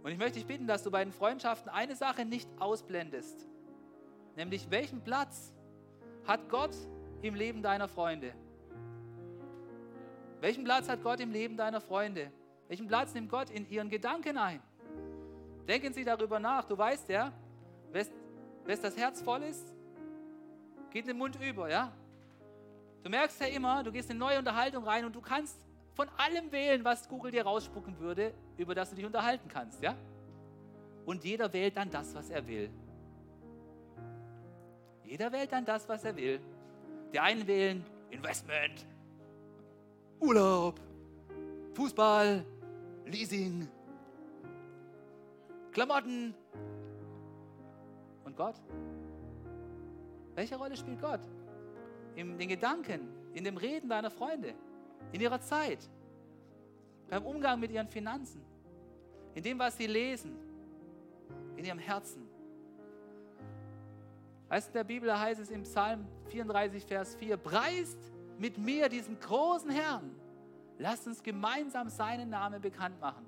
Und 0.04 0.12
ich 0.12 0.18
möchte 0.18 0.34
dich 0.34 0.46
bitten, 0.46 0.68
dass 0.68 0.84
du 0.84 0.92
bei 0.92 1.04
den 1.04 1.14
Freundschaften 1.14 1.70
eine 1.70 1.96
Sache 1.96 2.26
nicht 2.26 2.50
ausblendest, 2.60 3.48
nämlich 4.36 4.70
welchen 4.70 5.02
Platz 5.02 5.54
hat 6.28 6.50
Gott 6.50 6.76
im 7.22 7.36
Leben 7.36 7.64
deiner 7.64 7.88
Freunde? 7.88 8.34
Welchen 10.42 10.66
Platz 10.66 10.90
hat 10.90 11.02
Gott 11.04 11.22
im 11.22 11.32
Leben 11.32 11.56
deiner 11.56 11.80
Freunde? 11.80 12.30
Welchen 12.68 12.88
Platz 12.88 13.14
nimmt 13.14 13.30
Gott 13.30 13.50
in 13.50 13.70
ihren 13.70 13.90
Gedanken 13.90 14.38
ein? 14.38 14.62
Denken 15.70 15.94
Sie 15.94 16.04
darüber 16.04 16.38
nach. 16.38 16.66
Du 16.66 16.78
weißt 16.78 17.08
ja, 17.08 17.32
wes 17.94 18.12
das 18.82 18.98
Herz 18.98 19.22
voll 19.22 19.44
ist, 19.44 19.74
geht 20.92 21.08
den 21.08 21.18
Mund 21.18 21.38
über, 21.42 21.70
ja? 21.70 21.94
Du 23.04 23.10
merkst 23.10 23.40
ja 23.40 23.48
immer, 23.48 23.84
du 23.84 23.92
gehst 23.92 24.10
in 24.10 24.18
eine 24.18 24.26
neue 24.26 24.40
Unterhaltung 24.40 24.84
rein 24.84 25.06
und 25.06 25.16
du 25.16 25.22
kannst 25.22 25.58
von 25.94 26.10
allem 26.18 26.52
wählen, 26.52 26.84
was 26.84 27.08
Google 27.08 27.32
dir 27.32 27.44
rausspucken 27.44 28.00
würde, 28.00 28.34
über 28.58 28.74
das 28.74 28.90
du 28.90 28.96
dich 28.96 29.06
unterhalten 29.06 29.48
kannst, 29.48 29.82
ja? 29.82 29.96
Und 31.06 31.24
jeder 31.24 31.52
wählt 31.52 31.78
dann 31.78 31.90
das, 31.90 32.16
was 32.16 32.30
er 32.30 32.46
will. 32.48 32.70
Jeder 35.04 35.32
wählt 35.32 35.52
dann 35.52 35.66
das, 35.66 35.88
was 35.88 36.04
er 36.04 36.16
will. 36.16 36.40
Die 37.14 37.20
einen 37.20 37.46
wählen 37.46 37.86
Investment, 38.10 38.86
Urlaub, 40.20 40.80
Fußball, 41.74 42.44
Leasing, 43.06 43.68
Klamotten. 45.72 46.34
Und 48.24 48.36
Gott? 48.38 48.56
Welche 50.36 50.56
Rolle 50.56 50.78
spielt 50.78 51.02
Gott? 51.02 51.20
In 52.16 52.38
den 52.38 52.48
Gedanken, 52.48 53.02
in 53.34 53.44
dem 53.44 53.58
Reden 53.58 53.90
deiner 53.90 54.10
Freunde, 54.10 54.56
in 55.12 55.22
ihrer 55.22 55.42
Zeit, 55.42 55.90
beim 57.10 57.26
Umgang 57.26 57.60
mit 57.60 57.72
ihren 57.72 57.88
Finanzen, 57.88 58.42
in 59.36 59.44
dem, 59.44 59.60
was 59.60 59.78
sie 59.78 59.88
lesen, 59.88 60.36
in 61.56 61.66
ihrem 61.66 61.80
Herzen. 61.80 62.28
Weißt 64.50 64.68
du, 64.68 64.70
in 64.70 64.74
der 64.74 64.84
Bibel 64.84 65.20
heißt 65.20 65.42
es 65.42 65.50
im 65.50 65.64
Psalm 65.64 66.06
34, 66.30 66.86
Vers 66.86 67.16
4, 67.16 67.38
preist 67.38 67.98
mit 68.38 68.58
mir 68.58 68.90
diesen 68.90 69.20
großen 69.20 69.70
Herrn. 69.70 70.16
Lasst 70.78 71.08
uns 71.08 71.22
gemeinsam 71.22 71.90
seinen 71.90 72.30
Namen 72.30 72.62
bekannt 72.62 73.00
machen. 73.00 73.26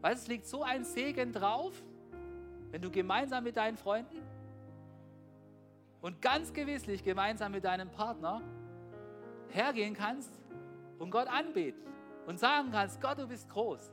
Weißt 0.00 0.20
du, 0.20 0.22
es 0.22 0.28
liegt 0.28 0.46
so 0.46 0.62
ein 0.62 0.84
Segen 0.84 1.32
drauf, 1.32 1.72
wenn 2.70 2.80
du 2.80 2.90
gemeinsam 2.90 3.44
mit 3.44 3.56
deinen 3.56 3.76
Freunden 3.76 4.22
und 6.00 6.22
ganz 6.22 6.52
gewisslich 6.52 7.02
gemeinsam 7.02 7.52
mit 7.52 7.64
deinem 7.64 7.90
Partner 7.90 8.42
hergehen 9.50 9.94
kannst 9.94 10.30
und 10.98 11.10
Gott 11.10 11.28
anbeten 11.28 11.82
und 12.26 12.38
sagen 12.38 12.70
kannst, 12.70 13.00
Gott, 13.00 13.18
du 13.18 13.26
bist 13.26 13.48
groß. 13.48 13.90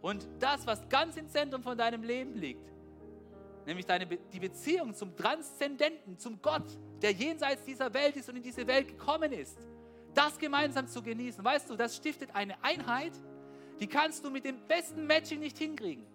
Und 0.00 0.28
das, 0.38 0.66
was 0.66 0.88
ganz 0.88 1.16
im 1.16 1.28
Zentrum 1.28 1.62
von 1.62 1.76
deinem 1.76 2.02
Leben 2.02 2.34
liegt, 2.34 2.72
nämlich 3.66 3.86
deine, 3.86 4.06
die 4.06 4.38
Beziehung 4.38 4.94
zum 4.94 5.16
Transzendenten, 5.16 6.18
zum 6.18 6.40
Gott, 6.40 6.66
der 7.02 7.12
jenseits 7.12 7.64
dieser 7.64 7.92
Welt 7.92 8.16
ist 8.16 8.28
und 8.28 8.36
in 8.36 8.42
diese 8.42 8.66
Welt 8.66 8.88
gekommen 8.88 9.32
ist, 9.32 9.58
das 10.14 10.38
gemeinsam 10.38 10.86
zu 10.86 11.02
genießen. 11.02 11.44
Weißt 11.44 11.68
du, 11.68 11.76
das 11.76 11.96
stiftet 11.96 12.30
eine 12.34 12.54
Einheit, 12.62 13.12
die 13.80 13.86
kannst 13.86 14.24
du 14.24 14.30
mit 14.30 14.44
dem 14.44 14.58
besten 14.68 15.06
Matching 15.06 15.40
nicht 15.40 15.58
hinkriegen. 15.58 16.06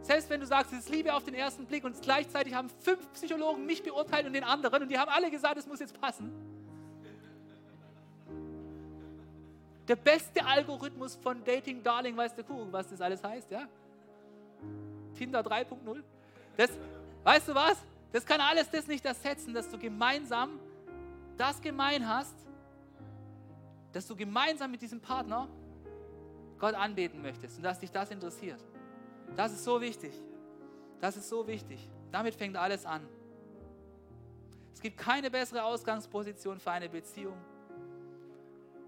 Selbst 0.00 0.30
wenn 0.30 0.40
du 0.40 0.46
sagst, 0.46 0.72
es 0.72 0.80
ist 0.80 0.88
Liebe 0.88 1.14
auf 1.14 1.22
den 1.22 1.34
ersten 1.34 1.66
Blick 1.66 1.84
und 1.84 2.00
gleichzeitig 2.00 2.54
haben 2.54 2.68
fünf 2.80 3.12
Psychologen 3.12 3.66
mich 3.66 3.82
beurteilt 3.82 4.26
und 4.26 4.32
den 4.32 4.42
anderen 4.42 4.82
und 4.82 4.88
die 4.88 4.98
haben 4.98 5.10
alle 5.10 5.30
gesagt, 5.30 5.58
es 5.58 5.66
muss 5.66 5.80
jetzt 5.80 6.00
passen 6.00 6.32
Der 9.88 9.96
beste 9.96 10.44
Algorithmus 10.44 11.14
von 11.14 11.44
Dating 11.44 11.82
Darling 11.82 12.16
weiß 12.16 12.34
der 12.34 12.44
Kuh, 12.44 12.66
was 12.70 12.88
das 12.88 13.00
alles 13.00 13.22
heißt, 13.22 13.50
ja? 13.50 13.68
Tinder 15.14 15.40
3.0. 15.40 16.02
Das, 16.56 16.70
weißt 17.22 17.48
du 17.48 17.54
was? 17.54 17.78
Das 18.12 18.24
kann 18.24 18.40
alles 18.40 18.68
das 18.70 18.86
nicht 18.86 19.04
ersetzen, 19.04 19.54
dass 19.54 19.68
du 19.68 19.78
gemeinsam 19.78 20.58
das 21.36 21.60
gemein 21.60 22.08
hast, 22.08 22.34
dass 23.92 24.06
du 24.06 24.16
gemeinsam 24.16 24.70
mit 24.70 24.82
diesem 24.82 25.00
Partner 25.00 25.48
Gott 26.58 26.74
anbeten 26.74 27.22
möchtest 27.22 27.58
und 27.58 27.62
dass 27.62 27.78
dich 27.78 27.90
das 27.90 28.10
interessiert. 28.10 28.62
Das 29.36 29.52
ist 29.52 29.64
so 29.64 29.80
wichtig. 29.80 30.12
Das 31.00 31.16
ist 31.16 31.28
so 31.28 31.46
wichtig. 31.46 31.88
Damit 32.10 32.34
fängt 32.34 32.56
alles 32.56 32.86
an. 32.86 33.06
Es 34.72 34.80
gibt 34.80 34.96
keine 34.98 35.30
bessere 35.30 35.64
Ausgangsposition 35.64 36.58
für 36.58 36.70
eine 36.70 36.88
Beziehung 36.88 37.36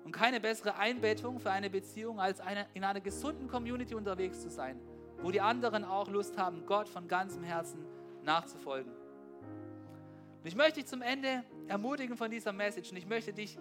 und 0.09 0.12
keine 0.12 0.40
bessere 0.40 0.74
Einbettung 0.76 1.38
für 1.38 1.50
eine 1.50 1.68
Beziehung, 1.68 2.18
als 2.18 2.40
eine, 2.40 2.66
in 2.72 2.82
einer 2.82 3.02
gesunden 3.02 3.46
Community 3.46 3.94
unterwegs 3.94 4.40
zu 4.40 4.48
sein, 4.48 4.80
wo 5.20 5.30
die 5.30 5.42
anderen 5.42 5.84
auch 5.84 6.09
Lust 6.09 6.38
haben, 6.38 6.64
Gott 6.64 6.88
von 6.88 7.06
ganzem 7.09 7.42
Herzen 7.42 7.84
nachzufolgen. 8.22 8.90
Und 8.90 10.46
ich 10.46 10.56
möchte 10.56 10.80
dich 10.80 10.86
zum 10.86 11.02
Ende 11.02 11.44
ermutigen 11.66 12.16
von 12.16 12.30
dieser 12.30 12.54
Message 12.54 12.90
und 12.90 12.96
ich 12.96 13.06
möchte 13.06 13.34
dich 13.34 13.59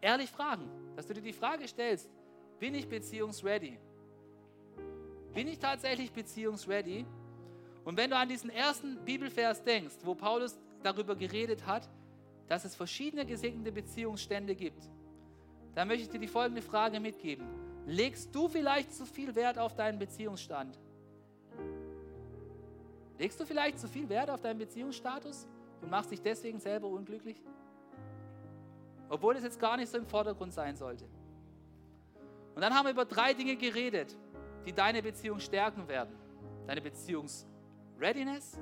ehrlich 0.00 0.30
fragen, 0.30 0.66
dass 0.96 1.06
du 1.06 1.12
dir 1.12 1.20
die 1.20 1.34
Frage 1.34 1.68
stellst, 1.68 2.08
bin 2.58 2.74
ich 2.74 2.88
beziehungsready? 2.88 3.78
Bin 5.34 5.46
ich 5.46 5.58
tatsächlich 5.58 6.10
beziehungsready? 6.10 7.04
Und 7.84 7.98
wenn 7.98 8.08
du 8.08 8.16
an 8.16 8.30
diesen 8.30 8.48
ersten 8.48 9.04
Bibelvers 9.04 9.62
denkst, 9.62 9.96
wo 10.04 10.14
Paulus 10.14 10.58
darüber 10.82 11.14
geredet 11.14 11.66
hat, 11.66 11.86
dass 12.48 12.64
es 12.64 12.74
verschiedene 12.74 13.26
gesegnete 13.26 13.72
Beziehungsstände 13.72 14.54
gibt, 14.54 14.88
dann 15.74 15.88
möchte 15.88 16.04
ich 16.04 16.08
dir 16.08 16.18
die 16.18 16.28
folgende 16.28 16.62
Frage 16.62 17.00
mitgeben. 17.00 17.46
Legst 17.86 18.34
du 18.34 18.48
vielleicht 18.48 18.92
zu 18.92 19.04
viel 19.04 19.34
Wert 19.34 19.58
auf 19.58 19.74
deinen 19.74 19.98
Beziehungsstand? 19.98 20.78
Legst 23.18 23.40
du 23.40 23.46
vielleicht 23.46 23.78
zu 23.78 23.88
viel 23.88 24.08
Wert 24.08 24.30
auf 24.30 24.40
deinen 24.40 24.58
Beziehungsstatus 24.58 25.46
und 25.80 25.90
machst 25.90 26.10
dich 26.10 26.20
deswegen 26.20 26.58
selber 26.58 26.88
unglücklich? 26.88 27.42
Obwohl 29.08 29.36
es 29.36 29.44
jetzt 29.44 29.60
gar 29.60 29.76
nicht 29.76 29.90
so 29.90 29.98
im 29.98 30.06
Vordergrund 30.06 30.52
sein 30.52 30.76
sollte. 30.76 31.04
Und 32.54 32.62
dann 32.62 32.74
haben 32.74 32.86
wir 32.86 32.92
über 32.92 33.04
drei 33.04 33.34
Dinge 33.34 33.56
geredet, 33.56 34.16
die 34.64 34.72
deine 34.72 35.02
Beziehung 35.02 35.38
stärken 35.38 35.86
werden. 35.88 36.14
Deine 36.66 36.80
Beziehungsreadiness 36.80 38.58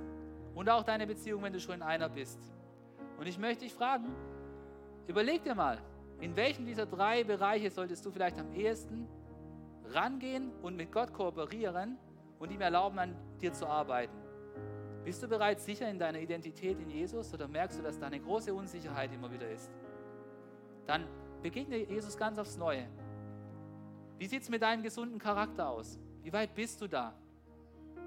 und 0.55 0.68
auch 0.68 0.85
deine 0.85 1.07
Beziehung, 1.07 1.43
wenn 1.43 1.53
du 1.53 1.61
schon 1.61 1.76
in 1.76 1.82
einer 1.82 2.09
bist. 2.09 2.39
Und 3.19 3.27
ich 3.27 3.39
möchte 3.39 3.65
dich 3.65 3.73
fragen, 3.73 4.15
überleg 5.07 5.43
dir 5.43 5.55
mal, 5.55 5.79
in 6.21 6.37
welchen 6.37 6.67
dieser 6.67 6.87
drei 6.87 7.25
Bereiche 7.25 7.71
solltest 7.71 8.05
du 8.07 8.11
vielleicht 8.11 8.39
am 8.39 8.53
ehesten 8.53 9.09
rangehen 9.91 10.51
und 10.62 10.77
mit 10.77 10.91
Gott 10.93 11.12
kooperieren 11.12 11.99
und 12.39 12.51
ihm 12.51 12.61
erlauben, 12.61 12.99
an 12.99 13.17
dir 13.41 13.53
zu 13.53 13.67
arbeiten? 13.67 14.17
Bist 15.05 15.23
du 15.23 15.29
bereits 15.29 15.65
sicher 15.67 15.89
in 15.91 15.99
deiner 15.99 16.19
Identität 16.19 16.81
in 16.81 16.89
Jesus 16.89 17.33
oder 17.35 17.47
merkst 17.47 17.79
du, 17.79 17.83
dass 17.83 17.99
da 17.99 18.07
eine 18.07 18.21
große 18.21 18.55
Unsicherheit 18.55 19.12
immer 19.12 19.31
wieder 19.31 19.51
ist? 19.51 19.71
Dann 20.87 21.07
begegne 21.43 21.77
Jesus 21.77 22.17
ganz 22.17 22.39
aufs 22.39 22.57
Neue. 22.57 22.89
Wie 24.19 24.27
sieht 24.27 24.43
es 24.43 24.49
mit 24.49 24.62
deinem 24.62 24.83
gesunden 24.83 25.19
Charakter 25.19 25.69
aus? 25.69 25.99
Wie 26.23 26.33
weit 26.33 26.55
bist 26.55 26.81
du 26.81 26.89
da? 26.89 27.15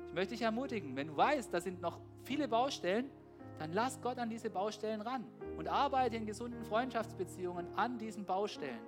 Ich 0.08 0.14
möchte 0.14 0.34
dich 0.34 0.42
ermutigen, 0.42 0.96
wenn 0.96 1.08
du 1.08 1.18
weißt, 1.18 1.54
da 1.54 1.62
sind 1.62 1.82
noch 1.82 2.00
viele 2.24 2.48
Baustellen, 2.48 3.12
dann 3.60 3.74
lass 3.74 4.00
Gott 4.02 4.18
an 4.20 4.30
diese 4.30 4.50
Baustellen 4.50 5.02
ran 5.02 5.26
und 5.58 5.68
arbeite 5.68 6.16
in 6.16 6.26
gesunden 6.26 6.64
Freundschaftsbeziehungen 6.64 7.68
an 7.76 7.98
diesen 7.98 8.26
Baustellen. 8.26 8.80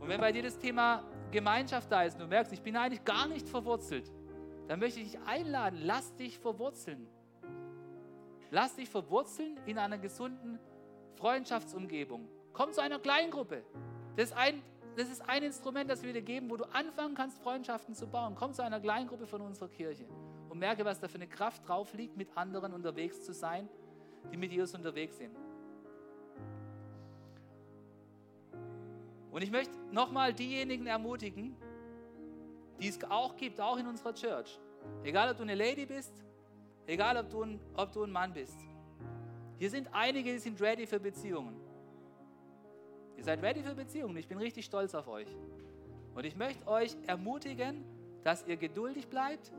Und 0.00 0.08
wenn 0.08 0.20
bei 0.20 0.32
dir 0.32 0.42
das 0.42 0.58
Thema 0.58 1.04
Gemeinschaft 1.30 1.90
da 1.90 2.02
ist 2.02 2.14
und 2.14 2.20
du 2.22 2.26
merkst, 2.26 2.52
ich 2.52 2.62
bin 2.62 2.76
eigentlich 2.76 3.04
gar 3.04 3.26
nicht 3.28 3.48
verwurzelt, 3.48 4.10
dann 4.68 4.80
möchte 4.80 5.00
ich 5.00 5.12
dich 5.12 5.20
einladen, 5.26 5.78
lass 5.82 6.14
dich 6.16 6.38
verwurzeln. 6.38 7.06
Lass 8.50 8.74
dich 8.76 8.90
verwurzeln 8.90 9.58
in 9.64 9.78
einer 9.78 9.96
gesunden 9.96 10.58
Freundschaftsumgebung. 11.14 12.28
Komm 12.52 12.72
zu 12.72 12.82
einer 12.82 12.98
Kleingruppe. 12.98 13.62
Das 14.16 14.30
ist 14.30 14.36
ein, 14.36 14.60
das 14.96 15.08
ist 15.08 15.26
ein 15.26 15.42
Instrument, 15.42 15.88
das 15.88 16.02
wir 16.02 16.12
dir 16.12 16.20
geben, 16.20 16.50
wo 16.50 16.56
du 16.56 16.64
anfangen 16.64 17.14
kannst, 17.14 17.38
Freundschaften 17.38 17.94
zu 17.94 18.06
bauen. 18.06 18.34
Komm 18.34 18.52
zu 18.52 18.62
einer 18.62 18.80
Kleingruppe 18.80 19.26
von 19.26 19.40
unserer 19.40 19.68
Kirche 19.68 20.04
und 20.52 20.58
merke, 20.58 20.84
was 20.84 21.00
da 21.00 21.08
für 21.08 21.14
eine 21.14 21.26
Kraft 21.26 21.66
drauf 21.66 21.94
liegt, 21.94 22.14
mit 22.14 22.28
anderen 22.36 22.74
unterwegs 22.74 23.24
zu 23.24 23.32
sein, 23.32 23.70
die 24.30 24.36
mit 24.36 24.52
Jesus 24.52 24.74
unterwegs 24.74 25.16
sind. 25.16 25.34
Und 29.30 29.40
ich 29.40 29.50
möchte 29.50 29.72
nochmal 29.90 30.34
diejenigen 30.34 30.86
ermutigen, 30.86 31.56
die 32.78 32.88
es 32.88 33.02
auch 33.04 33.34
gibt, 33.34 33.62
auch 33.62 33.78
in 33.78 33.86
unserer 33.86 34.12
Church. 34.12 34.60
Egal, 35.02 35.30
ob 35.30 35.38
du 35.38 35.42
eine 35.42 35.54
Lady 35.54 35.86
bist, 35.86 36.12
egal, 36.86 37.16
ob 37.16 37.30
du 37.30 37.44
ein, 37.44 37.58
ob 37.74 37.90
du 37.90 38.02
ein 38.02 38.12
Mann 38.12 38.34
bist. 38.34 38.58
Hier 39.56 39.70
sind 39.70 39.88
einige, 39.90 40.34
die 40.34 40.38
sind 40.38 40.60
ready 40.60 40.86
für 40.86 41.00
Beziehungen. 41.00 41.56
Ihr 43.16 43.24
seid 43.24 43.42
ready 43.42 43.62
für 43.62 43.74
Beziehungen. 43.74 44.18
Ich 44.18 44.28
bin 44.28 44.36
richtig 44.36 44.66
stolz 44.66 44.94
auf 44.94 45.08
euch. 45.08 45.34
Und 46.14 46.26
ich 46.26 46.36
möchte 46.36 46.68
euch 46.68 46.94
ermutigen, 47.06 47.86
dass 48.22 48.46
ihr 48.46 48.58
geduldig 48.58 49.08
bleibt, 49.08 49.50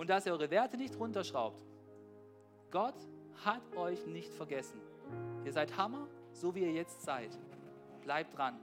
und 0.00 0.08
dass 0.08 0.24
ihr 0.24 0.32
eure 0.32 0.50
Werte 0.50 0.78
nicht 0.78 0.98
runterschraubt. 0.98 1.62
Gott 2.70 2.94
hat 3.44 3.60
euch 3.76 4.06
nicht 4.06 4.32
vergessen. 4.32 4.80
Ihr 5.44 5.52
seid 5.52 5.76
Hammer, 5.76 6.08
so 6.32 6.54
wie 6.54 6.60
ihr 6.60 6.72
jetzt 6.72 7.02
seid. 7.02 7.38
Bleibt 8.00 8.34
dran. 8.34 8.58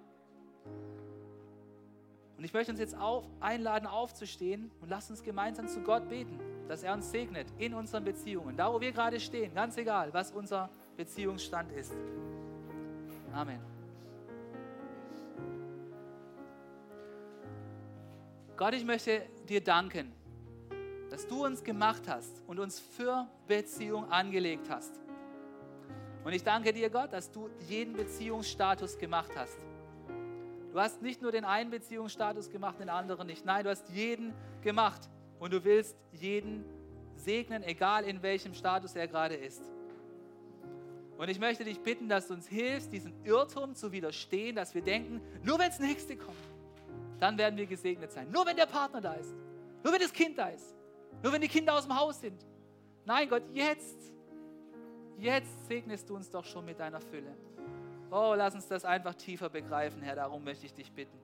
Und 2.35 2.43
ich 2.43 2.51
möchte 2.53 2.71
uns 2.71 2.79
jetzt 2.79 2.97
auf, 2.97 3.23
einladen, 3.39 3.85
aufzustehen 3.85 4.71
und 4.81 4.89
lasst 4.89 5.11
uns 5.11 5.21
gemeinsam 5.21 5.67
zu 5.67 5.81
Gott 5.81 6.09
beten, 6.09 6.39
dass 6.67 6.81
er 6.81 6.95
uns 6.95 7.11
segnet 7.11 7.45
in 7.59 7.75
unseren 7.75 8.03
Beziehungen. 8.03 8.57
Da, 8.57 8.73
wo 8.73 8.81
wir 8.81 8.91
gerade 8.91 9.19
stehen, 9.19 9.53
ganz 9.53 9.77
egal, 9.77 10.11
was 10.15 10.31
unser 10.31 10.71
Beziehungsstand 10.95 11.71
ist. 11.71 11.93
Amen. 13.31 13.59
Gott, 18.55 18.73
ich 18.73 18.83
möchte 18.83 19.21
dir 19.47 19.63
danken, 19.63 20.11
dass 21.09 21.27
du 21.27 21.45
uns 21.45 21.63
gemacht 21.63 22.03
hast 22.07 22.43
und 22.47 22.59
uns 22.59 22.79
für 22.79 23.27
Beziehung 23.47 24.09
angelegt 24.11 24.69
hast. 24.69 24.99
Und 26.23 26.33
ich 26.33 26.43
danke 26.43 26.73
dir, 26.73 26.89
Gott, 26.89 27.13
dass 27.13 27.31
du 27.31 27.49
jeden 27.67 27.93
Beziehungsstatus 27.93 28.97
gemacht 28.97 29.31
hast. 29.35 29.57
Du 30.71 30.79
hast 30.79 31.01
nicht 31.01 31.21
nur 31.21 31.31
den 31.31 31.45
einen 31.45 31.69
Beziehungsstatus 31.69 32.49
gemacht, 32.49 32.79
den 32.79 32.89
anderen 32.89 33.27
nicht. 33.27 33.45
Nein, 33.45 33.63
du 33.63 33.69
hast 33.69 33.89
jeden 33.89 34.33
gemacht. 34.61 35.09
Und 35.39 35.53
du 35.53 35.63
willst 35.63 35.95
jeden 36.11 36.65
segnen, 37.15 37.63
egal 37.63 38.03
in 38.03 38.21
welchem 38.21 38.53
Status 38.53 38.95
er 38.95 39.07
gerade 39.07 39.35
ist. 39.35 39.61
Und 41.17 41.29
ich 41.29 41.39
möchte 41.39 41.63
dich 41.63 41.79
bitten, 41.79 42.09
dass 42.09 42.27
du 42.27 42.35
uns 42.35 42.47
hilfst, 42.47 42.93
diesen 42.93 43.13
Irrtum 43.23 43.73
zu 43.73 43.91
widerstehen, 43.91 44.55
dass 44.55 44.75
wir 44.75 44.83
denken, 44.83 45.21
nur 45.43 45.57
wenn 45.57 45.69
das 45.69 45.79
Nächste 45.79 46.15
kommt, 46.15 46.37
dann 47.19 47.37
werden 47.37 47.57
wir 47.57 47.65
gesegnet 47.65 48.11
sein. 48.11 48.29
Nur 48.31 48.45
wenn 48.45 48.55
der 48.55 48.67
Partner 48.67 49.01
da 49.01 49.13
ist. 49.13 49.33
Nur 49.83 49.93
wenn 49.93 50.01
das 50.01 50.13
Kind 50.13 50.37
da 50.37 50.49
ist. 50.49 50.76
Nur 51.23 51.33
wenn 51.33 51.41
die 51.41 51.47
Kinder 51.47 51.73
aus 51.73 51.83
dem 51.83 51.97
Haus 51.97 52.21
sind. 52.21 52.45
Nein, 53.05 53.29
Gott, 53.29 53.43
jetzt, 53.53 53.97
jetzt 55.17 55.67
segnest 55.67 56.09
du 56.09 56.15
uns 56.15 56.29
doch 56.29 56.45
schon 56.45 56.65
mit 56.65 56.79
deiner 56.79 56.99
Fülle. 56.99 57.35
Oh, 58.11 58.33
lass 58.35 58.55
uns 58.55 58.67
das 58.67 58.85
einfach 58.85 59.15
tiefer 59.15 59.49
begreifen, 59.49 60.01
Herr. 60.01 60.15
Darum 60.15 60.43
möchte 60.43 60.65
ich 60.65 60.73
dich 60.73 60.91
bitten. 60.91 61.17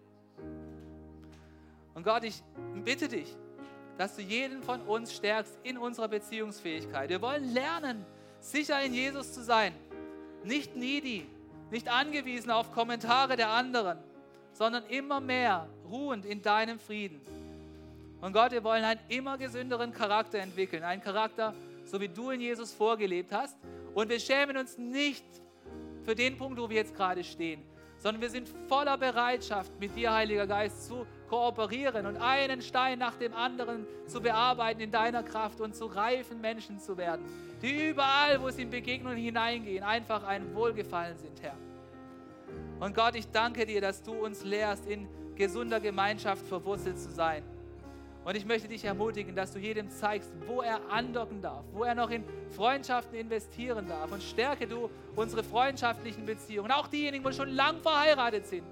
Und 1.93 2.03
Gott, 2.03 2.23
ich 2.23 2.41
bitte 2.83 3.07
dich, 3.07 3.35
dass 3.97 4.15
du 4.15 4.21
jeden 4.21 4.63
von 4.63 4.81
uns 4.81 5.13
stärkst 5.13 5.57
in 5.63 5.77
unserer 5.77 6.07
Beziehungsfähigkeit. 6.07 7.09
Wir 7.09 7.21
wollen 7.21 7.53
lernen, 7.53 8.05
sicher 8.39 8.81
in 8.81 8.93
Jesus 8.93 9.33
zu 9.33 9.43
sein. 9.43 9.73
Nicht 10.43 10.75
needy, 10.75 11.27
nicht 11.71 11.87
angewiesen 11.87 12.51
auf 12.51 12.71
Kommentare 12.71 13.35
der 13.35 13.49
anderen, 13.49 13.97
sondern 14.51 14.85
immer 14.85 15.19
mehr 15.19 15.67
ruhend 15.89 16.25
in 16.25 16.41
deinem 16.41 16.79
Frieden. 16.79 17.21
Und 18.23 18.31
Gott, 18.31 18.53
wir 18.53 18.63
wollen 18.63 18.85
einen 18.85 19.01
immer 19.09 19.37
gesünderen 19.37 19.91
Charakter 19.91 20.39
entwickeln. 20.39 20.81
Einen 20.81 21.01
Charakter, 21.01 21.53
so 21.83 21.99
wie 21.99 22.07
du 22.07 22.29
in 22.29 22.39
Jesus 22.39 22.71
vorgelebt 22.71 23.33
hast. 23.33 23.57
Und 23.93 24.07
wir 24.07 24.17
schämen 24.17 24.55
uns 24.55 24.77
nicht 24.77 25.25
für 26.05 26.15
den 26.15 26.37
Punkt, 26.37 26.57
wo 26.57 26.69
wir 26.69 26.77
jetzt 26.77 26.95
gerade 26.95 27.21
stehen, 27.21 27.61
sondern 27.97 28.21
wir 28.21 28.29
sind 28.29 28.47
voller 28.69 28.97
Bereitschaft, 28.97 29.77
mit 29.77 29.93
dir, 29.97 30.13
Heiliger 30.13 30.47
Geist, 30.47 30.87
zu 30.87 31.05
kooperieren 31.27 32.05
und 32.05 32.15
einen 32.15 32.61
Stein 32.61 32.97
nach 32.97 33.15
dem 33.15 33.33
anderen 33.33 33.85
zu 34.07 34.21
bearbeiten 34.21 34.79
in 34.79 34.91
deiner 34.91 35.23
Kraft 35.23 35.59
und 35.59 35.75
zu 35.75 35.87
reifen 35.87 36.39
Menschen 36.39 36.79
zu 36.79 36.95
werden, 36.95 37.25
die 37.61 37.89
überall, 37.89 38.41
wo 38.41 38.49
sie 38.51 38.61
in 38.61 38.69
Begegnungen 38.69 39.17
hineingehen, 39.17 39.83
einfach 39.83 40.23
ein 40.23 40.55
Wohlgefallen 40.55 41.17
sind, 41.17 41.41
Herr. 41.41 41.57
Und 42.79 42.95
Gott, 42.95 43.15
ich 43.15 43.29
danke 43.31 43.65
dir, 43.65 43.81
dass 43.81 44.01
du 44.01 44.13
uns 44.13 44.45
lehrst, 44.45 44.85
in 44.85 45.09
gesunder 45.35 45.81
Gemeinschaft 45.81 46.45
verwurzelt 46.47 46.97
zu 46.97 47.11
sein. 47.11 47.43
Und 48.25 48.35
ich 48.37 48.45
möchte 48.45 48.67
dich 48.67 48.85
ermutigen, 48.85 49.35
dass 49.35 49.51
du 49.51 49.59
jedem 49.59 49.89
zeigst, 49.89 50.31
wo 50.47 50.61
er 50.61 50.79
andocken 50.89 51.41
darf, 51.41 51.63
wo 51.73 51.83
er 51.83 51.93
noch 51.93 52.09
in 52.09 52.23
Freundschaften 52.55 53.17
investieren 53.17 53.87
darf. 53.87 54.11
Und 54.11 54.23
stärke 54.23 54.65
du 54.65 54.89
unsere 55.15 55.43
freundschaftlichen 55.43 56.25
Beziehungen, 56.25 56.71
auch 56.71 56.87
diejenigen, 56.87 57.23
die 57.23 57.33
schon 57.33 57.49
lang 57.49 57.81
verheiratet 57.81 58.45
sind. 58.45 58.63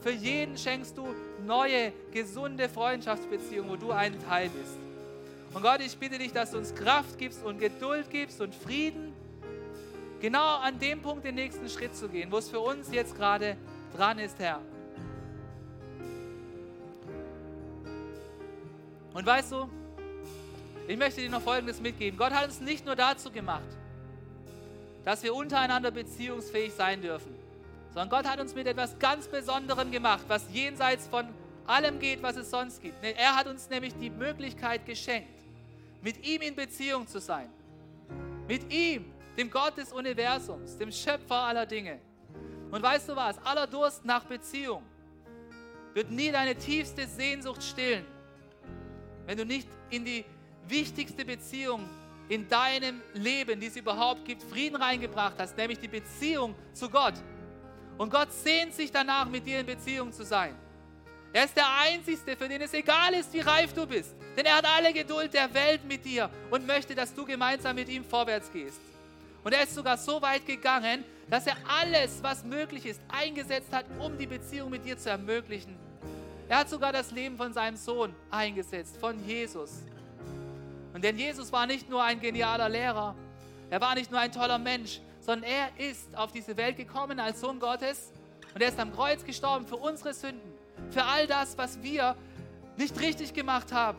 Für 0.00 0.12
jeden 0.12 0.56
schenkst 0.56 0.96
du 0.96 1.14
neue, 1.44 1.92
gesunde 2.12 2.68
Freundschaftsbeziehungen, 2.68 3.70
wo 3.70 3.76
du 3.76 3.90
ein 3.90 4.18
Teil 4.20 4.48
bist. 4.48 4.78
Und 5.52 5.62
Gott, 5.62 5.80
ich 5.80 5.96
bitte 5.98 6.16
dich, 6.16 6.32
dass 6.32 6.52
du 6.52 6.58
uns 6.58 6.74
Kraft 6.74 7.18
gibst 7.18 7.44
und 7.44 7.58
Geduld 7.58 8.08
gibst 8.08 8.40
und 8.40 8.54
Frieden, 8.54 9.12
genau 10.20 10.58
an 10.58 10.78
dem 10.78 11.02
Punkt 11.02 11.24
den 11.24 11.34
nächsten 11.34 11.68
Schritt 11.68 11.96
zu 11.96 12.08
gehen, 12.08 12.30
wo 12.30 12.38
es 12.38 12.48
für 12.48 12.60
uns 12.60 12.92
jetzt 12.92 13.16
gerade 13.16 13.56
dran 13.96 14.20
ist, 14.20 14.38
Herr. 14.38 14.60
Und 19.12 19.26
weißt 19.26 19.52
du, 19.52 19.68
ich 20.86 20.96
möchte 20.96 21.20
dir 21.20 21.30
noch 21.30 21.42
Folgendes 21.42 21.80
mitgeben. 21.80 22.18
Gott 22.18 22.32
hat 22.32 22.46
uns 22.46 22.60
nicht 22.60 22.84
nur 22.84 22.96
dazu 22.96 23.30
gemacht, 23.30 23.62
dass 25.04 25.22
wir 25.22 25.34
untereinander 25.34 25.90
beziehungsfähig 25.90 26.72
sein 26.72 27.00
dürfen, 27.00 27.34
sondern 27.94 28.08
Gott 28.08 28.24
hat 28.24 28.40
uns 28.40 28.54
mit 28.54 28.66
etwas 28.66 28.98
ganz 28.98 29.28
Besonderem 29.28 29.90
gemacht, 29.90 30.24
was 30.28 30.44
jenseits 30.52 31.06
von 31.06 31.28
allem 31.66 31.98
geht, 31.98 32.22
was 32.22 32.36
es 32.36 32.50
sonst 32.50 32.82
gibt. 32.82 32.96
Er 33.04 33.36
hat 33.36 33.46
uns 33.46 33.68
nämlich 33.68 33.94
die 33.94 34.10
Möglichkeit 34.10 34.86
geschenkt, 34.86 35.30
mit 36.02 36.26
ihm 36.26 36.42
in 36.42 36.54
Beziehung 36.54 37.06
zu 37.06 37.20
sein. 37.20 37.48
Mit 38.48 38.72
ihm, 38.72 39.04
dem 39.36 39.50
Gott 39.50 39.76
des 39.76 39.92
Universums, 39.92 40.76
dem 40.76 40.90
Schöpfer 40.90 41.36
aller 41.36 41.66
Dinge. 41.66 42.00
Und 42.70 42.82
weißt 42.82 43.08
du 43.08 43.16
was? 43.16 43.38
Aller 43.44 43.66
Durst 43.66 44.04
nach 44.04 44.24
Beziehung 44.24 44.82
wird 45.94 46.10
nie 46.10 46.30
deine 46.30 46.56
tiefste 46.56 47.06
Sehnsucht 47.06 47.62
stillen 47.62 48.04
wenn 49.30 49.38
du 49.38 49.46
nicht 49.46 49.68
in 49.90 50.04
die 50.04 50.24
wichtigste 50.66 51.24
Beziehung 51.24 51.88
in 52.28 52.48
deinem 52.48 53.00
Leben, 53.14 53.60
die 53.60 53.68
es 53.68 53.76
überhaupt 53.76 54.24
gibt, 54.24 54.42
Frieden 54.42 54.74
reingebracht 54.74 55.36
hast, 55.38 55.56
nämlich 55.56 55.78
die 55.78 55.86
Beziehung 55.86 56.56
zu 56.72 56.90
Gott. 56.90 57.14
Und 57.96 58.10
Gott 58.10 58.32
sehnt 58.32 58.74
sich 58.74 58.90
danach, 58.90 59.28
mit 59.28 59.46
dir 59.46 59.60
in 59.60 59.66
Beziehung 59.66 60.12
zu 60.12 60.24
sein. 60.24 60.56
Er 61.32 61.44
ist 61.44 61.56
der 61.56 61.66
Einzige, 61.78 62.36
für 62.36 62.48
den 62.48 62.60
es 62.60 62.74
egal 62.74 63.14
ist, 63.14 63.32
wie 63.32 63.38
reif 63.38 63.72
du 63.72 63.86
bist. 63.86 64.16
Denn 64.36 64.46
er 64.46 64.56
hat 64.56 64.64
alle 64.64 64.92
Geduld 64.92 65.32
der 65.32 65.54
Welt 65.54 65.84
mit 65.84 66.04
dir 66.04 66.28
und 66.50 66.66
möchte, 66.66 66.96
dass 66.96 67.14
du 67.14 67.24
gemeinsam 67.24 67.76
mit 67.76 67.88
ihm 67.88 68.04
vorwärts 68.04 68.50
gehst. 68.50 68.80
Und 69.44 69.52
er 69.52 69.62
ist 69.62 69.76
sogar 69.76 69.96
so 69.96 70.20
weit 70.20 70.44
gegangen, 70.44 71.04
dass 71.28 71.46
er 71.46 71.56
alles, 71.68 72.20
was 72.20 72.42
möglich 72.42 72.84
ist, 72.84 73.00
eingesetzt 73.06 73.72
hat, 73.72 73.84
um 74.00 74.18
die 74.18 74.26
Beziehung 74.26 74.70
mit 74.70 74.84
dir 74.84 74.98
zu 74.98 75.08
ermöglichen. 75.08 75.89
Er 76.50 76.58
hat 76.58 76.68
sogar 76.68 76.92
das 76.92 77.12
Leben 77.12 77.36
von 77.36 77.52
seinem 77.52 77.76
Sohn 77.76 78.12
eingesetzt, 78.28 78.96
von 78.96 79.24
Jesus. 79.24 79.84
Und 80.92 81.04
denn 81.04 81.16
Jesus 81.16 81.52
war 81.52 81.64
nicht 81.64 81.88
nur 81.88 82.02
ein 82.02 82.18
genialer 82.18 82.68
Lehrer, 82.68 83.14
er 83.70 83.80
war 83.80 83.94
nicht 83.94 84.10
nur 84.10 84.18
ein 84.18 84.32
toller 84.32 84.58
Mensch, 84.58 85.00
sondern 85.20 85.48
er 85.48 85.68
ist 85.78 86.12
auf 86.16 86.32
diese 86.32 86.56
Welt 86.56 86.76
gekommen 86.76 87.20
als 87.20 87.40
Sohn 87.40 87.60
Gottes 87.60 88.10
und 88.52 88.60
er 88.60 88.68
ist 88.68 88.80
am 88.80 88.92
Kreuz 88.92 89.24
gestorben 89.24 89.64
für 89.64 89.76
unsere 89.76 90.12
Sünden, 90.12 90.52
für 90.90 91.04
all 91.04 91.28
das, 91.28 91.56
was 91.56 91.80
wir 91.84 92.16
nicht 92.76 92.98
richtig 93.00 93.32
gemacht 93.32 93.72
haben. 93.72 93.98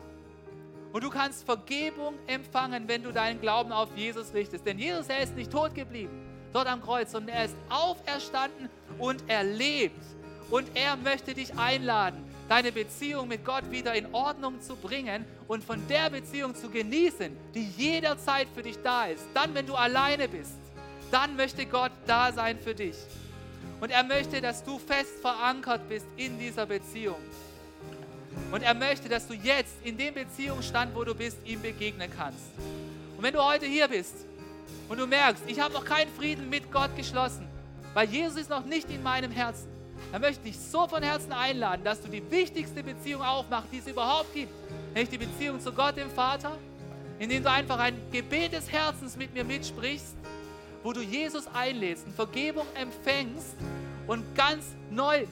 Und 0.92 1.02
du 1.02 1.08
kannst 1.08 1.46
Vergebung 1.46 2.18
empfangen, 2.26 2.86
wenn 2.86 3.02
du 3.02 3.12
deinen 3.12 3.40
Glauben 3.40 3.72
auf 3.72 3.96
Jesus 3.96 4.34
richtest. 4.34 4.66
Denn 4.66 4.78
Jesus, 4.78 5.08
er 5.08 5.22
ist 5.22 5.34
nicht 5.36 5.50
tot 5.50 5.74
geblieben 5.74 6.28
dort 6.52 6.68
am 6.68 6.82
Kreuz, 6.82 7.12
sondern 7.12 7.34
er 7.34 7.46
ist 7.46 7.56
auferstanden 7.70 8.68
und 8.98 9.24
er 9.26 9.42
lebt. 9.42 10.04
Und 10.50 10.66
er 10.74 10.96
möchte 10.96 11.32
dich 11.32 11.58
einladen, 11.58 12.22
deine 12.48 12.72
Beziehung 12.72 13.28
mit 13.28 13.44
Gott 13.44 13.70
wieder 13.70 13.94
in 13.94 14.12
Ordnung 14.12 14.60
zu 14.60 14.76
bringen 14.76 15.24
und 15.48 15.64
von 15.64 15.80
der 15.88 16.10
Beziehung 16.10 16.54
zu 16.54 16.68
genießen, 16.68 17.36
die 17.54 17.68
jederzeit 17.76 18.48
für 18.54 18.62
dich 18.62 18.76
da 18.82 19.06
ist. 19.06 19.24
Dann, 19.34 19.54
wenn 19.54 19.66
du 19.66 19.74
alleine 19.74 20.28
bist, 20.28 20.52
dann 21.10 21.36
möchte 21.36 21.66
Gott 21.66 21.92
da 22.06 22.32
sein 22.32 22.58
für 22.58 22.74
dich. 22.74 22.96
Und 23.80 23.90
er 23.90 24.04
möchte, 24.04 24.40
dass 24.40 24.62
du 24.62 24.78
fest 24.78 25.20
verankert 25.20 25.88
bist 25.88 26.06
in 26.16 26.38
dieser 26.38 26.66
Beziehung. 26.66 27.16
Und 28.50 28.62
er 28.62 28.74
möchte, 28.74 29.08
dass 29.08 29.26
du 29.26 29.34
jetzt 29.34 29.74
in 29.82 29.96
dem 29.96 30.14
Beziehungsstand, 30.14 30.94
wo 30.94 31.04
du 31.04 31.14
bist, 31.14 31.36
ihm 31.44 31.60
begegnen 31.60 32.10
kannst. 32.16 32.44
Und 33.16 33.22
wenn 33.22 33.34
du 33.34 33.42
heute 33.42 33.66
hier 33.66 33.88
bist 33.88 34.14
und 34.88 34.98
du 34.98 35.06
merkst, 35.06 35.42
ich 35.46 35.60
habe 35.60 35.74
noch 35.74 35.84
keinen 35.84 36.12
Frieden 36.12 36.48
mit 36.48 36.70
Gott 36.70 36.96
geschlossen, 36.96 37.46
weil 37.94 38.08
Jesus 38.08 38.36
ist 38.36 38.50
noch 38.50 38.64
nicht 38.64 38.90
in 38.90 39.02
meinem 39.02 39.30
Herzen, 39.30 39.71
dann 40.12 40.20
möchte 40.20 40.46
ich 40.46 40.58
so 40.58 40.86
von 40.86 41.02
Herzen 41.02 41.32
einladen, 41.32 41.82
dass 41.82 42.02
du 42.02 42.08
die 42.08 42.22
wichtigste 42.30 42.82
Beziehung 42.82 43.22
aufmachst, 43.22 43.68
die 43.72 43.78
es 43.78 43.86
überhaupt 43.86 44.34
gibt, 44.34 44.52
nämlich 44.94 45.08
die 45.08 45.18
Beziehung 45.18 45.58
zu 45.58 45.72
Gott, 45.72 45.96
dem 45.96 46.10
Vater, 46.10 46.58
indem 47.18 47.42
du 47.42 47.50
einfach 47.50 47.78
ein 47.78 47.96
Gebet 48.12 48.52
des 48.52 48.70
Herzens 48.70 49.16
mit 49.16 49.32
mir 49.32 49.42
mitsprichst, 49.42 50.14
wo 50.82 50.92
du 50.92 51.00
Jesus 51.00 51.46
einlädst, 51.54 52.04
eine 52.04 52.14
Vergebung 52.14 52.66
empfängst 52.74 53.56
und 54.06 54.22
ganz 54.34 54.66
neu 54.90 55.24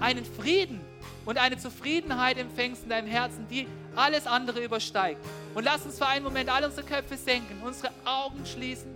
einen 0.00 0.26
Frieden 0.26 0.80
und 1.24 1.38
eine 1.38 1.56
Zufriedenheit 1.56 2.36
empfängst 2.36 2.82
in 2.82 2.90
deinem 2.90 3.08
Herzen, 3.08 3.46
die 3.48 3.66
alles 3.94 4.26
andere 4.26 4.62
übersteigt. 4.62 5.24
Und 5.54 5.64
lass 5.64 5.86
uns 5.86 5.96
für 5.96 6.06
einen 6.06 6.24
Moment 6.24 6.50
alle 6.50 6.66
unsere 6.66 6.86
Köpfe 6.86 7.16
senken, 7.16 7.62
unsere 7.64 7.90
Augen 8.04 8.44
schließen. 8.44 8.94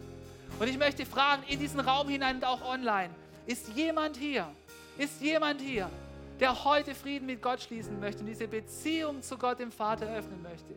Und 0.59 0.69
ich 0.69 0.77
möchte 0.77 1.07
fragen, 1.07 1.43
in 1.49 1.59
diesen 1.59 1.81
Raum 1.81 2.11
hinein 2.11 2.37
und 2.37 2.45
auch 2.45 2.63
online, 2.63 3.09
ist 3.47 3.69
jemand 3.75 4.19
hier, 4.19 4.47
ist 5.01 5.21
jemand 5.23 5.61
hier, 5.63 5.91
der 6.39 6.65
heute 6.65 6.95
Frieden 6.95 7.27
mit 7.27 7.41
Gott 7.41 7.63
schließen 7.63 7.99
möchte 7.99 8.21
und 8.21 8.27
diese 8.27 8.47
Beziehung 8.47 9.23
zu 9.23 9.39
Gott, 9.39 9.59
dem 9.59 9.73
Vater, 9.73 10.07
öffnen 10.15 10.43
möchte? 10.43 10.75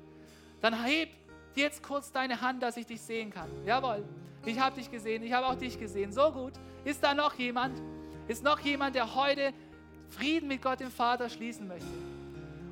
Dann 0.62 0.82
heb 0.86 1.10
jetzt 1.56 1.84
kurz 1.84 2.12
deine 2.12 2.40
Hand, 2.40 2.64
dass 2.64 2.78
ich 2.78 2.86
dich 2.86 3.02
sehen 3.02 3.32
kann. 3.32 3.50
Jawohl, 3.66 4.04
ich 4.46 4.58
habe 4.58 4.78
dich 4.78 4.90
gesehen, 4.90 5.24
ich 5.24 5.34
habe 5.34 5.48
auch 5.48 5.56
dich 5.56 5.78
gesehen. 5.78 6.14
So 6.14 6.32
gut. 6.32 6.54
Ist 6.86 7.04
da 7.04 7.14
noch 7.14 7.34
jemand? 7.36 7.82
Ist 8.30 8.44
noch 8.44 8.60
jemand, 8.60 8.96
der 8.96 9.14
heute 9.14 9.54
Frieden 10.10 10.48
mit 10.48 10.62
Gott 10.62 10.80
dem 10.80 10.92
Vater 10.92 11.30
schließen 11.30 11.68
möchte? 11.68 11.88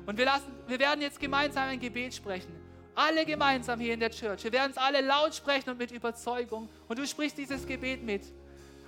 Und 0.06 0.16
wir, 0.16 0.24
lassen, 0.24 0.50
wir 0.66 0.78
werden 0.78 1.02
jetzt 1.02 1.20
gemeinsam 1.20 1.68
ein 1.68 1.80
Gebet 1.80 2.14
sprechen. 2.14 2.52
Alle 2.94 3.26
gemeinsam 3.26 3.78
hier 3.78 3.94
in 3.94 4.00
der 4.00 4.10
Church. 4.10 4.44
Wir 4.44 4.52
werden 4.52 4.72
es 4.72 4.78
alle 4.78 5.02
laut 5.02 5.34
sprechen 5.34 5.70
und 5.70 5.78
mit 5.78 5.92
Überzeugung. 5.92 6.68
Und 6.88 6.98
du 6.98 7.06
sprichst 7.06 7.36
dieses 7.36 7.66
Gebet 7.66 8.02
mit. 8.02 8.22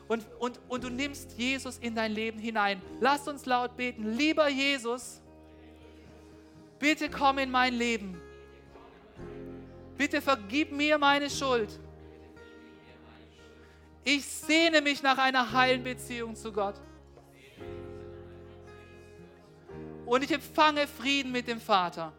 Und, 0.07 0.25
und, 0.39 0.61
und 0.69 0.85
du 0.85 0.91
nimmst 0.91 1.33
Jesus 1.39 1.79
in 1.79 1.95
dein 1.95 2.13
Leben 2.13 2.39
hinein. 2.39 2.83
Lass 3.01 3.27
uns 3.27 3.47
laut 3.47 3.77
beten. 3.77 4.17
Lieber 4.17 4.49
Jesus, 4.49 5.21
bitte 6.79 7.09
komm 7.09 7.39
in 7.39 7.51
mein 7.51 7.75
Leben. 7.75 8.21
Bitte 9.97 10.21
vergib 10.21 10.73
mir 10.73 10.99
meine 10.99 11.31
Schuld. 11.31 11.79
Ich 14.05 14.27
sehne 14.27 14.83
mich 14.83 15.03
nach 15.03 15.17
einer 15.17 15.53
heilen 15.53 15.83
Beziehung 15.83 16.37
zu 16.37 16.53
Gott. 16.53 16.75
Und 20.05 20.23
ich 20.23 20.31
empfange 20.31 20.87
Frieden 20.87 21.33
mit 21.33 21.49
dem 21.49 21.61
Vater. 21.61 22.13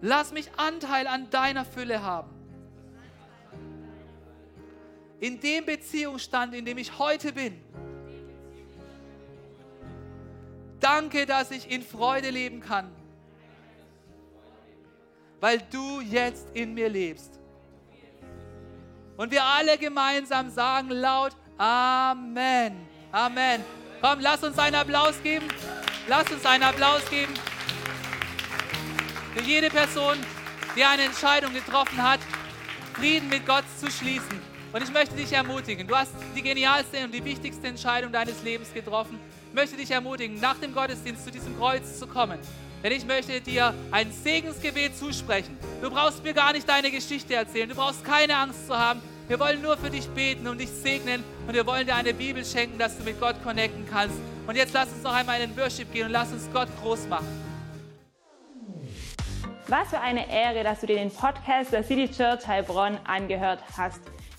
Lass 0.00 0.32
mich 0.32 0.48
Anteil 0.56 1.08
an 1.08 1.28
deiner 1.30 1.64
Fülle 1.64 2.02
haben. 2.02 2.41
In 5.22 5.40
dem 5.40 5.64
Beziehungsstand, 5.64 6.54
in 6.54 6.66
dem 6.66 6.76
ich 6.76 6.98
heute 6.98 7.32
bin. 7.32 7.58
Danke, 10.80 11.24
dass 11.24 11.50
ich 11.50 11.70
in 11.70 11.80
Freude 11.82 12.28
leben 12.28 12.60
kann 12.60 12.90
weil 15.42 15.60
du 15.72 16.00
jetzt 16.00 16.46
in 16.54 16.72
mir 16.72 16.88
lebst. 16.88 17.40
Und 19.16 19.32
wir 19.32 19.42
alle 19.42 19.76
gemeinsam 19.76 20.48
sagen 20.48 20.90
laut 20.90 21.32
Amen. 21.58 22.86
Amen. 23.10 23.64
Komm, 24.00 24.20
lass 24.20 24.42
uns 24.44 24.56
einen 24.58 24.76
Applaus 24.76 25.20
geben. 25.20 25.48
Lass 26.06 26.30
uns 26.30 26.46
einen 26.46 26.62
Applaus 26.62 27.02
geben. 27.10 27.34
Für 29.34 29.42
jede 29.42 29.68
Person, 29.68 30.16
die 30.76 30.84
eine 30.84 31.02
Entscheidung 31.02 31.52
getroffen 31.52 32.00
hat, 32.00 32.20
Frieden 32.94 33.28
mit 33.28 33.44
Gott 33.44 33.64
zu 33.80 33.90
schließen. 33.90 34.51
Und 34.72 34.82
ich 34.82 34.92
möchte 34.92 35.14
dich 35.14 35.32
ermutigen, 35.32 35.86
du 35.86 35.94
hast 35.94 36.12
die 36.34 36.42
genialste 36.42 37.04
und 37.04 37.12
die 37.12 37.24
wichtigste 37.24 37.66
Entscheidung 37.66 38.10
deines 38.10 38.42
Lebens 38.42 38.72
getroffen. 38.72 39.18
Ich 39.48 39.54
möchte 39.54 39.76
dich 39.76 39.90
ermutigen, 39.90 40.40
nach 40.40 40.56
dem 40.56 40.74
Gottesdienst 40.74 41.24
zu 41.24 41.30
diesem 41.30 41.58
Kreuz 41.58 41.98
zu 41.98 42.06
kommen 42.06 42.38
denn 42.82 42.92
ich 42.92 43.06
möchte 43.06 43.40
dir 43.40 43.74
ein 43.90 44.10
Segensgebet 44.10 44.96
zusprechen. 44.96 45.56
Du 45.80 45.90
brauchst 45.90 46.22
mir 46.24 46.34
gar 46.34 46.52
nicht 46.52 46.68
deine 46.68 46.90
Geschichte 46.90 47.34
erzählen. 47.34 47.68
Du 47.68 47.74
brauchst 47.74 48.04
keine 48.04 48.36
Angst 48.36 48.66
zu 48.66 48.76
haben. 48.76 49.00
Wir 49.28 49.38
wollen 49.38 49.62
nur 49.62 49.76
für 49.76 49.88
dich 49.88 50.08
beten 50.08 50.48
und 50.48 50.60
dich 50.60 50.68
segnen 50.68 51.22
und 51.46 51.54
wir 51.54 51.64
wollen 51.64 51.86
dir 51.86 51.94
eine 51.94 52.12
Bibel 52.12 52.44
schenken, 52.44 52.78
dass 52.78 52.98
du 52.98 53.04
mit 53.04 53.20
Gott 53.20 53.36
connecten 53.42 53.86
kannst. 53.88 54.16
Und 54.46 54.56
jetzt 54.56 54.74
lass 54.74 54.88
uns 54.88 55.02
noch 55.02 55.14
einmal 55.14 55.40
in 55.40 55.50
den 55.50 55.56
Worship 55.58 55.92
gehen 55.92 56.06
und 56.06 56.12
lass 56.12 56.32
uns 56.32 56.48
Gott 56.52 56.68
groß 56.82 57.06
machen. 57.06 57.26
Was 59.68 59.88
für 59.88 60.00
eine 60.00 60.28
Ehre, 60.28 60.64
dass 60.64 60.80
du 60.80 60.86
dir 60.86 60.96
den 60.96 61.10
Podcast 61.10 61.72
der 61.72 61.84
City 61.84 62.10
Church 62.10 62.46
Heilbronn 62.46 62.98
angehört 63.04 63.60
hast. 63.76 64.00